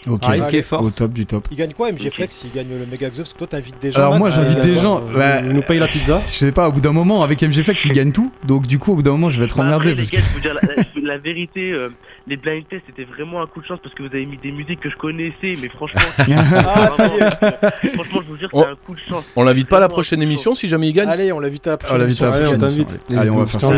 Ok, 0.06 0.22
Ah, 0.24 0.76
au 0.80 0.90
top 0.90 1.12
du 1.12 1.26
top. 1.26 1.46
Il 1.50 1.56
gagne 1.56 1.72
quoi 1.72 1.92
MG. 1.92 2.10
Flex 2.10 2.42
Il 2.44 2.52
gagne 2.52 2.68
le 2.70 2.96
parce 3.08 3.32
que 3.32 3.38
toi 3.38 3.46
t'invites 3.46 3.78
des 3.80 3.92
gens. 3.92 3.98
Alors 4.00 4.18
Max, 4.18 4.20
moi 4.20 4.30
j'invite 4.30 4.58
euh, 4.58 4.62
des 4.62 4.72
quoi, 4.74 4.82
gens. 4.82 4.98
euh, 5.08 5.12
bah, 5.14 5.40
Il 5.42 5.50
nous 5.52 5.62
paye 5.62 5.78
la 5.78 5.88
pizza. 5.88 6.22
Je 6.26 6.32
sais 6.32 6.52
pas, 6.52 6.68
au 6.68 6.72
bout 6.72 6.80
d'un 6.80 6.92
moment 6.92 7.22
avec 7.22 7.42
MG 7.42 7.62
Flex 7.62 7.84
il 7.84 7.92
gagne 7.92 8.12
tout, 8.12 8.32
donc 8.44 8.66
du 8.66 8.78
coup 8.78 8.92
au 8.92 8.96
bout 8.96 9.02
d'un 9.02 9.10
moment 9.12 9.28
je 9.30 9.38
vais 9.38 9.44
être 9.44 9.56
Bah, 9.58 9.64
emmerdé 9.64 9.90
après, 9.90 9.96
parce 10.02 10.10
les 10.12 10.18
que. 10.18 10.22
je 10.24 10.32
vous 10.34 10.40
dire 10.40 10.54
la, 11.02 11.18
vérité, 11.18 11.72
euh, 11.72 11.90
les 12.26 12.36
blind 12.36 12.66
tests 12.68 12.84
c'était 12.86 13.04
vraiment 13.04 13.42
un 13.42 13.46
coup 13.46 13.60
de 13.60 13.66
chance 13.66 13.78
parce 13.82 13.94
que 13.94 14.02
vous 14.02 14.08
avez 14.08 14.24
mis 14.26 14.38
des 14.38 14.52
musiques 14.52 14.80
que 14.80 14.88
je 14.90 14.96
connaissais, 14.96 15.54
mais 15.60 15.68
franchement, 15.68 16.00
Ah, 16.18 16.24
est. 16.24 17.22
euh, 17.22 17.90
franchement, 17.94 18.20
je 18.22 18.26
vous 18.30 18.36
jure, 18.38 18.48
c'est 18.52 18.58
un 18.58 18.76
coup 18.86 18.94
de 18.94 19.00
chance. 19.08 19.26
On 19.36 19.42
l'invite 19.44 19.68
pas 19.68 19.76
à 19.76 19.80
la 19.80 19.86
Vraiment 19.86 19.94
prochaine 19.96 20.22
émission 20.22 20.54
si 20.54 20.68
jamais 20.68 20.88
il 20.88 20.92
gagne 20.94 21.08
Allez, 21.08 21.32
on 21.32 21.40
l'invite 21.40 21.66
à 21.66 21.70
la 21.72 21.78
Ah, 21.84 21.88
on 21.92 21.96
l'invite 21.98 22.22
à 22.22 22.24
la 22.26 22.30
prochaine 22.30 22.46
Allez, 22.46 22.54
on 22.54 22.58
t'invite. 22.58 22.90
émission. 22.90 23.18
Allez, 23.20 23.30
on 23.30 23.36
va 23.36 23.46
faire 23.46 23.60
Je 23.60 23.66
ça. 23.66 23.72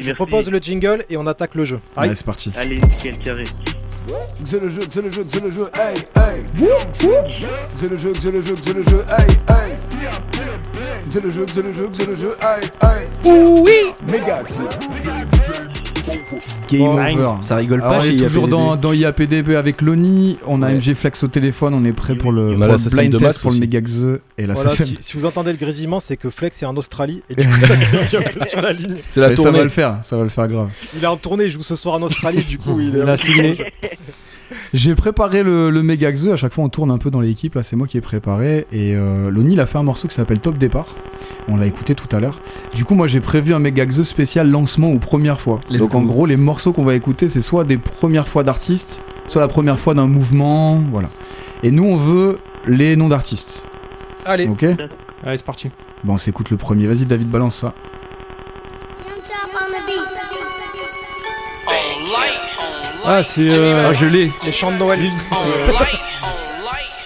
Je 0.00 0.12
propose, 0.12 0.50
le 0.50 0.58
jingle 0.58 1.04
et 1.10 1.16
on 1.16 1.26
attaque 1.26 1.54
le 1.56 1.64
jeu. 1.64 1.80
Allez, 1.96 2.14
c'est 2.14 2.26
parti. 2.26 2.52
Allez, 2.56 2.76
nickel, 2.80 3.18
carré. 3.18 3.44
C'est 4.44 4.60
le 4.60 4.70
jeu, 4.70 4.80
c'est 4.90 5.02
le 5.02 5.10
jeu, 5.10 5.24
c'est 5.28 5.40
le 5.42 5.50
jeu, 5.50 5.64
hey, 5.74 5.94
hey. 6.16 6.44
C'est 7.74 7.88
le 7.90 7.96
jeu, 7.96 8.12
c'est 8.18 8.30
le 8.30 8.42
jeu, 8.42 8.54
c'est 8.62 8.72
le 8.72 8.82
jeu, 8.82 9.04
hey, 9.18 9.26
hey. 9.48 9.78
C'est 11.10 11.22
le 11.22 11.30
jeu, 11.30 11.46
c'est 11.52 11.62
le 11.62 11.72
jeu, 11.72 11.90
c'est 11.92 12.06
le 12.06 12.16
jeu, 12.16 12.30
hey, 12.40 12.70
hey. 12.82 13.08
Oui. 13.24 13.94
Méga. 14.06 14.38
Game 16.68 16.82
over. 16.88 17.34
Ça 17.40 17.56
rigole 17.56 17.80
Alors, 17.80 17.92
pas 17.94 18.00
on 18.00 18.02
est 18.04 18.16
toujours 18.16 18.44
IAPDB. 18.44 18.50
dans, 18.50 18.76
dans 18.76 18.92
IAPDB 18.92 19.50
avec 19.56 19.80
Loni, 19.82 20.38
on 20.46 20.62
a 20.62 20.68
Ouais. 20.68 20.74
MG 20.74 20.94
Flex 20.94 21.22
au 21.24 21.28
téléphone, 21.28 21.72
on 21.74 21.84
est 21.84 21.92
prêt 21.92 22.14
pour 22.14 22.30
le, 22.32 22.54
pour 22.56 22.66
le 22.66 22.90
blind 22.90 23.12
test 23.12 23.22
Max 23.22 23.38
pour 23.38 23.50
le 23.50 23.54
aussi. 23.54 23.60
Mega 23.60 23.80
Xe 23.80 24.20
et 24.36 24.46
la 24.46 24.54
Voilà, 24.54 24.70
si, 24.70 24.96
si 25.00 25.16
vous 25.16 25.24
entendez 25.24 25.50
le 25.52 25.56
grésillement, 25.58 25.98
c'est 26.00 26.16
que 26.18 26.28
Flex 26.30 26.62
est 26.62 26.66
en 26.66 26.76
Australie 26.76 27.22
et 27.30 27.34
du 27.42 27.46
coup 27.48 27.60
ça 27.60 27.74
grésille 27.76 28.18
un 28.18 28.22
peu 28.22 28.44
sur 28.46 28.60
la 28.60 28.72
ligne. 28.72 28.96
C'est 29.10 29.20
la 29.20 29.30
Mais 29.30 29.36
ça 29.36 29.42
va 29.44 29.48
tournée. 29.50 29.64
le 29.64 29.70
faire, 29.70 29.98
ça 30.02 30.16
va 30.16 30.22
le 30.24 30.28
faire 30.28 30.46
grave. 30.48 30.68
Il 30.96 31.02
est 31.02 31.06
en 31.06 31.16
tournée, 31.16 31.44
il 31.44 31.50
joue 31.50 31.62
ce 31.62 31.76
soir 31.76 31.94
en 31.94 32.02
Australie, 32.02 32.44
du 32.44 32.58
coup 32.58 32.78
il 32.80 32.94
est 32.96 33.00
Il 33.00 33.08
a 33.08 33.16
signé. 33.16 33.56
J'ai 34.72 34.94
préparé 34.94 35.42
le, 35.42 35.70
le 35.70 35.82
Mega 35.82 36.10
Xe, 36.12 36.28
à 36.28 36.36
chaque 36.36 36.52
fois 36.52 36.64
on 36.64 36.68
tourne 36.68 36.90
un 36.90 36.98
peu 36.98 37.10
dans 37.10 37.20
l'équipe, 37.20 37.54
là 37.54 37.62
c'est 37.62 37.76
moi 37.76 37.86
qui 37.86 37.96
ai 37.98 38.00
préparé. 38.00 38.66
Et 38.72 38.94
euh, 38.94 39.30
Loni 39.30 39.54
il 39.54 39.60
a 39.60 39.66
fait 39.66 39.78
un 39.78 39.82
morceau 39.82 40.08
qui 40.08 40.14
s'appelle 40.14 40.40
Top 40.40 40.58
Départ, 40.58 40.96
on 41.48 41.56
l'a 41.56 41.66
écouté 41.66 41.94
tout 41.94 42.14
à 42.14 42.20
l'heure. 42.20 42.40
Du 42.74 42.84
coup 42.84 42.94
moi 42.94 43.06
j'ai 43.06 43.20
prévu 43.20 43.54
un 43.54 43.58
Mega 43.58 43.84
Xe 43.86 44.02
spécial 44.02 44.50
lancement 44.50 44.90
ou 44.90 44.98
première 44.98 45.40
fois. 45.40 45.60
Let's 45.70 45.80
Donc 45.80 45.94
en 45.94 46.02
gros 46.02 46.26
les 46.26 46.36
morceaux 46.36 46.72
qu'on 46.72 46.84
va 46.84 46.94
écouter 46.94 47.28
c'est 47.28 47.40
soit 47.40 47.64
des 47.64 47.78
premières 47.78 48.28
fois 48.28 48.44
d'artistes, 48.44 49.00
soit 49.26 49.40
la 49.40 49.48
première 49.48 49.78
fois 49.78 49.94
d'un 49.94 50.06
mouvement, 50.06 50.80
voilà. 50.90 51.10
Et 51.62 51.70
nous 51.70 51.84
on 51.84 51.96
veut 51.96 52.38
les 52.66 52.96
noms 52.96 53.08
d'artistes. 53.08 53.66
Allez, 54.24 54.46
Ok? 54.48 54.64
Allez, 55.24 55.36
c'est 55.36 55.44
parti. 55.46 55.70
Bon 56.04 56.14
on 56.14 56.18
s'écoute 56.18 56.50
le 56.50 56.56
premier, 56.56 56.86
vas-y 56.86 57.06
David 57.06 57.28
balance 57.28 57.56
ça. 57.56 57.74
Ah, 63.06 63.22
c'est. 63.22 63.48
euh, 63.52 63.88
Ah, 63.90 63.94
je 63.94 64.06
l'ai. 64.06 64.32
les 64.44 64.52
chants 64.52 64.72
de 64.72 64.76
Noël. 64.76 65.00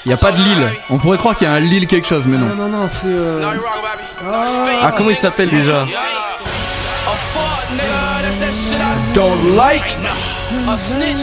Y 0.05 0.13
a 0.13 0.17
pas 0.17 0.33
de 0.33 0.43
Lille, 0.43 0.69
on 0.91 0.99
pourrait 0.99 1.17
croire 1.19 1.37
qu'il 1.37 1.47
y 1.47 1.51
a 1.51 1.55
un 1.55 1.61
Lille 1.61 1.87
quelque 1.87 2.09
chose 2.09 2.25
mais 2.27 2.37
Non, 2.37 2.47
non. 2.47 2.55
non, 2.69 2.79
non, 2.81 2.89
c'est. 2.89 3.07
euh, 3.07 3.41
Ah, 4.83 4.93
comment 4.97 5.11
il 5.11 5.17
s'appelle 5.17 5.49
déjà 5.49 5.87
Don't 9.15 9.57
like 9.57 9.97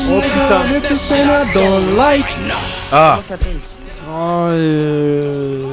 Oh 0.10 0.22
putain, 0.22 0.64
Don't 1.54 1.98
like 1.98 2.26
Ah, 2.92 3.20
oh, 4.12 4.46
euh, 4.48 5.66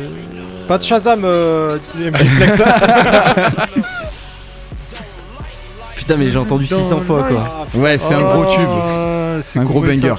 pas 0.68 0.76
de 0.78 0.82
Shazam, 0.84 1.22
euh. 1.24 1.78
Putain, 6.06 6.18
mais 6.20 6.30
j'ai 6.30 6.38
entendu 6.38 6.66
600 6.66 7.00
fois 7.00 7.24
quoi. 7.24 7.66
Ouais 7.74 7.98
c'est 7.98 8.14
un 8.14 8.20
gros 8.22 8.44
tube. 8.44 8.60
Ah, 8.68 9.38
C'est 9.42 9.58
un 9.58 9.64
gros 9.64 9.80
banger, 9.80 10.14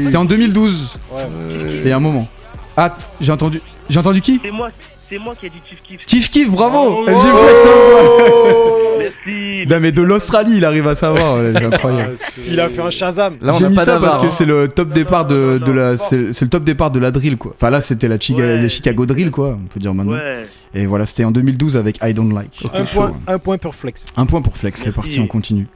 C'était 0.00 0.16
en 0.16 0.24
2012. 0.24 0.98
ouais. 1.12 1.22
C'était 1.70 1.82
il 1.84 1.88
y 1.88 1.92
a 1.92 1.96
un 1.96 2.00
moment. 2.00 2.28
Ah, 2.76 2.96
j'ai 3.20 3.32
entendu. 3.32 3.60
J'ai 3.90 3.98
entendu 3.98 4.20
qui? 4.20 4.40
C'est 4.44 4.52
moi, 4.52 4.68
c'est 5.12 5.18
moi 5.18 5.34
qui 5.38 5.46
ai 5.46 5.50
dit 5.50 5.60
Kiff. 6.06 6.30
Kiff, 6.30 6.50
bravo 6.50 6.78
Oh. 7.00 7.04
Flex 7.04 7.18
envoie. 7.20 8.78
Merci. 8.98 9.66
Non 9.68 9.80
mais 9.80 9.92
de 9.92 10.00
l'Australie, 10.02 10.54
il 10.56 10.64
arrive 10.64 10.86
à 10.88 10.94
savoir, 10.94 11.36
ouais, 11.38 11.52
c'est 11.56 11.64
incroyable. 11.64 12.16
Il 12.48 12.58
a 12.58 12.68
fait 12.70 12.80
un 12.80 12.90
Shazam. 12.90 13.36
J'ai 13.58 13.68
mis 13.68 13.76
ça 13.76 13.98
parce 14.00 14.18
que 14.18 14.30
c'est 14.30 14.46
le 14.46 14.68
top 14.68 14.88
départ 14.92 15.26
de, 15.26 15.60
de 15.64 15.70
la 15.72 15.96
c'est 15.98 16.32
c'est 16.32 16.46
le 16.46 16.48
top 16.50 16.64
départ 16.64 16.90
de 16.90 16.98
la 16.98 17.10
drill 17.10 17.36
quoi. 17.36 17.52
Enfin 17.54 17.68
là 17.70 17.80
c'était 17.82 18.08
la 18.08 18.16
Chiga- 18.16 18.56
les 18.56 18.68
Chicago 18.70 19.04
Drill 19.04 19.30
quoi, 19.30 19.58
on 19.62 19.66
peut 19.66 19.80
dire 19.80 19.92
maintenant. 19.92 20.14
Ouais. 20.14 20.46
Et 20.74 20.86
voilà, 20.86 21.04
c'était 21.04 21.24
en 21.24 21.30
2012 21.30 21.76
avec 21.76 21.98
I 22.02 22.14
Don't 22.14 22.32
Like. 22.32 22.64
un, 22.72 22.84
Chaud. 22.86 23.00
point, 23.00 23.12
un 23.26 23.38
point 23.38 23.58
pour 23.58 23.74
Flex. 23.74 24.06
Un 24.16 24.24
point 24.24 24.40
pour 24.40 24.56
Flex, 24.56 24.80
c'est 24.82 24.92
parti, 24.92 25.20
on 25.20 25.26
continue. 25.26 25.66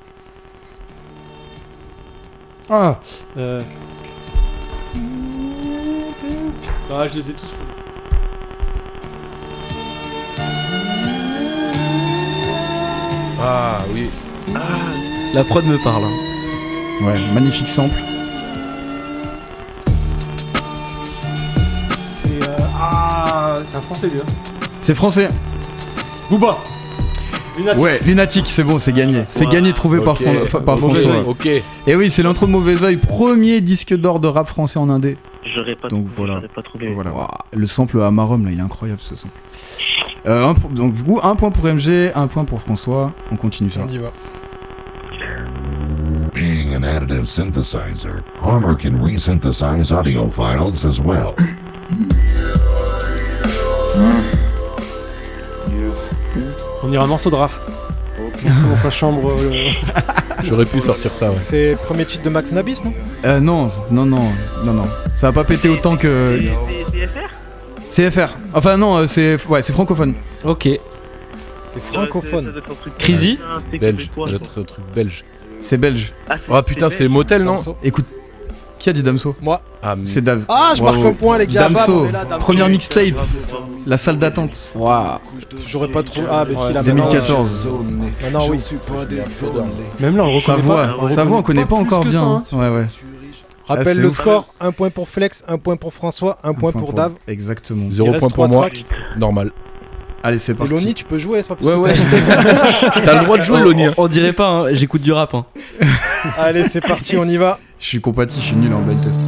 Ah 2.71 2.99
euh... 3.37 3.61
Ah, 6.91 7.07
je 7.13 7.19
les 7.19 7.31
ai 7.31 7.35
tous. 7.35 7.53
Ah 13.41 13.81
oui. 13.95 14.09
La 15.35 15.45
prod 15.45 15.65
me 15.67 15.77
parle. 15.83 16.05
hein. 16.05 17.05
Ouais, 17.07 17.15
magnifique 17.35 17.69
sample. 17.69 17.95
C'est. 22.23 22.43
euh, 22.43 22.57
Ah, 22.79 23.59
c'est 23.65 23.77
un 23.77 23.83
français, 23.83 24.09
lui. 24.09 24.21
hein. 24.21 24.33
C'est 24.81 24.95
français. 24.95 25.29
Booba 26.31 26.59
Lunatic. 27.59 27.83
Ouais, 27.83 28.01
Lunatic, 28.05 28.45
c'est 28.49 28.65
bon, 28.65 28.79
c'est 28.79 28.93
gagné. 28.93 29.25
C'est 29.29 29.47
gagné 29.49 29.73
trouvé 29.73 30.01
par, 30.01 30.19
par 30.65 30.79
François. 30.79 31.23
Ok. 31.27 31.47
Et 31.87 31.97
oui, 31.97 32.11
c'est 32.11 32.23
l'intro 32.23 32.47
de 32.47 32.51
Mauvais 32.51 32.83
Oeil, 32.85 32.97
premier 32.99 33.61
disque 33.63 33.95
d'or 33.97 34.21
de 34.21 34.29
rap 34.29 34.47
français 34.49 34.79
en 34.79 34.91
indé. 34.91 35.17
J'aurais 35.55 35.75
pas 35.77 35.89
Donc 35.89 36.07
trouvé. 36.07 36.15
voilà. 36.17 36.35
J'aurais 36.35 36.49
pas 36.49 36.63
trouvé. 36.63 36.93
Voilà, 36.93 37.11
voilà. 37.11 37.31
Le 37.53 37.67
sample 37.67 38.01
à 38.03 38.11
Marom, 38.11 38.45
là, 38.45 38.51
il 38.53 38.59
est 38.59 38.63
incroyable 38.63 39.01
ce 39.01 39.17
sample. 39.17 39.35
Euh, 40.27 40.53
pour- 40.55 40.71
donc 40.71 40.95
du 40.95 41.03
coup, 41.05 41.21
un 41.23 41.37
point 41.37 41.51
pour 41.51 41.65
MG, 41.67 42.11
un 42.15 42.27
point 42.27 42.45
pour 42.45 42.61
François. 42.61 43.13
On 43.31 43.37
continue 43.37 43.71
ça. 43.71 43.81
On 43.87 43.89
y 43.89 43.99
va. 43.99 44.13
Being 46.35 46.75
an 46.77 46.83
additive 46.83 47.25
synthesizer, 47.25 48.23
Armor 48.43 48.77
can 48.77 49.03
resynthesize 49.03 49.91
audio 49.93 50.29
files 50.29 50.85
as 50.85 51.01
well. 51.01 51.33
On 56.83 56.91
ira 56.93 57.05
un 57.05 57.09
morceau 57.09 57.31
de 57.31 57.37
Raph. 57.37 57.59
Dans 58.45 58.77
sa 58.77 58.91
chambre. 58.91 59.33
euh, 59.33 59.71
J'aurais 60.45 60.67
pu 60.67 60.81
sortir 60.81 61.11
ça, 61.11 61.31
ouais. 61.31 61.37
C'est 61.43 61.71
le 61.73 61.77
premier 61.77 62.05
titre 62.05 62.25
de 62.25 62.31
Max 62.31 62.53
Nabis, 62.53 62.81
non? 62.85 62.93
Euh, 63.25 63.41
non, 63.41 63.71
non, 63.91 64.05
non, 64.05 64.23
non, 64.65 64.73
non. 64.73 64.87
Ça 65.15 65.29
va 65.29 65.33
pas 65.33 65.45
péter 65.45 65.69
autant 65.69 65.97
que. 65.97 66.41
C'est 67.91 68.11
CFR 68.11 68.11
CFR. 68.11 68.37
Enfin 68.55 68.77
non, 68.77 68.97
euh, 68.97 69.07
c'est 69.07 69.39
ouais, 69.49 69.63
c'est 69.63 69.73
francophone. 69.73 70.15
Ok. 70.45 70.69
C'est 71.69 71.83
francophone. 71.83 72.53
Crazy 72.99 73.39
Belge. 73.81 74.11
Ça 74.15 74.61
un 74.61 74.65
truc 74.65 74.85
belge. 74.95 75.25
C'est 75.61 75.79
belge. 75.79 76.13
Oh 76.49 76.61
putain, 76.63 76.91
c'est 76.91 77.09
Motel, 77.09 77.43
non? 77.43 77.61
Écoute, 77.83 78.07
qui 78.87 78.91
a 78.91 78.93
dit 78.93 79.03
Damso 79.03 79.35
Moi. 79.43 79.61
Ah, 79.83 79.97
mais- 79.97 80.07
C'est 80.07 80.21
Dave. 80.23 80.45
Ah, 80.49 80.73
je 80.77 80.83
marque 80.83 81.05
un 81.05 81.13
point, 81.13 81.39
les 81.39 81.47
gars. 81.49 81.69
Damso, 81.69 82.07
là, 82.09 82.25
première 82.39 82.69
mixtape. 82.69 83.15
La 83.85 83.97
salle 83.97 84.17
d'attente. 84.17 84.71
Waouh. 84.77 85.19
J'aurais 85.67 85.89
pas 85.89 86.05
trouvé. 86.05 86.27
Ah, 86.31 86.45
mais 86.49 86.55
si, 86.55 86.73
la 86.73 86.85
2014. 86.85 87.69
Maintenant, 88.23 88.49
oui. 88.49 88.59
Même 89.99 90.17
là, 90.17 90.25
on 90.25 90.31
reconnaît 90.31 90.61
voix, 90.63 90.87
pas. 90.87 90.97
on 91.01 91.09
sa 91.11 91.25
voix, 91.25 91.39
on 91.39 91.43
connaît 91.43 91.67
pas 91.67 91.75
encore 91.77 92.05
bien. 92.05 92.13
ça, 92.13 92.27
hein. 92.27 92.45
hein. 92.53 92.57
Ouais, 92.57 92.69
ouais. 92.77 92.87
Rappelle 93.67 93.97
Ah, 93.99 94.01
le 94.03 94.09
ouf. 94.09 94.15
score 94.21 94.47
un 94.61 94.71
point 94.71 94.91
pour 94.91 95.09
Flex, 95.09 95.43
un 95.49 95.59
point 95.59 95.75
pour 95.75 95.93
François, 95.93 96.39
un, 96.45 96.55
point, 96.55 96.71
pour 96.71 96.93
Dave. 96.93 97.15
Exactement. 97.27 97.91
Zéro 97.91 98.13
point 98.13 98.29
pour 98.29 98.49
moi. 98.49 98.69
Normal. 99.17 99.51
Allez, 100.27 100.39
c'est 100.39 100.55
parti. 100.55 100.73
Loni, 100.75 100.93
tu 100.95 101.05
peux 101.05 101.19
jouer, 101.19 101.41
c'est 101.43 101.49
pas 101.49 101.55
parce 101.57 101.69
Ouais, 101.69 101.77
que 101.77 101.81
ouais. 101.81 101.95
t'as- 102.95 103.01
T'as 103.05 103.19
le 103.19 103.25
droit 103.25 103.39
de 103.39 103.43
jouer, 103.43 103.59
On- 103.61 103.65
Loni. 103.65 103.89
On, 103.91 103.95
on 103.99 104.09
dirait 104.09 104.33
pas, 104.33 104.49
hein, 104.49 104.65
j'écoute 104.75 105.03
du 105.03 105.13
rap. 105.13 105.35
Hein. 105.35 105.45
Allez, 106.39 106.65
c'est 106.65 106.81
parti, 106.81 107.17
on 107.17 107.25
y 107.25 107.37
va. 107.37 107.59
Je 107.79 107.87
suis 107.87 108.01
compati, 108.01 108.37
je 108.41 108.47
suis 108.47 108.57
nul 108.57 108.73
en 108.73 108.81
blind 108.81 109.01
test. 109.05 109.21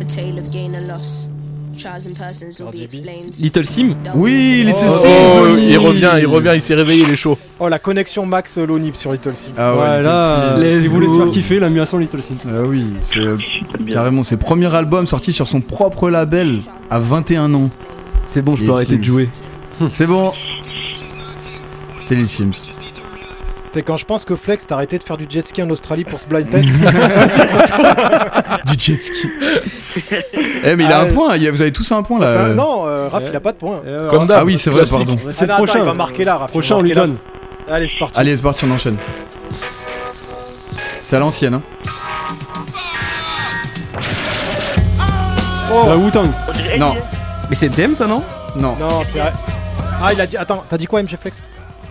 A 0.00 0.04
tale 0.04 0.38
of 0.40 0.50
gain 0.50 0.70
and 0.74 0.92
loss. 0.94 1.28
Trials 1.78 2.06
and 2.06 2.14
persons 2.16 2.62
will 2.62 2.70
be 2.70 2.84
explained. 2.84 3.32
Little 3.40 3.64
Sim 3.64 3.94
Oui, 4.14 4.62
Little 4.66 4.84
Oh, 4.86 4.98
Sims, 5.02 5.40
Oh, 5.40 5.44
Loni. 5.46 5.68
il 5.70 5.78
revient, 5.78 6.10
il 6.20 6.26
revient, 6.26 6.50
il 6.54 6.60
s'est 6.60 6.74
réveillé, 6.74 7.04
il 7.04 7.10
est 7.10 7.16
chaud. 7.16 7.38
Oh, 7.58 7.68
la 7.68 7.78
connexion 7.78 8.26
Max 8.26 8.58
euh, 8.58 8.66
Loni 8.66 8.90
sur 8.94 9.10
Little 9.10 9.34
Sims. 9.34 9.52
Ah 9.56 9.74
ouais, 9.74 9.80
Ouais, 9.80 9.96
Little 10.00 10.06
là, 10.10 10.54
Sims. 10.60 10.82
si 10.82 10.86
vous 10.88 10.94
voulez 10.94 11.08
se 11.08 11.16
faire 11.16 11.30
kiffer, 11.32 11.58
la 11.60 11.70
mutation 11.70 11.96
Little 11.98 12.22
Sims. 12.22 12.36
Ah 12.46 12.62
oui, 12.66 12.84
c'est 13.00 13.18
euh, 13.20 13.36
carrément 13.90 14.22
ses 14.22 14.36
premiers 14.36 14.72
albums 14.74 15.06
sortis 15.06 15.32
sur 15.32 15.48
son 15.48 15.62
propre 15.62 16.10
label 16.10 16.58
à 16.90 16.98
21 16.98 17.54
ans. 17.54 17.64
C'est 18.26 18.42
bon, 18.42 18.54
je 18.54 18.64
peux 18.64 18.70
arrêter 18.72 18.98
de 18.98 19.04
jouer. 19.04 19.28
C'est 19.94 20.06
bon. 20.06 20.32
C'était 21.98 22.14
les 22.16 22.26
Sims. 22.26 22.52
T'es 23.72 23.82
quand 23.82 23.96
je 23.96 24.04
pense 24.04 24.24
que 24.26 24.36
Flex 24.36 24.66
t'a 24.66 24.74
arrêté 24.74 24.98
de 24.98 25.02
faire 25.04 25.16
du 25.16 25.26
jet 25.28 25.46
ski 25.46 25.62
en 25.62 25.70
Australie 25.70 26.04
pour 26.04 26.20
ce 26.20 26.26
blind 26.26 26.48
test. 26.50 26.68
du 28.66 28.74
jet 28.78 29.02
ski. 29.02 29.28
Eh 30.64 30.76
mais 30.76 30.84
il 30.84 30.92
a 30.92 30.98
Ah, 30.98 31.02
un 31.02 31.06
point, 31.06 31.36
il 31.36 31.42
y 31.44 31.48
a- 31.48 31.50
vous 31.50 31.62
avez 31.62 31.72
tous 31.72 31.90
un 31.92 32.02
point 32.02 32.18
Ça 32.18 32.24
là. 32.26 32.32
fait 32.44 32.50
un- 32.50 32.54
Non, 32.54 32.86
euh, 32.86 33.08
Raph, 33.08 33.22
il 33.30 33.34
a 33.36 33.40
pas 33.40 33.52
de 33.52 33.56
point. 33.56 33.80
Comme 34.10 34.26
d'hab. 34.26 34.40
Ah 34.42 34.44
oui, 34.44 34.58
c'est 34.58 34.68
vrai, 34.70 34.80
classique. 34.84 35.06
pardon. 35.06 35.16
C'est 35.30 35.44
Ah, 35.44 35.46
le 35.46 35.52
attends, 35.52 35.64
prochain. 35.64 35.78
il 35.78 35.84
va 35.86 35.94
marquer 35.94 36.24
là, 36.24 36.32
Raph. 36.36 36.40
il 36.42 36.44
va 36.44 36.48
Prochain, 36.48 36.74
on 36.76 36.82
lui 36.82 36.90
marquer 36.94 37.00
là. 37.00 37.06
donne. 37.06 37.74
Allez, 37.74 37.88
c'est 37.88 37.98
parti. 37.98 38.20
Allez, 38.20 38.36
c'est 38.36 38.42
parti, 38.42 38.64
on 38.66 38.70
enchaîne. 38.72 38.96
C'est 41.00 41.16
à 41.16 41.18
l'ancienne, 41.20 41.54
hein. 41.54 41.62
Oh. 45.72 45.84
La 45.88 45.96
Wu-Tang. 45.96 46.28
On 46.48 46.52
dirait 46.52 46.78
Non. 46.78 46.94
Mais 47.48 47.54
c'est 47.54 47.66
NTM 47.66 47.94
ça, 47.94 48.06
non? 48.06 48.22
Non, 48.56 48.76
Non, 48.78 49.02
c'est 49.04 49.18
vrai. 49.18 49.32
Ah, 50.02 50.12
il 50.12 50.20
a 50.20 50.26
dit. 50.26 50.36
Attends, 50.36 50.64
t'as 50.68 50.76
dit 50.76 50.86
quoi, 50.86 51.00
MG 51.02 51.16
Flex? 51.16 51.42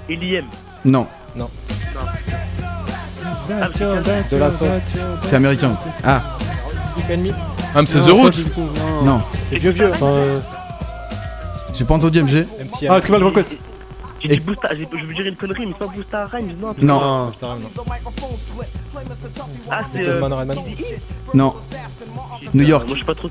Eliem. 0.09 0.45
non, 0.83 1.07
De 4.29 4.37
la 4.37 4.51
sauce. 4.51 5.07
c'est 5.21 5.35
américain. 5.35 5.71
Ah, 7.73 7.81
mais 7.81 7.85
c'est 7.87 7.99
Non, 7.99 8.29
The 8.29 8.33
tout, 8.53 8.61
non. 8.61 9.03
Non, 9.05 9.21
C'est 9.49 9.57
vieux, 9.57 9.71
vieux. 9.71 9.91
Euh, 10.01 10.39
j'ai 11.73 11.85
pas 11.85 11.93
entendu 11.93 12.21
MG. 12.21 12.45
Ah, 12.89 12.99
Tribal 12.99 13.23
Request. 13.23 13.57
J'ai 14.21 14.29
dit 14.29 14.39
Boosta, 14.39 14.69
je 14.73 15.05
veux 15.05 15.13
dire 15.13 15.25
une 15.27 15.35
connerie, 15.35 15.65
mais 15.65 15.73
c'est 15.79 15.85
pas 15.85 15.93
Boosta 15.93 16.25
Rhymes, 16.25 16.55
non. 16.61 16.75
Non, 16.81 17.01
Ah, 17.01 17.29
C'est 17.31 17.45
un- 17.45 17.55
non. 17.55 17.69
Ah, 19.69 19.81
c'est. 19.93 20.07
Euh, 20.07 20.21
non. 21.33 21.53
New 22.53 22.63
York. 22.63 22.83
Moi, 22.87 22.95
je 22.95 22.97
suis 22.97 23.05
pas 23.05 23.15
trop. 23.15 23.29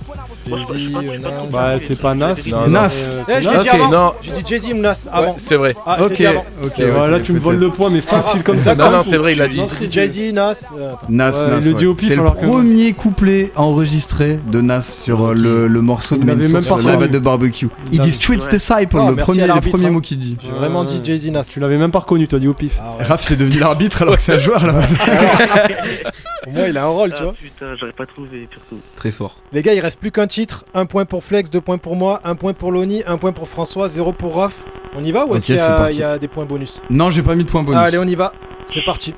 Euh, 0.51 1.49
Bah, 1.51 1.79
c'est 1.79 1.99
pas 2.01 2.15
Nas. 2.15 2.35
Non, 2.49 2.67
Nas. 2.69 3.13
Euh, 3.13 3.23
Eh, 3.29 3.43
je 3.43 3.51
l'ai 3.51 3.59
dit 3.59 3.69
avant. 3.69 4.15
J'ai 4.23 4.33
dit 4.33 4.43
Jay-Z 4.47 4.73
ou 4.73 4.77
Nas 4.79 5.07
avant. 5.13 5.27
Ouais, 5.33 5.35
c'est 5.39 5.57
vrai. 5.57 5.75
Ah, 5.85 5.99
Ok, 6.05 6.23
ok. 6.63 6.81
Ok, 6.81 7.23
tu 7.23 7.33
me 7.33 7.39
voles 7.39 7.59
le 7.59 7.69
point, 7.71 7.91
mais 7.91 8.01
facile 8.01 8.43
comme 8.43 8.61
ça. 8.61 8.75
Non, 8.75 8.91
non, 8.91 9.03
c'est 9.05 9.19
vrai, 9.19 9.33
il 9.35 9.43
a 9.43 9.49
dit. 9.49 9.61
J'ai 9.81 9.87
dit 9.87 9.93
Jay-Z, 9.93 10.33
Nas. 10.33 10.71
euh. 10.77 10.93
Nas, 11.09 11.31
Ouais, 11.45 11.51
Nas, 11.51 11.61
C'est 11.61 12.17
le 12.17 12.31
premier 12.33 12.93
couplet 12.93 13.53
enregistré 13.57 14.39
de 14.51 14.61
Nas 14.61 14.81
sur 14.81 15.29
euh, 15.29 15.35
le, 15.35 15.81
morceau 15.83 16.17
de 16.17 16.43
Source, 16.63 16.83
pas 16.83 16.97
la 16.97 17.09
de 17.09 17.19
barbecue. 17.19 17.69
Il 17.93 18.01
dit 18.01 18.13
Streets. 18.13 18.39
Disciple, 18.51 18.97
le 18.97 19.17
premier, 19.17 19.43
hein. 19.51 19.91
mot 19.91 20.01
qu'il 20.01 20.19
dit. 20.19 20.37
J'ai 20.41 20.51
vraiment 20.85 21.01
dit 21.01 21.05
Jay-Z, 21.05 21.31
Nas. 21.33 21.45
Tu 21.45 21.61
l'avais 21.61 21.77
même 21.79 21.91
pas 21.91 22.01
reconnu, 22.01 22.27
toi, 22.29 22.39
dit 22.39 22.49
au 22.49 22.55
pif. 22.55 22.79
Ah 22.81 22.97
ouais. 22.99 23.05
Raph, 23.05 23.23
c'est 23.23 23.37
devenu 23.37 23.59
l'arbitre 23.61 24.03
alors 24.03 24.17
que 24.17 24.23
c'est 24.23 24.35
un 24.35 24.39
joueur 24.39 24.67
là. 24.67 24.75
Au 26.47 26.51
moins, 26.51 26.67
il 26.67 26.77
a 26.79 26.85
un 26.85 26.89
rôle, 26.89 27.11
tu 27.11 27.17
Ah 27.21 27.25
vois. 27.25 27.33
putain, 27.35 27.75
j'aurais 27.79 27.93
pas 27.93 28.07
trouvé, 28.07 28.49
surtout. 28.51 28.81
Très 28.97 29.11
fort. 29.11 29.37
Les 29.53 29.63
gars, 29.63 29.75
il 29.75 29.81
reste 29.81 29.99
plus 30.01 30.11
qu'un 30.11 30.27
titre. 30.27 30.65
Un 30.75 30.87
point 30.87 31.05
pour 31.05 31.23
Flex, 31.23 31.51
deux 31.51 31.61
points 31.61 31.79
pour 31.79 31.97
moi, 31.97 32.21
un 32.25 32.35
point 32.35 32.53
pour 32.55 32.73
Loni, 32.73 33.03
un 33.07 33.19
point 33.19 33.33
pour 33.33 33.49
François, 33.49 33.89
zéro 33.89 34.13
pour 34.13 34.37
Raph. 34.37 34.55
On 34.97 35.05
y 35.05 35.13
va 35.13 35.27
ou 35.27 35.37
est-ce 35.37 35.47
qu'il 35.47 35.55
y, 35.57 35.61
a- 36.03 36.17
y 36.17 36.19
des 36.19 36.29
points 36.29 36.47
bonus 36.47 36.81
Non, 36.91 37.11
j'ai 37.11 37.23
pas 37.23 37.35
mis 37.35 37.45
de 37.45 37.51
point 37.51 37.63
bonus. 37.63 37.79
Allez, 37.81 37.99
on 37.99 38.05
y 38.05 38.15
va. 38.15 38.33
C'est 38.67 38.83
parti. 38.85 39.15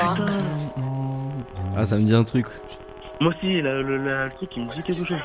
Ah. 0.00 0.14
Ah, 1.76 1.86
ça 1.86 1.96
me 1.96 2.02
dit 2.02 2.14
un 2.14 2.24
truc. 2.24 2.46
Moi 3.20 3.32
aussi, 3.36 3.60
le 3.60 4.30
truc, 4.36 4.50
il 4.56 4.64
me 4.64 4.72
dit 4.74 4.82
quelque 4.82 5.04
chose. 5.04 5.18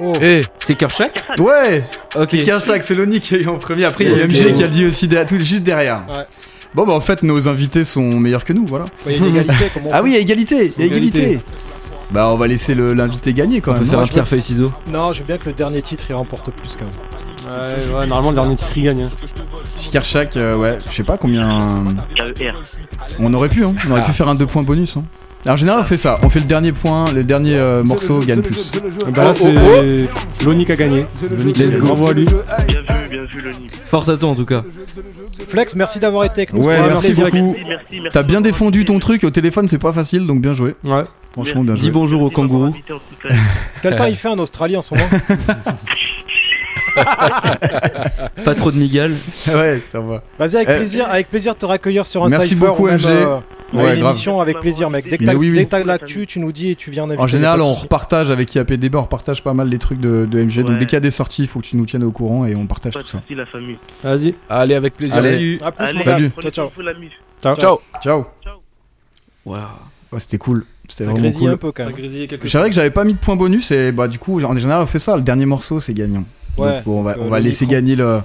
Oh. 0.00 0.12
Eh, 0.20 0.42
C'est 0.58 0.74
Kershak 0.74 1.24
Ouais. 1.38 1.82
C'est 2.28 2.38
Kershak, 2.42 2.82
c'est 2.82 2.94
Loni 2.94 3.20
qui 3.20 3.34
a 3.34 3.38
eu 3.38 3.46
en 3.48 3.56
premier. 3.56 3.84
Après, 3.84 4.04
il 4.04 4.10
y 4.10 4.20
a. 4.20 4.26
MG 4.26 4.52
qui 4.52 4.62
a 4.64 4.68
dit 4.68 4.84
aussi 4.86 5.08
derrière- 5.08 5.26
tout 5.26 5.38
juste 5.38 5.62
derrière. 5.64 6.02
Ouais. 6.08 6.24
Bon, 6.74 6.84
bah 6.86 6.92
en 6.92 7.00
fait, 7.00 7.22
nos 7.22 7.48
invités 7.48 7.84
sont 7.84 8.02
meilleurs 8.20 8.44
que 8.44 8.52
nous, 8.52 8.66
voilà. 8.66 8.84
Il 9.06 9.12
y 9.12 9.14
a 9.14 9.18
une 9.18 9.26
égalité, 9.36 9.70
comment 9.72 9.88
on 9.88 9.92
Ah 9.94 10.02
oui, 10.02 10.10
il 10.10 10.14
y 10.14 10.16
a 10.16 10.20
égalité, 10.20 10.72
il 10.76 10.80
y 10.80 10.82
a 10.82 10.86
Égalité. 10.86 11.18
égalité. 11.22 11.44
Bah, 12.10 12.28
on 12.32 12.36
va 12.36 12.46
laisser 12.46 12.74
l'invité 12.74 13.32
gagner 13.32 13.60
quand 13.62 13.70
On 13.72 13.74
peut 13.74 13.80
même. 13.80 13.88
faire 13.88 13.98
non 14.00 14.04
un 14.04 14.08
pierre 14.08 14.28
feuille 14.28 14.42
ciseaux. 14.42 14.70
Non, 14.92 15.12
je 15.14 15.20
veux 15.20 15.24
bien 15.24 15.38
que 15.38 15.46
le 15.46 15.54
dernier 15.54 15.80
titre 15.80 16.04
il 16.10 16.14
remporte 16.14 16.50
plus 16.50 16.76
quand 16.78 16.84
même. 16.84 16.94
Ouais, 17.58 17.76
ouais, 18.00 18.06
normalement, 18.06 18.30
le 18.30 18.34
dernier 18.36 18.54
titre, 18.56 18.72
il 18.76 18.82
gagne. 18.84 19.02
hein. 19.04 19.08
Kershak, 19.92 20.36
euh, 20.36 20.56
ouais, 20.56 20.78
je 20.90 20.94
sais 20.94 21.02
pas 21.04 21.16
combien. 21.16 21.84
KER. 22.14 22.52
On 23.18 23.32
aurait 23.32 23.48
pu, 23.48 23.64
hein. 23.64 23.74
On 23.86 23.92
aurait 23.92 24.02
Ah. 24.04 24.06
pu 24.08 24.12
faire 24.12 24.28
un 24.28 24.34
deux 24.34 24.46
points 24.46 24.62
bonus. 24.62 24.96
Hein. 24.98 25.04
Alors, 25.44 25.54
en 25.54 25.56
général, 25.56 25.80
on 25.80 25.84
fait 25.84 25.96
ça. 25.96 26.18
On 26.22 26.28
fait 26.30 26.40
le 26.40 26.46
dernier 26.46 26.72
point, 26.72 27.12
le 27.12 27.22
dernier 27.22 27.54
euh, 27.56 27.84
morceau 27.84 28.18
gagne 28.18 28.42
plus. 28.42 28.72
Bah 29.12 29.24
là, 29.24 29.34
c'est 29.34 29.54
Loni 30.44 30.64
qui 30.64 30.72
a 30.72 30.76
gagné. 30.76 31.02
Loni 31.30 31.52
qui 31.52 31.62
a 31.62 31.66
Let's 31.66 31.74
gagné. 31.74 31.80
go. 31.80 31.86
Bravo 31.94 32.06
à 32.08 32.12
lui. 32.14 32.24
Bien 32.24 32.34
vu, 32.34 33.08
bien 33.10 33.20
vu, 33.32 33.40
Loni. 33.42 33.66
Force 33.84 34.08
à 34.08 34.16
toi 34.16 34.30
en 34.30 34.34
tout 34.34 34.44
cas. 34.44 34.64
Flex, 35.48 35.76
merci 35.76 36.00
d'avoir 36.00 36.24
été 36.24 36.40
avec 36.40 36.52
nous. 36.52 36.64
Ouais, 36.64 36.78
merci 36.88 37.06
plaisir. 37.12 37.26
beaucoup. 37.26 37.36
Merci, 37.52 37.64
merci, 37.68 38.00
merci. 38.00 38.08
T'as 38.12 38.22
bien 38.24 38.40
défendu 38.40 38.84
ton 38.84 38.98
truc 38.98 39.22
au 39.22 39.30
téléphone, 39.30 39.68
c'est 39.68 39.78
pas 39.78 39.92
facile, 39.92 40.26
donc 40.26 40.40
bien 40.40 40.54
joué. 40.54 40.74
Ouais. 40.84 41.04
Franchement, 41.32 41.62
bien 41.62 41.74
Dis 41.74 41.82
joué. 41.82 41.90
bonjour 41.92 42.22
au 42.22 42.30
kangourou. 42.30 42.74
Quel 43.82 43.94
temps 43.94 44.06
il 44.06 44.16
fait 44.16 44.28
en 44.28 44.38
Australie 44.38 44.76
en 44.76 44.82
ce 44.82 44.94
moment 44.94 45.06
Pas 48.44 48.54
trop 48.54 48.70
de 48.70 48.76
migales. 48.76 49.12
ouais, 49.48 49.80
ça 49.86 50.00
va. 50.00 50.22
Vas-y, 50.38 50.56
avec 50.56 50.68
Eh, 50.70 50.76
plaisir, 50.76 51.06
avec 51.10 51.28
plaisir 51.28 51.54
de 51.54 51.58
te 51.58 51.66
raccueillir 51.66 52.06
sur 52.06 52.24
un 52.24 52.28
Merci 52.28 52.48
cypher 52.48 52.66
beaucoup, 52.66 52.86
MG. 52.88 53.04
euh, 53.06 53.38
Ouais, 53.72 53.80
à 53.80 53.94
une 53.94 54.00
grave. 54.00 54.12
émission 54.14 54.40
avec 54.40 54.60
plaisir, 54.60 54.90
mec. 54.90 55.08
Dès 55.10 55.18
que 55.18 55.24
t'as 55.24 55.34
oui, 55.34 55.50
oui. 55.50 55.66
l'actu, 55.84 56.24
tu 56.26 56.38
nous 56.38 56.52
dis 56.52 56.70
et 56.70 56.76
tu 56.76 56.90
viens 56.92 57.10
en 57.10 57.26
général, 57.26 57.60
on 57.62 57.72
repartage 57.72 58.30
avec 58.30 58.54
IAPDB, 58.54 58.94
on 58.94 59.02
repartage 59.02 59.42
pas 59.42 59.54
mal 59.54 59.68
les 59.68 59.78
trucs 59.78 59.98
de, 60.00 60.24
de 60.30 60.42
MG. 60.42 60.62
Donc 60.64 60.78
dès 60.78 60.86
qu'il 60.86 60.94
y 60.94 60.96
a 60.96 61.00
des 61.00 61.10
sorties, 61.10 61.42
il 61.42 61.48
faut 61.48 61.60
que 61.60 61.66
tu 61.66 61.76
nous 61.76 61.84
tiennes 61.84 62.04
au 62.04 62.12
courant 62.12 62.46
et 62.46 62.54
on 62.54 62.66
partage 62.66 62.94
Pas 62.94 63.00
tout 63.00 63.08
ça. 63.08 63.20
la 63.28 63.46
famille. 63.46 63.76
Vas-y. 64.04 64.34
Allez, 64.48 64.74
avec 64.74 64.94
plaisir. 64.96 65.16
Allez. 65.16 65.58
À 65.62 65.72
plus, 65.72 65.84
Allez, 65.84 66.02
Salut. 66.02 66.30
Ciao, 66.40 66.50
ciao. 66.52 66.70
Ciao. 67.56 67.56
Ciao. 67.56 67.80
Ciao. 68.00 68.26
Waouh. 69.44 69.60
Ouais, 70.12 70.20
c'était 70.20 70.38
cool. 70.38 70.64
C'était 70.88 71.04
Ça 71.04 71.10
cool. 71.10 71.48
un 71.50 71.56
peu 71.56 71.72
quand 71.72 71.82
Ça 71.82 71.88
même. 71.88 71.98
grésillait 71.98 72.26
quelque 72.28 72.42
que 72.42 72.72
j'avais 72.72 72.90
pas 72.90 73.02
mis 73.02 73.14
de 73.14 73.18
point 73.18 73.34
bonus 73.34 73.72
et 73.72 73.90
bah 73.90 74.06
du 74.06 74.20
coup 74.20 74.40
en 74.40 74.54
général 74.54 74.82
on 74.82 74.86
fait 74.86 75.00
ça. 75.00 75.16
Le 75.16 75.22
dernier 75.22 75.44
morceau 75.46 75.80
c'est 75.80 75.92
gagnant. 75.94 76.22
Ouais. 76.58 76.74
Donc, 76.76 76.84
bon, 76.84 77.00
on 77.00 77.02
va, 77.02 77.12
Euh, 77.12 77.16
on 77.20 77.28
va 77.28 77.40
laisser 77.40 77.64
micro. 77.66 77.76
gagner 77.76 77.96
le. 77.96 78.20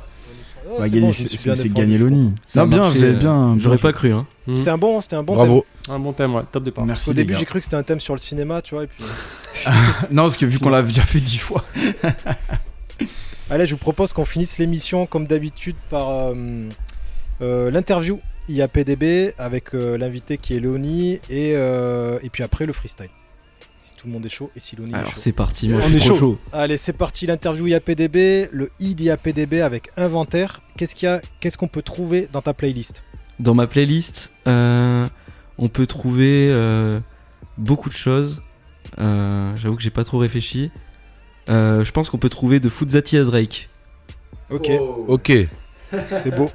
Oh, 0.70 0.76
on 0.78 0.80
va 0.80 0.84
c'est 0.86 0.92
gagner, 0.92 1.12
c'est 1.14 1.70
gagner 1.74 1.98
l'ONI. 1.98 2.34
Non 2.56 2.68
bien, 2.68 2.90
vous 2.90 3.04
avez 3.04 3.14
euh, 3.14 3.18
bien. 3.18 3.58
J'aurais 3.60 3.78
pas 3.78 3.92
cru, 3.92 4.14
hein. 4.14 4.26
C'était 4.56 4.70
un 4.70 4.78
bon, 4.78 5.02
c'était 5.02 5.16
un 5.18 5.24
bon 5.24 5.36
Bravo. 5.36 5.66
Un 5.90 6.00
bon 6.00 6.14
thème, 6.14 6.34
ouais. 6.36 6.44
Top 6.52 6.64
départ. 6.64 6.86
Merci 6.86 7.10
Au 7.10 7.14
début, 7.14 7.34
gars. 7.34 7.40
j'ai 7.40 7.46
cru 7.46 7.60
que 7.60 7.66
c'était 7.66 7.76
un 7.78 7.84
thème 7.84 8.00
sur 8.00 8.14
le 8.14 8.20
cinéma, 8.20 8.62
tu 8.62 8.76
vois, 8.76 8.86
et 8.86 8.88
puis. 8.88 9.04
Non 10.12 10.24
parce 10.24 10.38
que 10.38 10.46
vu 10.46 10.60
qu'on 10.60 10.70
l'a 10.70 10.82
déjà 10.82 11.02
fait 11.04 11.20
dix 11.20 11.38
fois. 11.38 11.64
Allez, 13.50 13.66
je 13.66 13.74
vous 13.76 13.80
propose 13.80 14.14
qu'on 14.14 14.26
finisse 14.26 14.58
l'émission 14.60 15.06
comme 15.06 15.28
d'habitude 15.28 15.76
par 15.90 16.10
euh, 16.10 16.34
euh, 17.42 17.70
l'interview 17.72 18.20
IAPDB 18.48 19.34
avec 19.38 19.74
euh, 19.76 19.98
l'invité 19.98 20.38
qui 20.38 20.56
est 20.56 20.60
Léonie 20.60 21.20
et, 21.30 21.54
euh, 21.56 22.18
et 22.24 22.30
puis 22.30 22.44
après 22.44 22.66
le 22.66 22.72
freestyle. 22.74 23.10
Tout 24.02 24.08
le 24.08 24.14
monde 24.14 24.26
est 24.26 24.30
chaud 24.30 24.49
et 24.56 24.60
si 24.60 24.76
Léonie 24.76 24.93
est 24.93 24.95
Alors 24.95 25.12
chaud. 25.12 25.18
c'est 25.18 25.32
parti, 25.32 25.70
moi 25.70 25.80
On 25.84 25.88
je 25.88 25.95
est 25.95 25.99
suis 25.99 26.10
trop 26.10 26.18
chaud. 26.18 26.20
chaud. 26.20 26.39
Allez, 26.54 26.78
c'est 26.78 26.93
parti, 26.93 27.28
l'interview 27.28 27.68
IAPDB, 27.68 28.49
le 28.52 28.72
i 28.80 28.95
d'IAPDB 28.95 29.62
avec 29.62 29.91
inventaire. 29.95 30.62
Qu'est-ce 30.76 30.95
qu'il 30.95 31.06
y 31.08 31.10
a 31.12 31.22
Qu'est-ce 31.39 31.56
qu'on 31.56 31.68
peut 31.68 31.84
trouver 31.84 32.28
dans 32.34 32.41
ta 32.41 32.56
playlist? 32.56 33.04
Dans 33.39 33.54
ma 33.54 33.68
playlist, 33.68 34.32
euh, 34.47 35.08
on 35.60 35.70
peut 35.70 35.86
trouver 35.86 36.47
euh, 36.49 36.99
beaucoup 37.60 37.89
de 37.89 37.93
choses. 37.93 38.41
Euh, 38.97 39.56
J'avoue 39.58 39.76
que 39.76 39.84
j'ai 39.84 39.91
pas 39.91 40.04
trop 40.04 40.18
réfléchi. 40.18 40.72
Euh, 41.49 41.84
je 41.84 41.91
pense 41.91 42.10
qu'on 42.10 42.18
peut 42.18 42.30
trouver 42.30 42.60
de 42.60 42.70
Fuzzati 42.70 43.18
à 43.18 43.24
Drake. 43.24 43.70
Ok, 44.49 44.72
Ok. 45.10 45.32
c'est 46.24 46.36
beau. 46.36 46.49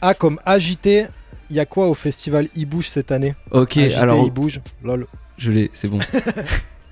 A 0.00 0.14
comme 0.14 0.40
agité, 0.46 1.08
il 1.50 1.56
y 1.56 1.60
a 1.60 1.66
quoi 1.66 1.88
au 1.88 1.94
festival 1.94 2.46
e-bouge 2.56 2.88
cette 2.88 3.12
année? 3.12 3.34
Ok, 3.50 3.76
Agité, 3.76 3.94
alors 3.96 4.26
e-bouge, 4.26 4.62
lol. 4.82 5.06
je 5.36 5.52
l'ai, 5.52 5.70
c'est 5.74 5.88
bon. 5.88 5.98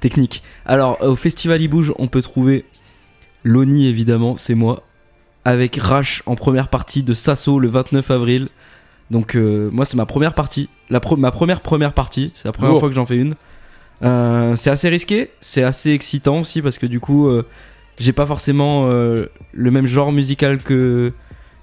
Technique. 0.08 0.42
Alors 0.66 1.02
au 1.02 1.16
festival 1.16 1.62
il 1.62 1.68
bouge, 1.68 1.92
on 1.98 2.08
peut 2.08 2.20
trouver 2.20 2.66
Loni 3.42 3.86
évidemment, 3.88 4.36
c'est 4.36 4.54
moi, 4.54 4.82
avec 5.46 5.76
Rash 5.76 6.22
en 6.26 6.34
première 6.34 6.68
partie 6.68 7.02
de 7.02 7.14
Sasso 7.14 7.58
le 7.58 7.68
29 7.68 8.10
avril. 8.10 8.48
Donc 9.10 9.34
euh, 9.34 9.70
moi 9.72 9.84
c'est 9.86 9.96
ma 9.96 10.04
première 10.06 10.34
partie, 10.34 10.68
la 10.90 11.00
pro- 11.00 11.16
ma 11.16 11.30
première 11.30 11.60
première 11.62 11.92
partie, 11.94 12.32
c'est 12.34 12.46
la 12.48 12.52
première 12.52 12.72
Lourd. 12.72 12.80
fois 12.80 12.88
que 12.90 12.94
j'en 12.94 13.06
fais 13.06 13.16
une. 13.16 13.34
Euh, 14.02 14.56
c'est 14.56 14.70
assez 14.70 14.88
risqué, 14.90 15.30
c'est 15.40 15.62
assez 15.62 15.90
excitant 15.92 16.40
aussi 16.40 16.60
parce 16.60 16.76
que 16.78 16.86
du 16.86 17.00
coup 17.00 17.28
euh, 17.28 17.46
j'ai 17.98 18.12
pas 18.12 18.26
forcément 18.26 18.90
euh, 18.90 19.26
le 19.52 19.70
même 19.70 19.86
genre 19.86 20.12
musical 20.12 20.62
que 20.62 21.12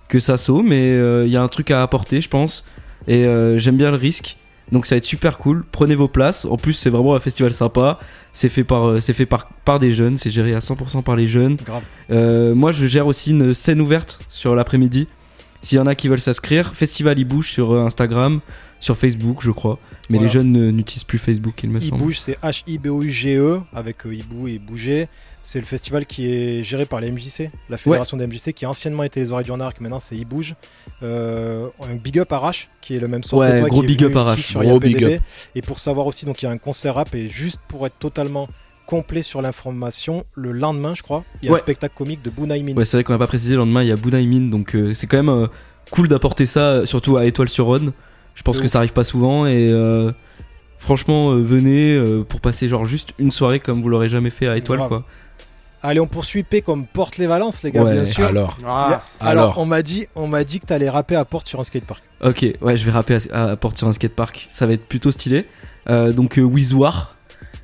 que 0.08 0.20
Sasso, 0.20 0.64
mais 0.64 0.82
euh, 0.94 1.26
il 1.28 1.32
y 1.32 1.38
a 1.38 1.44
un 1.44 1.48
truc 1.48 1.70
à 1.72 1.84
apporter 1.84 2.22
je 2.22 2.30
pense 2.30 2.64
et 3.08 3.26
euh, 3.26 3.60
j'aime 3.60 3.78
bien 3.78 3.92
le 3.92 3.98
risque. 3.98 4.38
Donc 4.72 4.86
ça 4.86 4.96
va 4.96 4.98
être 5.00 5.06
super 5.06 5.38
cool. 5.38 5.66
Prenez 5.72 5.96
vos 5.96 6.08
places. 6.08 6.46
En 6.46 6.56
plus, 6.58 6.74
c'est 6.74 6.90
vraiment 6.90 7.14
un 7.16 7.20
festival 7.20 7.52
sympa. 7.54 8.00
C'est 8.34 8.48
fait 8.50 8.64
par, 8.64 8.86
euh, 8.88 9.02
c'est 9.02 9.14
fait 9.14 9.26
par, 9.26 9.50
par 9.66 9.80
des 9.80 9.92
jeunes. 9.92 10.16
C'est 10.18 10.30
géré 10.30 10.54
à 10.56 10.60
100% 10.60 11.04
par 11.04 11.16
les 11.18 11.28
jeunes. 11.28 11.58
Grave. 11.58 11.84
Euh, 12.10 12.56
moi, 12.56 12.72
je 12.72 12.86
gère 12.88 13.06
aussi 13.08 13.32
une 13.32 13.54
scène 13.54 13.82
ouverte 13.82 14.20
sur 14.30 14.56
l'après-midi. 14.56 15.08
S'il 15.62 15.78
y 15.78 15.82
en 15.82 15.88
a 15.88 15.94
qui 15.94 16.08
veulent 16.08 16.22
s'inscrire, 16.22 16.74
Festival 16.76 17.20
y 17.20 17.26
bouge 17.26 17.52
sur 17.52 17.72
euh, 17.74 17.86
Instagram, 17.86 18.40
sur 18.80 18.98
Facebook, 18.98 19.38
je 19.42 19.52
crois. 19.52 19.78
Mais 20.10 20.18
Voilà. 20.18 20.28
les 20.28 20.34
jeunes 20.40 20.52
ne- 20.52 20.72
n'utilisent 20.72 21.04
plus 21.04 21.20
Facebook, 21.20 21.62
il 21.64 21.70
me 21.70 21.80
semble. 21.80 22.02
E-Bouge, 22.02 22.20
c'est 22.20 22.40
H-I-B-O-U-G-E 22.42 23.62
avec 23.74 23.98
Hibou 24.06 24.48
et 24.48 24.58
Bouger. 24.58 25.08
C'est 25.44 25.60
le 25.60 25.66
festival 25.66 26.06
qui 26.06 26.32
est 26.32 26.64
géré 26.64 26.86
par 26.86 27.02
la 27.02 27.10
MJC, 27.10 27.50
la 27.70 27.78
fédération 27.78 28.16
des 28.16 28.28
MJC, 28.28 28.54
qui 28.54 28.66
a 28.66 28.70
anciennement 28.70 29.02
été 29.04 29.20
les 29.22 29.32
Oreilles 29.32 29.46
du 29.46 29.52
Renard, 29.52 29.74
qui 29.74 29.82
maintenant 29.82 30.00
c'est 30.00 30.16
E-Bouge. 30.16 30.56
Euh, 31.02 31.68
un 31.82 31.96
big 31.96 32.20
up 32.20 32.32
à 32.32 32.38
Rache, 32.40 32.70
qui 32.80 32.96
est 32.96 33.00
le 33.00 33.08
même 33.08 33.24
sort 33.24 33.40
Ouais, 33.40 33.54
que 33.54 33.60
toi, 33.62 33.70
gros 33.70 33.80
qui 33.80 33.86
est 33.86 33.88
big 33.88 34.02
venu 34.04 34.12
up 34.12 34.18
à 34.18 34.20
ici 34.22 34.30
Rache. 34.30 34.46
sur 34.48 34.62
Gros 34.64 34.80
big 34.80 35.04
up. 35.04 35.22
Et 35.56 35.62
pour 35.64 35.80
savoir 35.80 36.06
aussi, 36.06 36.26
donc 36.26 36.42
il 36.42 36.46
y 36.46 36.48
a 36.48 36.52
un 36.52 36.58
concert 36.60 36.94
rap, 36.96 37.14
et 37.16 37.28
juste 37.28 37.60
pour 37.68 37.86
être 37.88 37.98
totalement 37.98 38.48
complet 38.86 39.24
sur 39.24 39.42
l'information, 39.42 40.26
le 40.36 40.52
lendemain, 40.52 40.94
je 40.96 41.02
crois, 41.02 41.24
il 41.42 41.46
y 41.46 41.50
a 41.50 41.54
Ouais. 41.54 41.58
un 41.58 41.62
spectacle 41.62 41.96
comique 41.98 42.22
de 42.22 42.30
Bunaimin. 42.30 42.76
Ouais, 42.76 42.86
c'est 42.86 42.98
vrai 42.98 43.04
qu'on 43.04 43.14
n'a 43.14 43.20
pas 43.20 43.28
précisé. 43.28 43.54
Le 43.54 43.60
lendemain, 43.60 43.82
il 43.82 43.88
y 43.88 43.92
a 43.92 43.96
Bunaimin. 43.96 44.50
Donc 44.50 44.76
euh, 44.76 44.94
c'est 44.94 45.08
quand 45.08 45.18
même 45.18 45.30
euh, 45.30 45.48
cool 45.92 46.08
d'apporter 46.08 46.46
ça, 46.46 46.60
euh, 46.60 46.86
surtout 46.86 47.18
à 47.18 47.26
Étoile 47.26 47.50
sur 47.50 47.66
Rhône. 47.66 47.94
Je 48.36 48.44
pense 48.44 48.60
que 48.60 48.68
ça 48.68 48.78
arrive 48.80 48.94
pas 48.94 49.04
souvent. 49.04 49.46
Et 49.46 49.70
euh, 49.72 50.12
franchement, 50.78 51.34
venez 51.36 52.00
pour 52.28 52.42
passer 52.42 52.68
genre 52.68 52.86
juste 52.86 53.14
une 53.18 53.32
soirée 53.32 53.60
comme 53.60 53.82
vous 53.82 53.90
l'aurez 53.90 54.10
jamais 54.10 54.30
fait 54.30 54.48
à 54.48 54.58
Étoile, 54.58 54.80
quoi. 54.88 55.04
Allez, 55.84 56.00
on 56.00 56.08
poursuit 56.08 56.44
P 56.44 56.62
comme 56.62 56.86
Porte 56.86 57.18
les 57.18 57.26
Valences, 57.28 57.64
les 57.64 57.72
gars, 57.72 57.84
Ouais. 57.84 57.96
bien 57.96 58.06
sûr. 58.06 58.26
Alors. 58.26 58.58
Ah, 58.66 59.04
alors, 59.20 59.44
alors. 59.46 59.58
on 59.58 59.66
m'a 59.66 59.82
dit, 59.82 60.06
on 60.16 60.28
m'a 60.28 60.44
dit 60.44 60.60
que 60.60 60.68
t'allais 60.68 60.90
rapper 60.90 61.16
à 61.16 61.26
Porte 61.26 61.48
sur 61.48 61.60
un 61.60 61.64
skatepark. 61.64 62.04
Ok, 62.24 62.46
ouais, 62.62 62.78
je 62.78 62.86
vais 62.86 62.92
rapper 62.92 63.18
à, 63.32 63.52
à 63.52 63.56
Porte 63.56 63.78
sur 63.78 63.88
un 63.88 63.94
skatepark. 63.94 64.48
Ça 64.50 64.68
va 64.68 64.74
être 64.74 64.86
plutôt 64.86 65.12
stylé. 65.12 65.46
Euh, 65.90 66.12
donc 66.14 66.38
euh, 66.38 66.44
Wizwar. 66.44 67.16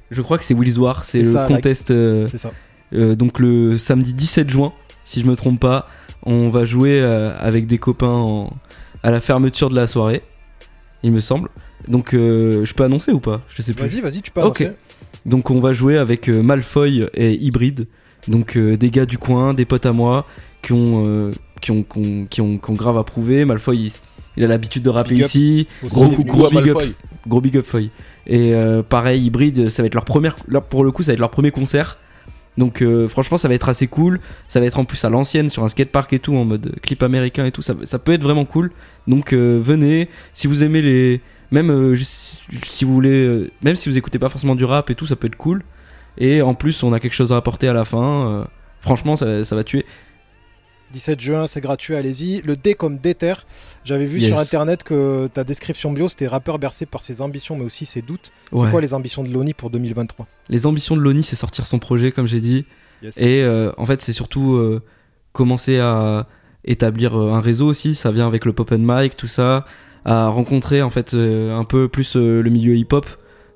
Je 0.09 0.21
crois 0.23 0.37
que 0.39 0.43
c'est 0.43 0.55
Wizwar. 0.55 1.05
C'est 1.05 1.19
C'est 1.19 1.23
le 1.25 1.33
ça, 1.33 1.41
la- 1.43 1.55
contest. 1.55 1.91
euh, 1.91 2.25
C'est 2.25 2.39
ça. 2.39 2.51
euh, 2.93 3.13
donc 3.15 3.37
le 3.39 3.77
samedi 3.77 4.13
17 4.15 4.49
juin, 4.49 4.73
si 5.05 5.21
je 5.21 5.25
me 5.27 5.35
trompe 5.35 5.59
pas, 5.59 5.87
on 6.23 6.49
va 6.49 6.65
jouer 6.65 6.99
euh, 6.99 7.35
avec 7.39 7.67
des 7.67 7.77
copains 7.77 8.07
en- 8.07 8.51
à 9.03 9.11
la 9.11 9.21
fermeture 9.21 9.69
de 9.69 9.75
la 9.75 9.85
soirée, 9.85 10.23
il 11.03 11.11
me 11.11 11.19
semble. 11.19 11.49
Donc 11.87 12.15
euh, 12.15 12.65
je 12.65 12.73
peux 12.73 12.83
annoncer 12.83 13.11
ou 13.11 13.19
pas? 13.19 13.41
Je 13.49 13.61
sais 13.61 13.73
plus. 13.73 13.85
Vas-y, 13.85 14.01
vas-y, 14.01 14.21
tu 14.23 14.31
peux 14.31 14.41
Ok. 14.41 14.61
annoncer. 14.61 14.75
Donc 15.27 15.51
on 15.51 15.59
va 15.59 15.71
jouer 15.73 15.97
avec 15.97 16.29
euh, 16.29 16.41
Malfoy 16.41 17.07
et 17.13 17.33
Hybrid. 17.33 17.85
Donc 18.27 18.57
euh, 18.57 18.77
des 18.77 18.89
gars 18.89 19.05
du 19.05 19.17
coin, 19.17 19.53
des 19.53 19.65
potes 19.65 19.85
à 19.85 19.93
moi 19.93 20.25
qui 20.61 20.73
ont, 20.73 21.05
euh, 21.05 21.31
qui 21.61 21.71
ont, 21.71 21.83
qui 21.83 21.97
ont, 21.99 22.25
qui 22.29 22.41
ont, 22.41 22.57
qui 22.57 22.69
ont 22.69 22.73
grave 22.73 22.97
approuvé. 22.97 23.45
Malfoy, 23.45 23.77
il, 23.77 23.91
il 24.37 24.43
a 24.43 24.47
l'habitude 24.47 24.83
de 24.83 24.89
rapper 24.89 25.15
Big 25.15 25.25
ici. 25.25 25.67
Aussi, 25.83 25.95
Gros 25.95 26.47
ici. 26.47 26.55
Big 26.55 26.69
up. 26.69 26.77
Gros 27.27 27.41
big 27.41 27.57
up 27.57 27.65
Foy. 27.65 27.89
Et 28.25 28.53
euh, 28.53 28.83
pareil, 28.83 29.25
Hybrid, 29.25 29.69
ça 29.69 29.81
va 29.81 29.87
être 29.87 29.95
leur 29.95 30.05
première. 30.05 30.35
Là, 30.47 30.61
pour 30.61 30.83
le 30.83 30.91
coup, 30.91 31.03
ça 31.03 31.11
va 31.11 31.13
être 31.13 31.19
leur 31.19 31.31
premier 31.31 31.51
concert. 31.51 31.97
Donc 32.57 32.81
euh, 32.81 33.07
franchement, 33.07 33.37
ça 33.37 33.47
va 33.47 33.53
être 33.53 33.69
assez 33.69 33.87
cool. 33.87 34.19
Ça 34.47 34.59
va 34.59 34.65
être 34.65 34.79
en 34.79 34.85
plus 34.85 35.03
à 35.05 35.09
l'ancienne 35.09 35.49
sur 35.49 35.63
un 35.63 35.67
skatepark 35.67 36.11
et 36.13 36.19
tout, 36.19 36.35
en 36.35 36.43
mode 36.43 36.75
clip 36.81 37.03
américain 37.03 37.45
et 37.45 37.51
tout. 37.51 37.61
Ça, 37.61 37.75
ça 37.83 37.99
peut 37.99 38.13
être 38.13 38.23
vraiment 38.23 38.45
cool. 38.45 38.71
Donc 39.07 39.33
euh, 39.33 39.59
venez, 39.61 40.09
si 40.33 40.47
vous 40.47 40.63
aimez 40.63 40.81
les, 40.81 41.21
même 41.51 41.95
si, 42.03 42.83
vous 42.83 42.93
voulez, 42.93 43.51
même 43.61 43.75
si 43.75 43.89
vous 43.89 43.97
écoutez 43.97 44.19
pas 44.19 44.29
forcément 44.29 44.55
du 44.55 44.65
rap 44.65 44.89
et 44.89 44.95
tout, 44.95 45.05
ça 45.05 45.15
peut 45.15 45.27
être 45.27 45.35
cool. 45.35 45.63
Et 46.17 46.41
en 46.41 46.53
plus, 46.53 46.83
on 46.83 46.93
a 46.93 46.99
quelque 46.99 47.13
chose 47.13 47.31
à 47.33 47.37
apporter 47.37 47.67
à 47.67 47.73
la 47.73 47.85
fin. 47.85 48.29
euh, 48.29 48.43
franchement, 48.81 49.15
ça, 49.15 49.43
ça 49.43 49.55
va 49.55 49.63
tuer. 49.63 49.85
17 50.93 51.19
juin, 51.19 51.47
c'est 51.47 51.59
gratuit, 51.59 51.95
allez-y. 51.95 52.41
Le 52.43 52.55
D 52.55 52.73
comme 52.73 52.97
déter. 52.97 53.33
J'avais 53.83 54.05
vu 54.05 54.19
Yes. 54.19 54.29
sur 54.29 54.39
internet 54.39 54.83
que 54.83 55.27
ta 55.27 55.43
description 55.43 55.91
bio, 55.91 56.07
c'était 56.07 56.27
rappeur 56.27 56.59
bercé 56.59 56.85
par 56.85 57.01
ses 57.01 57.19
ambitions, 57.21 57.57
mais 57.57 57.65
aussi 57.65 57.85
ses 57.85 58.01
doutes. 58.01 58.31
C'est 58.53 58.59
Ouais. 58.59 58.71
quoi 58.71 58.79
les 58.79 58.93
ambitions 58.93 59.23
de 59.23 59.29
Loni 59.29 59.53
pour 59.53 59.69
2023 59.69 60.27
Les 60.49 60.65
ambitions 60.65 60.95
de 60.95 61.01
Loni, 61.01 61.23
c'est 61.23 61.35
sortir 61.35 61.67
son 61.67 61.77
projet, 61.79 62.11
comme 62.13 62.25
j'ai 62.27 62.39
dit. 62.39 62.65
Yes. 63.03 63.17
Et 63.17 63.43
euh, 63.43 63.71
en 63.77 63.85
fait, 63.85 64.01
c'est 64.01 64.13
surtout 64.13 64.53
euh, 64.55 64.81
commencer 65.33 65.77
à 65.79 66.25
établir 66.63 67.15
un 67.15 67.41
réseau 67.41 67.67
aussi. 67.67 67.93
Ça 67.93 68.11
vient 68.11 68.25
avec 68.27 68.45
le 68.45 68.53
pop 68.53 68.71
and 68.71 68.77
mic, 68.79 69.17
tout 69.17 69.27
ça. 69.27 69.65
À 70.05 70.29
rencontrer 70.29 70.81
en 70.81 70.89
fait 70.89 71.13
euh, 71.15 71.53
un 71.53 71.65
peu 71.65 71.89
plus 71.89 72.15
le 72.15 72.49
milieu 72.49 72.75
hip-hop 72.77 73.05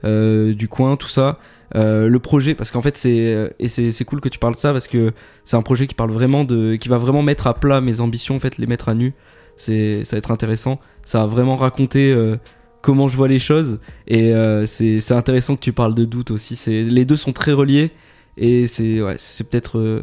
du 0.03 0.67
coin, 0.69 0.97
tout 0.97 1.07
ça. 1.07 1.39
Euh, 1.75 2.09
le 2.09 2.19
projet, 2.19 2.53
parce 2.53 2.69
qu'en 2.69 2.81
fait, 2.81 2.97
c'est 2.97 3.33
euh, 3.33 3.49
et 3.59 3.69
c'est 3.69 4.05
cool 4.05 4.19
que 4.19 4.29
tu 4.29 4.39
parles 4.39 4.55
de 4.55 4.59
ça 4.59 4.73
parce 4.73 4.87
que 4.87 5.13
c'est 5.45 5.55
un 5.55 5.61
projet 5.61 5.87
qui 5.87 5.95
parle 5.95 6.11
vraiment 6.11 6.43
de, 6.43 6.75
qui 6.75 6.89
va 6.89 6.97
vraiment 6.97 7.21
mettre 7.21 7.47
à 7.47 7.53
plat 7.53 7.79
mes 7.79 8.01
ambitions, 8.01 8.35
en 8.35 8.39
fait, 8.39 8.57
les 8.57 8.67
mettre 8.67 8.89
à 8.89 8.93
nu. 8.93 9.13
C'est 9.57 10.03
ça 10.03 10.15
va 10.15 10.19
être 10.19 10.31
intéressant. 10.31 10.79
Ça 11.05 11.19
va 11.19 11.25
vraiment 11.27 11.55
raconter 11.55 12.11
euh, 12.11 12.37
comment 12.81 13.07
je 13.07 13.15
vois 13.15 13.27
les 13.27 13.39
choses 13.39 13.79
et 14.07 14.33
euh, 14.33 14.65
c'est 14.65 15.11
intéressant 15.11 15.55
que 15.55 15.61
tu 15.61 15.73
parles 15.73 15.95
de 15.95 16.05
doute 16.05 16.31
aussi. 16.31 16.55
C'est 16.55 16.83
les 16.83 17.05
deux 17.05 17.15
sont 17.15 17.33
très 17.33 17.53
reliés 17.53 17.91
et 18.37 18.67
c'est 18.67 19.01
ouais, 19.01 19.15
c'est 19.17 19.47
peut-être 19.47 19.77
euh, 19.77 20.01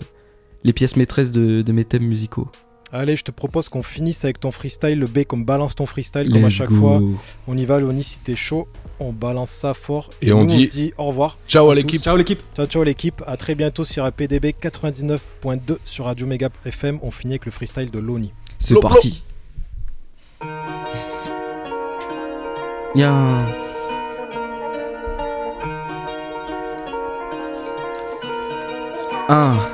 les 0.64 0.72
pièces 0.72 0.96
maîtresses 0.96 1.32
de, 1.32 1.62
de 1.62 1.72
mes 1.72 1.84
thèmes 1.84 2.06
musicaux. 2.06 2.48
Allez, 2.92 3.16
je 3.16 3.24
te 3.24 3.30
propose 3.30 3.68
qu'on 3.68 3.82
finisse 3.82 4.24
avec 4.24 4.40
ton 4.40 4.50
freestyle. 4.50 4.98
Le 4.98 5.06
B 5.06 5.24
comme 5.24 5.44
balance 5.44 5.74
ton 5.74 5.84
freestyle, 5.84 6.30
comme 6.30 6.44
à 6.44 6.50
chaque 6.50 6.70
go. 6.70 6.76
fois. 6.76 7.02
On 7.46 7.58
y 7.58 7.66
va, 7.66 7.80
Loni, 7.80 8.02
si 8.02 8.18
t'es 8.20 8.36
chaud, 8.36 8.66
on 9.00 9.12
balance 9.12 9.50
ça 9.50 9.74
fort. 9.74 10.10
Et, 10.22 10.32
on, 10.32 10.44
dit... 10.44 10.92
au 10.98 11.04
revoir. 11.06 11.38
Ciao 11.48 11.70
à, 11.70 11.74
l'équipe. 11.74 12.02
Ciao 12.02 12.16
l'équipe. 12.16 12.42
Ciao, 12.54 12.66
ciao 12.66 12.82
l'équipe. 12.82 13.22
A 13.26 13.36
très 13.36 13.54
bientôt 13.54 13.84
sur 13.84 14.04
APDB 14.04 14.54
99.2 14.60 15.78
sur 15.84 16.06
Radio 16.06 16.26
Mega 16.26 16.48
FM. 16.64 16.98
On 17.02 17.10
finit 17.10 17.34
avec 17.34 17.46
le 17.46 17.52
freestyle 17.52 17.90
de 17.90 17.98
Loni. 17.98 18.32
C'est 18.58 18.80
parti. 18.80 19.22
Ah. 29.30 29.68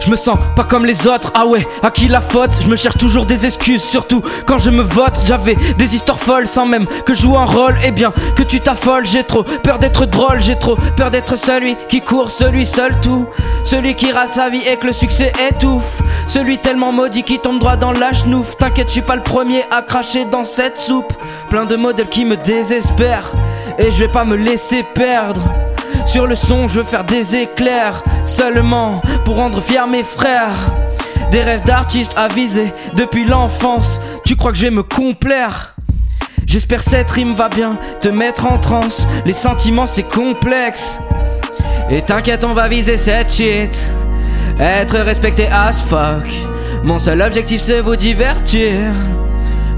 Je 0.00 0.10
me 0.10 0.16
sens 0.16 0.38
pas 0.56 0.64
comme 0.64 0.86
les 0.86 1.06
autres, 1.06 1.30
ah 1.34 1.46
ouais, 1.46 1.66
à 1.82 1.90
qui 1.90 2.08
la 2.08 2.20
faute? 2.20 2.50
Je 2.62 2.68
me 2.68 2.76
cherche 2.76 2.96
toujours 2.98 3.26
des 3.26 3.46
excuses, 3.46 3.82
surtout 3.82 4.22
quand 4.46 4.58
je 4.58 4.70
me 4.70 4.82
vote. 4.82 5.20
J'avais 5.24 5.54
des 5.54 5.94
histoires 5.94 6.18
folles 6.18 6.46
sans 6.46 6.66
même 6.66 6.86
que 7.04 7.14
je 7.14 7.22
joue 7.22 7.36
un 7.36 7.44
rôle. 7.44 7.76
Eh 7.84 7.90
bien, 7.90 8.12
que 8.36 8.42
tu 8.42 8.60
t'affoles, 8.60 9.06
j'ai 9.06 9.24
trop 9.24 9.42
peur 9.42 9.78
d'être 9.78 10.06
drôle 10.06 10.40
J'ai 10.40 10.56
trop 10.56 10.76
peur 10.96 11.10
d'être 11.10 11.36
celui 11.36 11.74
qui 11.88 12.00
court, 12.00 12.30
celui 12.30 12.64
seul 12.64 13.00
tout. 13.00 13.26
Celui 13.64 13.94
qui 13.94 14.12
rate 14.12 14.32
sa 14.32 14.48
vie 14.48 14.62
et 14.66 14.76
que 14.76 14.86
le 14.86 14.92
succès 14.92 15.32
étouffe. 15.50 16.02
Celui 16.26 16.58
tellement 16.58 16.92
maudit 16.92 17.22
qui 17.22 17.38
tombe 17.38 17.58
droit 17.58 17.76
dans 17.76 17.92
la 17.92 18.12
chenouf 18.12 18.56
T'inquiète, 18.56 18.88
je 18.88 18.92
suis 18.92 19.02
pas 19.02 19.16
le 19.16 19.22
premier 19.22 19.64
à 19.70 19.82
cracher 19.82 20.24
dans 20.24 20.44
cette 20.44 20.78
soupe. 20.78 21.12
Plein 21.50 21.64
de 21.64 21.76
modèles 21.76 22.08
qui 22.08 22.24
me 22.24 22.36
désespèrent. 22.36 23.32
Et 23.78 23.90
je 23.90 23.98
vais 23.98 24.08
pas 24.08 24.24
me 24.24 24.36
laisser 24.36 24.84
perdre 24.94 25.42
sur 26.08 26.26
le 26.26 26.34
son, 26.34 26.68
je 26.68 26.78
veux 26.78 26.84
faire 26.84 27.04
des 27.04 27.36
éclairs 27.36 28.02
seulement 28.24 29.02
pour 29.24 29.36
rendre 29.36 29.60
fiers 29.60 29.86
mes 29.88 30.02
frères. 30.02 30.74
Des 31.30 31.42
rêves 31.42 31.60
d'artiste 31.62 32.14
avisés 32.16 32.72
depuis 32.94 33.26
l'enfance. 33.26 34.00
Tu 34.24 34.34
crois 34.34 34.52
que 34.52 34.58
je 34.58 34.62
vais 34.62 34.70
me 34.70 34.82
complaire? 34.82 35.74
J'espère 36.46 36.82
cette 36.82 37.10
rime 37.10 37.34
va 37.34 37.50
bien 37.50 37.76
te 38.00 38.08
mettre 38.08 38.46
en 38.50 38.56
transe. 38.58 39.06
Les 39.26 39.34
sentiments 39.34 39.86
c'est 39.86 40.02
complexe. 40.02 40.98
Et 41.90 42.00
t'inquiète, 42.00 42.42
on 42.42 42.54
va 42.54 42.68
viser 42.68 42.96
cette 42.96 43.30
shit. 43.30 43.90
Être 44.58 44.96
respecté 45.00 45.46
as 45.48 45.82
fuck. 45.82 46.26
Mon 46.84 46.98
seul 46.98 47.20
objectif 47.20 47.60
c'est 47.60 47.82
vous 47.82 47.96
divertir. 47.96 48.92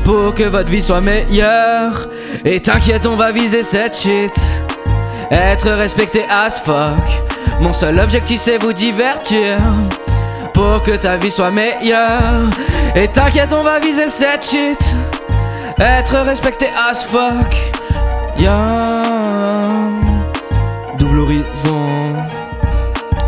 Pour 0.04 0.34
que 0.34 0.44
votre 0.44 0.70
vie 0.70 0.80
soit 0.80 1.00
meilleure. 1.00 2.08
Et 2.44 2.60
t'inquiète, 2.60 3.04
on 3.06 3.16
va 3.16 3.32
viser 3.32 3.64
cette 3.64 3.96
shit. 3.98 4.32
Être 5.30 5.70
respecté 5.70 6.24
as 6.28 6.58
fuck. 6.58 7.04
Mon 7.60 7.72
seul 7.72 8.00
objectif 8.00 8.40
c'est 8.40 8.60
vous 8.60 8.72
divertir. 8.72 9.58
Pour 10.52 10.82
que 10.82 10.96
ta 10.96 11.16
vie 11.16 11.30
soit 11.30 11.50
meilleure. 11.50 12.50
Et 12.96 13.06
t'inquiète, 13.06 13.52
on 13.52 13.62
va 13.62 13.78
viser 13.78 14.08
cette 14.08 14.44
shit. 14.44 14.96
Être 15.78 16.16
respecté 16.18 16.66
as 16.76 17.04
fuck. 17.04 17.56
Yeah. 18.36 19.02
Double 20.98 21.20
horizon. 21.20 21.86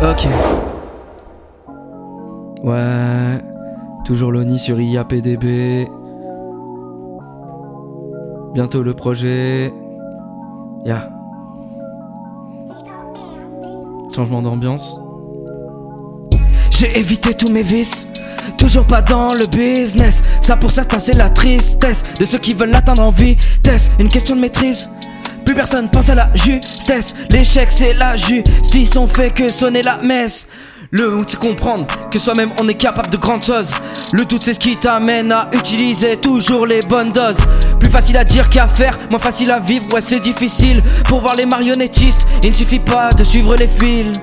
Ok. 0.01 0.27
Ouais. 2.63 3.41
Toujours 4.03 4.31
l'ONI 4.31 4.59
sur 4.59 4.79
IAPDB. 4.79 5.87
Bientôt 8.53 8.83
le 8.83 8.93
projet. 8.93 9.73
Ya. 10.85 11.09
Changement 14.15 14.43
d'ambiance. 14.43 14.95
J'ai 16.69 16.99
évité 16.99 17.33
tous 17.33 17.49
mes 17.49 17.63
vices. 17.63 18.07
Toujours 18.57 18.85
pas 18.85 19.01
dans 19.01 19.33
le 19.33 19.47
business. 19.47 20.23
Ça 20.41 20.55
pour 20.55 20.71
certains 20.71 20.99
c'est 20.99 21.15
la 21.15 21.29
tristesse 21.29 22.03
de 22.19 22.25
ceux 22.25 22.37
qui 22.37 22.53
veulent 22.53 22.69
l'atteindre 22.69 23.01
en 23.01 23.09
vitesse. 23.09 23.89
Une 23.99 24.09
question 24.09 24.35
de 24.35 24.41
maîtrise. 24.41 24.89
Plus 25.45 25.55
personne 25.55 25.89
pense 25.89 26.09
à 26.09 26.15
la 26.15 26.29
justesse. 26.35 27.15
L'échec 27.31 27.71
c'est 27.71 27.93
la 27.93 28.15
justice. 28.15 28.95
On 28.97 29.07
fait 29.07 29.31
que 29.31 29.49
sonner 29.49 29.81
la 29.81 29.97
messe. 29.97 30.47
Le 30.95 31.09
but 31.09 31.27
c'est 31.27 31.39
comprendre 31.39 31.87
que 32.11 32.19
soi-même 32.19 32.51
on 32.61 32.67
est 32.67 32.75
capable 32.75 33.09
de 33.09 33.17
grandes 33.17 33.43
choses. 33.43 33.73
Le 34.11 34.25
doute 34.25 34.43
c'est 34.43 34.53
ce 34.53 34.59
qui 34.59 34.77
t'amène 34.77 35.31
à 35.31 35.49
utiliser 35.51 36.17
toujours 36.17 36.67
les 36.67 36.81
bonnes 36.81 37.11
doses. 37.11 37.39
Plus 37.79 37.89
facile 37.89 38.15
à 38.15 38.23
dire 38.23 38.47
qu'à 38.47 38.67
faire, 38.67 38.99
moins 39.09 39.17
facile 39.17 39.49
à 39.49 39.57
vivre, 39.57 39.91
ouais 39.91 40.01
c'est 40.01 40.19
difficile. 40.19 40.83
Pour 41.05 41.21
voir 41.21 41.35
les 41.35 41.47
marionnettistes, 41.47 42.27
il 42.43 42.51
ne 42.51 42.55
suffit 42.55 42.77
pas 42.77 43.11
de 43.11 43.23
suivre 43.23 43.55
les 43.55 43.65
fils. 43.65 44.15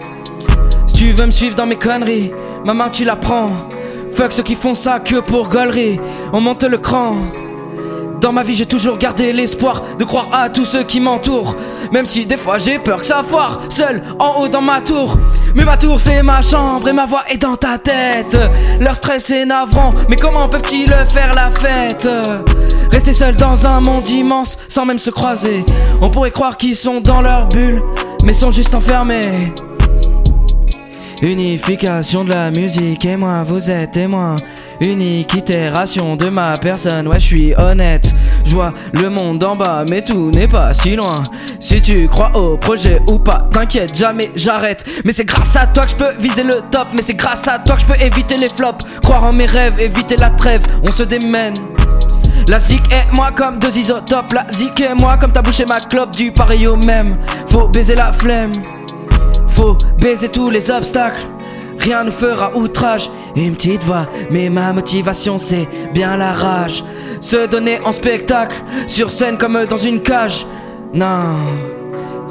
Si 0.86 0.94
tu 0.94 1.10
veux 1.10 1.26
me 1.26 1.32
suivre 1.32 1.56
dans 1.56 1.66
mes 1.66 1.74
conneries, 1.74 2.30
ma 2.64 2.72
main 2.72 2.88
tu 2.88 3.04
la 3.04 3.16
prends. 3.16 3.50
Fuck 4.12 4.32
ceux 4.32 4.44
qui 4.44 4.54
font 4.54 4.76
ça 4.76 5.00
que 5.00 5.16
pour 5.16 5.48
gaulerie, 5.48 5.98
on 6.32 6.40
monte 6.40 6.62
le 6.62 6.78
cran. 6.78 7.16
Dans 8.20 8.32
ma 8.32 8.42
vie, 8.42 8.54
j'ai 8.54 8.66
toujours 8.66 8.98
gardé 8.98 9.32
l'espoir 9.32 9.82
de 9.98 10.04
croire 10.04 10.28
à 10.32 10.50
tous 10.50 10.66
ceux 10.66 10.82
qui 10.82 11.00
m'entourent. 11.00 11.56
Même 11.90 12.04
si 12.04 12.26
des 12.26 12.36
fois 12.36 12.58
j'ai 12.58 12.78
peur 12.78 13.00
que 13.00 13.06
ça 13.06 13.22
foire, 13.26 13.60
seul 13.70 14.02
en 14.18 14.40
haut 14.40 14.48
dans 14.48 14.60
ma 14.60 14.82
tour. 14.82 15.16
Mais 15.54 15.64
ma 15.64 15.78
tour, 15.78 15.98
c'est 15.98 16.22
ma 16.22 16.42
chambre 16.42 16.86
et 16.88 16.92
ma 16.92 17.06
voix 17.06 17.22
est 17.30 17.38
dans 17.38 17.56
ta 17.56 17.78
tête. 17.78 18.36
Leur 18.78 18.96
stress 18.96 19.30
est 19.30 19.46
navrant, 19.46 19.94
mais 20.08 20.16
comment 20.16 20.48
peuvent-ils 20.48 20.92
faire 21.12 21.34
la 21.34 21.50
fête? 21.50 22.08
Rester 22.90 23.14
seul 23.14 23.36
dans 23.36 23.66
un 23.66 23.80
monde 23.80 24.08
immense 24.08 24.58
sans 24.68 24.84
même 24.84 24.98
se 24.98 25.10
croiser. 25.10 25.64
On 26.02 26.10
pourrait 26.10 26.30
croire 26.30 26.58
qu'ils 26.58 26.76
sont 26.76 27.00
dans 27.00 27.22
leur 27.22 27.48
bulle, 27.48 27.82
mais 28.22 28.34
sont 28.34 28.50
juste 28.50 28.74
enfermés. 28.74 29.54
Unification 31.22 32.24
de 32.24 32.30
la 32.30 32.50
musique 32.50 33.04
et 33.04 33.16
moi 33.16 33.42
vous 33.42 33.70
êtes 33.70 33.90
témoin 33.90 34.36
Unique 34.80 35.34
itération 35.34 36.16
de 36.16 36.30
ma 36.30 36.54
personne, 36.56 37.06
ouais 37.08 37.20
je 37.20 37.24
suis 37.26 37.54
honnête. 37.54 38.14
Je 38.46 38.54
vois 38.54 38.72
le 38.92 39.10
monde 39.10 39.44
en 39.44 39.54
bas 39.54 39.84
mais 39.90 40.00
tout 40.02 40.30
n'est 40.30 40.48
pas 40.48 40.72
si 40.72 40.96
loin. 40.96 41.22
Si 41.60 41.82
tu 41.82 42.08
crois 42.08 42.34
au 42.34 42.56
projet 42.56 43.02
ou 43.10 43.18
pas, 43.18 43.48
t'inquiète 43.50 43.94
jamais 43.94 44.30
j'arrête. 44.34 44.86
Mais 45.04 45.12
c'est 45.12 45.26
grâce 45.26 45.54
à 45.56 45.66
toi 45.66 45.84
que 45.84 45.90
je 45.90 45.96
peux 45.96 46.12
viser 46.18 46.42
le 46.42 46.62
top 46.70 46.88
Mais 46.94 47.02
c'est 47.02 47.14
grâce 47.14 47.46
à 47.46 47.58
toi 47.58 47.76
que 47.76 47.82
je 47.82 47.86
peux 47.86 48.02
éviter 48.02 48.38
les 48.38 48.48
flops. 48.48 48.86
Croire 49.02 49.24
en 49.24 49.34
mes 49.34 49.46
rêves, 49.46 49.78
éviter 49.78 50.16
la 50.16 50.30
trêve, 50.30 50.62
on 50.88 50.92
se 50.92 51.02
démène. 51.02 51.54
La 52.48 52.58
zik 52.58 52.82
et 52.90 53.14
moi 53.14 53.30
comme 53.32 53.58
deux 53.58 53.76
isotopes 53.76 54.32
La 54.32 54.46
zik 54.50 54.80
et 54.80 54.94
moi 54.94 55.18
comme 55.18 55.30
t'as 55.32 55.42
bouché 55.42 55.66
ma 55.66 55.80
clope 55.80 56.16
Du 56.16 56.32
pareil 56.32 56.66
au 56.66 56.76
même. 56.76 57.18
Faut 57.46 57.68
baiser 57.68 57.94
la 57.94 58.10
flemme 58.10 58.52
baiser 59.98 60.28
tous 60.28 60.50
les 60.50 60.70
obstacles. 60.70 61.26
Rien 61.78 62.04
ne 62.04 62.10
fera 62.10 62.54
outrage. 62.54 63.10
Une 63.36 63.54
petite 63.54 63.82
voix, 63.84 64.06
mais 64.30 64.50
ma 64.50 64.72
motivation 64.72 65.38
c'est 65.38 65.68
bien 65.94 66.16
la 66.16 66.32
rage. 66.32 66.84
Se 67.20 67.46
donner 67.46 67.80
en 67.84 67.92
spectacle, 67.92 68.56
sur 68.86 69.10
scène 69.10 69.38
comme 69.38 69.66
dans 69.66 69.76
une 69.76 70.00
cage. 70.00 70.46
Non, 70.92 71.36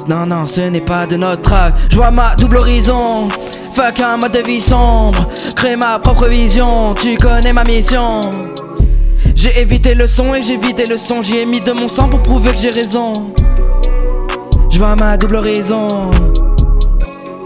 non, 0.08 0.26
non, 0.26 0.46
ce 0.46 0.60
n'est 0.62 0.80
pas 0.80 1.06
de 1.06 1.16
notre 1.16 1.52
âge. 1.52 1.72
Je 1.88 1.96
vois 1.96 2.10
ma 2.10 2.34
double 2.36 2.58
horizon. 2.58 3.28
Fuck 3.74 4.00
un 4.00 4.16
mode 4.16 4.32
de 4.32 4.40
vie 4.40 4.60
sombre. 4.60 5.28
Crée 5.54 5.76
ma 5.76 5.98
propre 5.98 6.26
vision. 6.26 6.94
Tu 6.94 7.16
connais 7.16 7.52
ma 7.52 7.64
mission. 7.64 8.20
J'ai 9.34 9.60
évité 9.60 9.94
le 9.94 10.06
son 10.06 10.34
et 10.34 10.42
j'ai 10.42 10.56
vidé 10.56 10.86
le 10.86 10.98
son. 10.98 11.22
J'y 11.22 11.38
ai 11.38 11.46
mis 11.46 11.60
de 11.60 11.72
mon 11.72 11.88
sang 11.88 12.08
pour 12.08 12.20
prouver 12.22 12.52
que 12.52 12.58
j'ai 12.58 12.70
raison. 12.70 13.12
Je 14.70 14.78
vois 14.78 14.96
ma 14.96 15.16
double 15.16 15.36
horizon. 15.36 16.10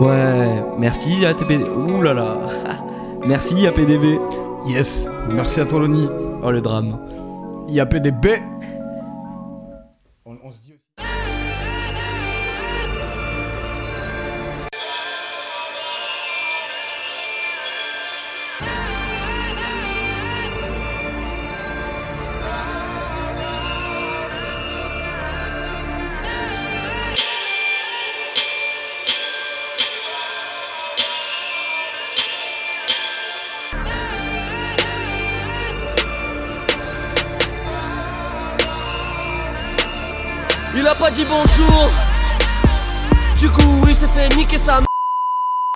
Ouais, 0.00 0.62
merci 0.78 1.24
à 1.24 1.34
TPD. 1.34 1.64
Ouh 1.64 2.02
là 2.02 2.14
là. 2.14 2.36
merci 3.26 3.66
à 3.66 3.72
PDB. 3.72 4.18
Yes, 4.66 5.06
merci 5.30 5.60
à 5.60 5.64
toi 5.64 5.80
Loni. 5.80 6.08
Oh 6.42 6.50
le 6.50 6.60
drame. 6.60 6.98
Il 7.68 7.74
y 7.74 7.80
a 7.80 7.86
PDB. 7.86 8.42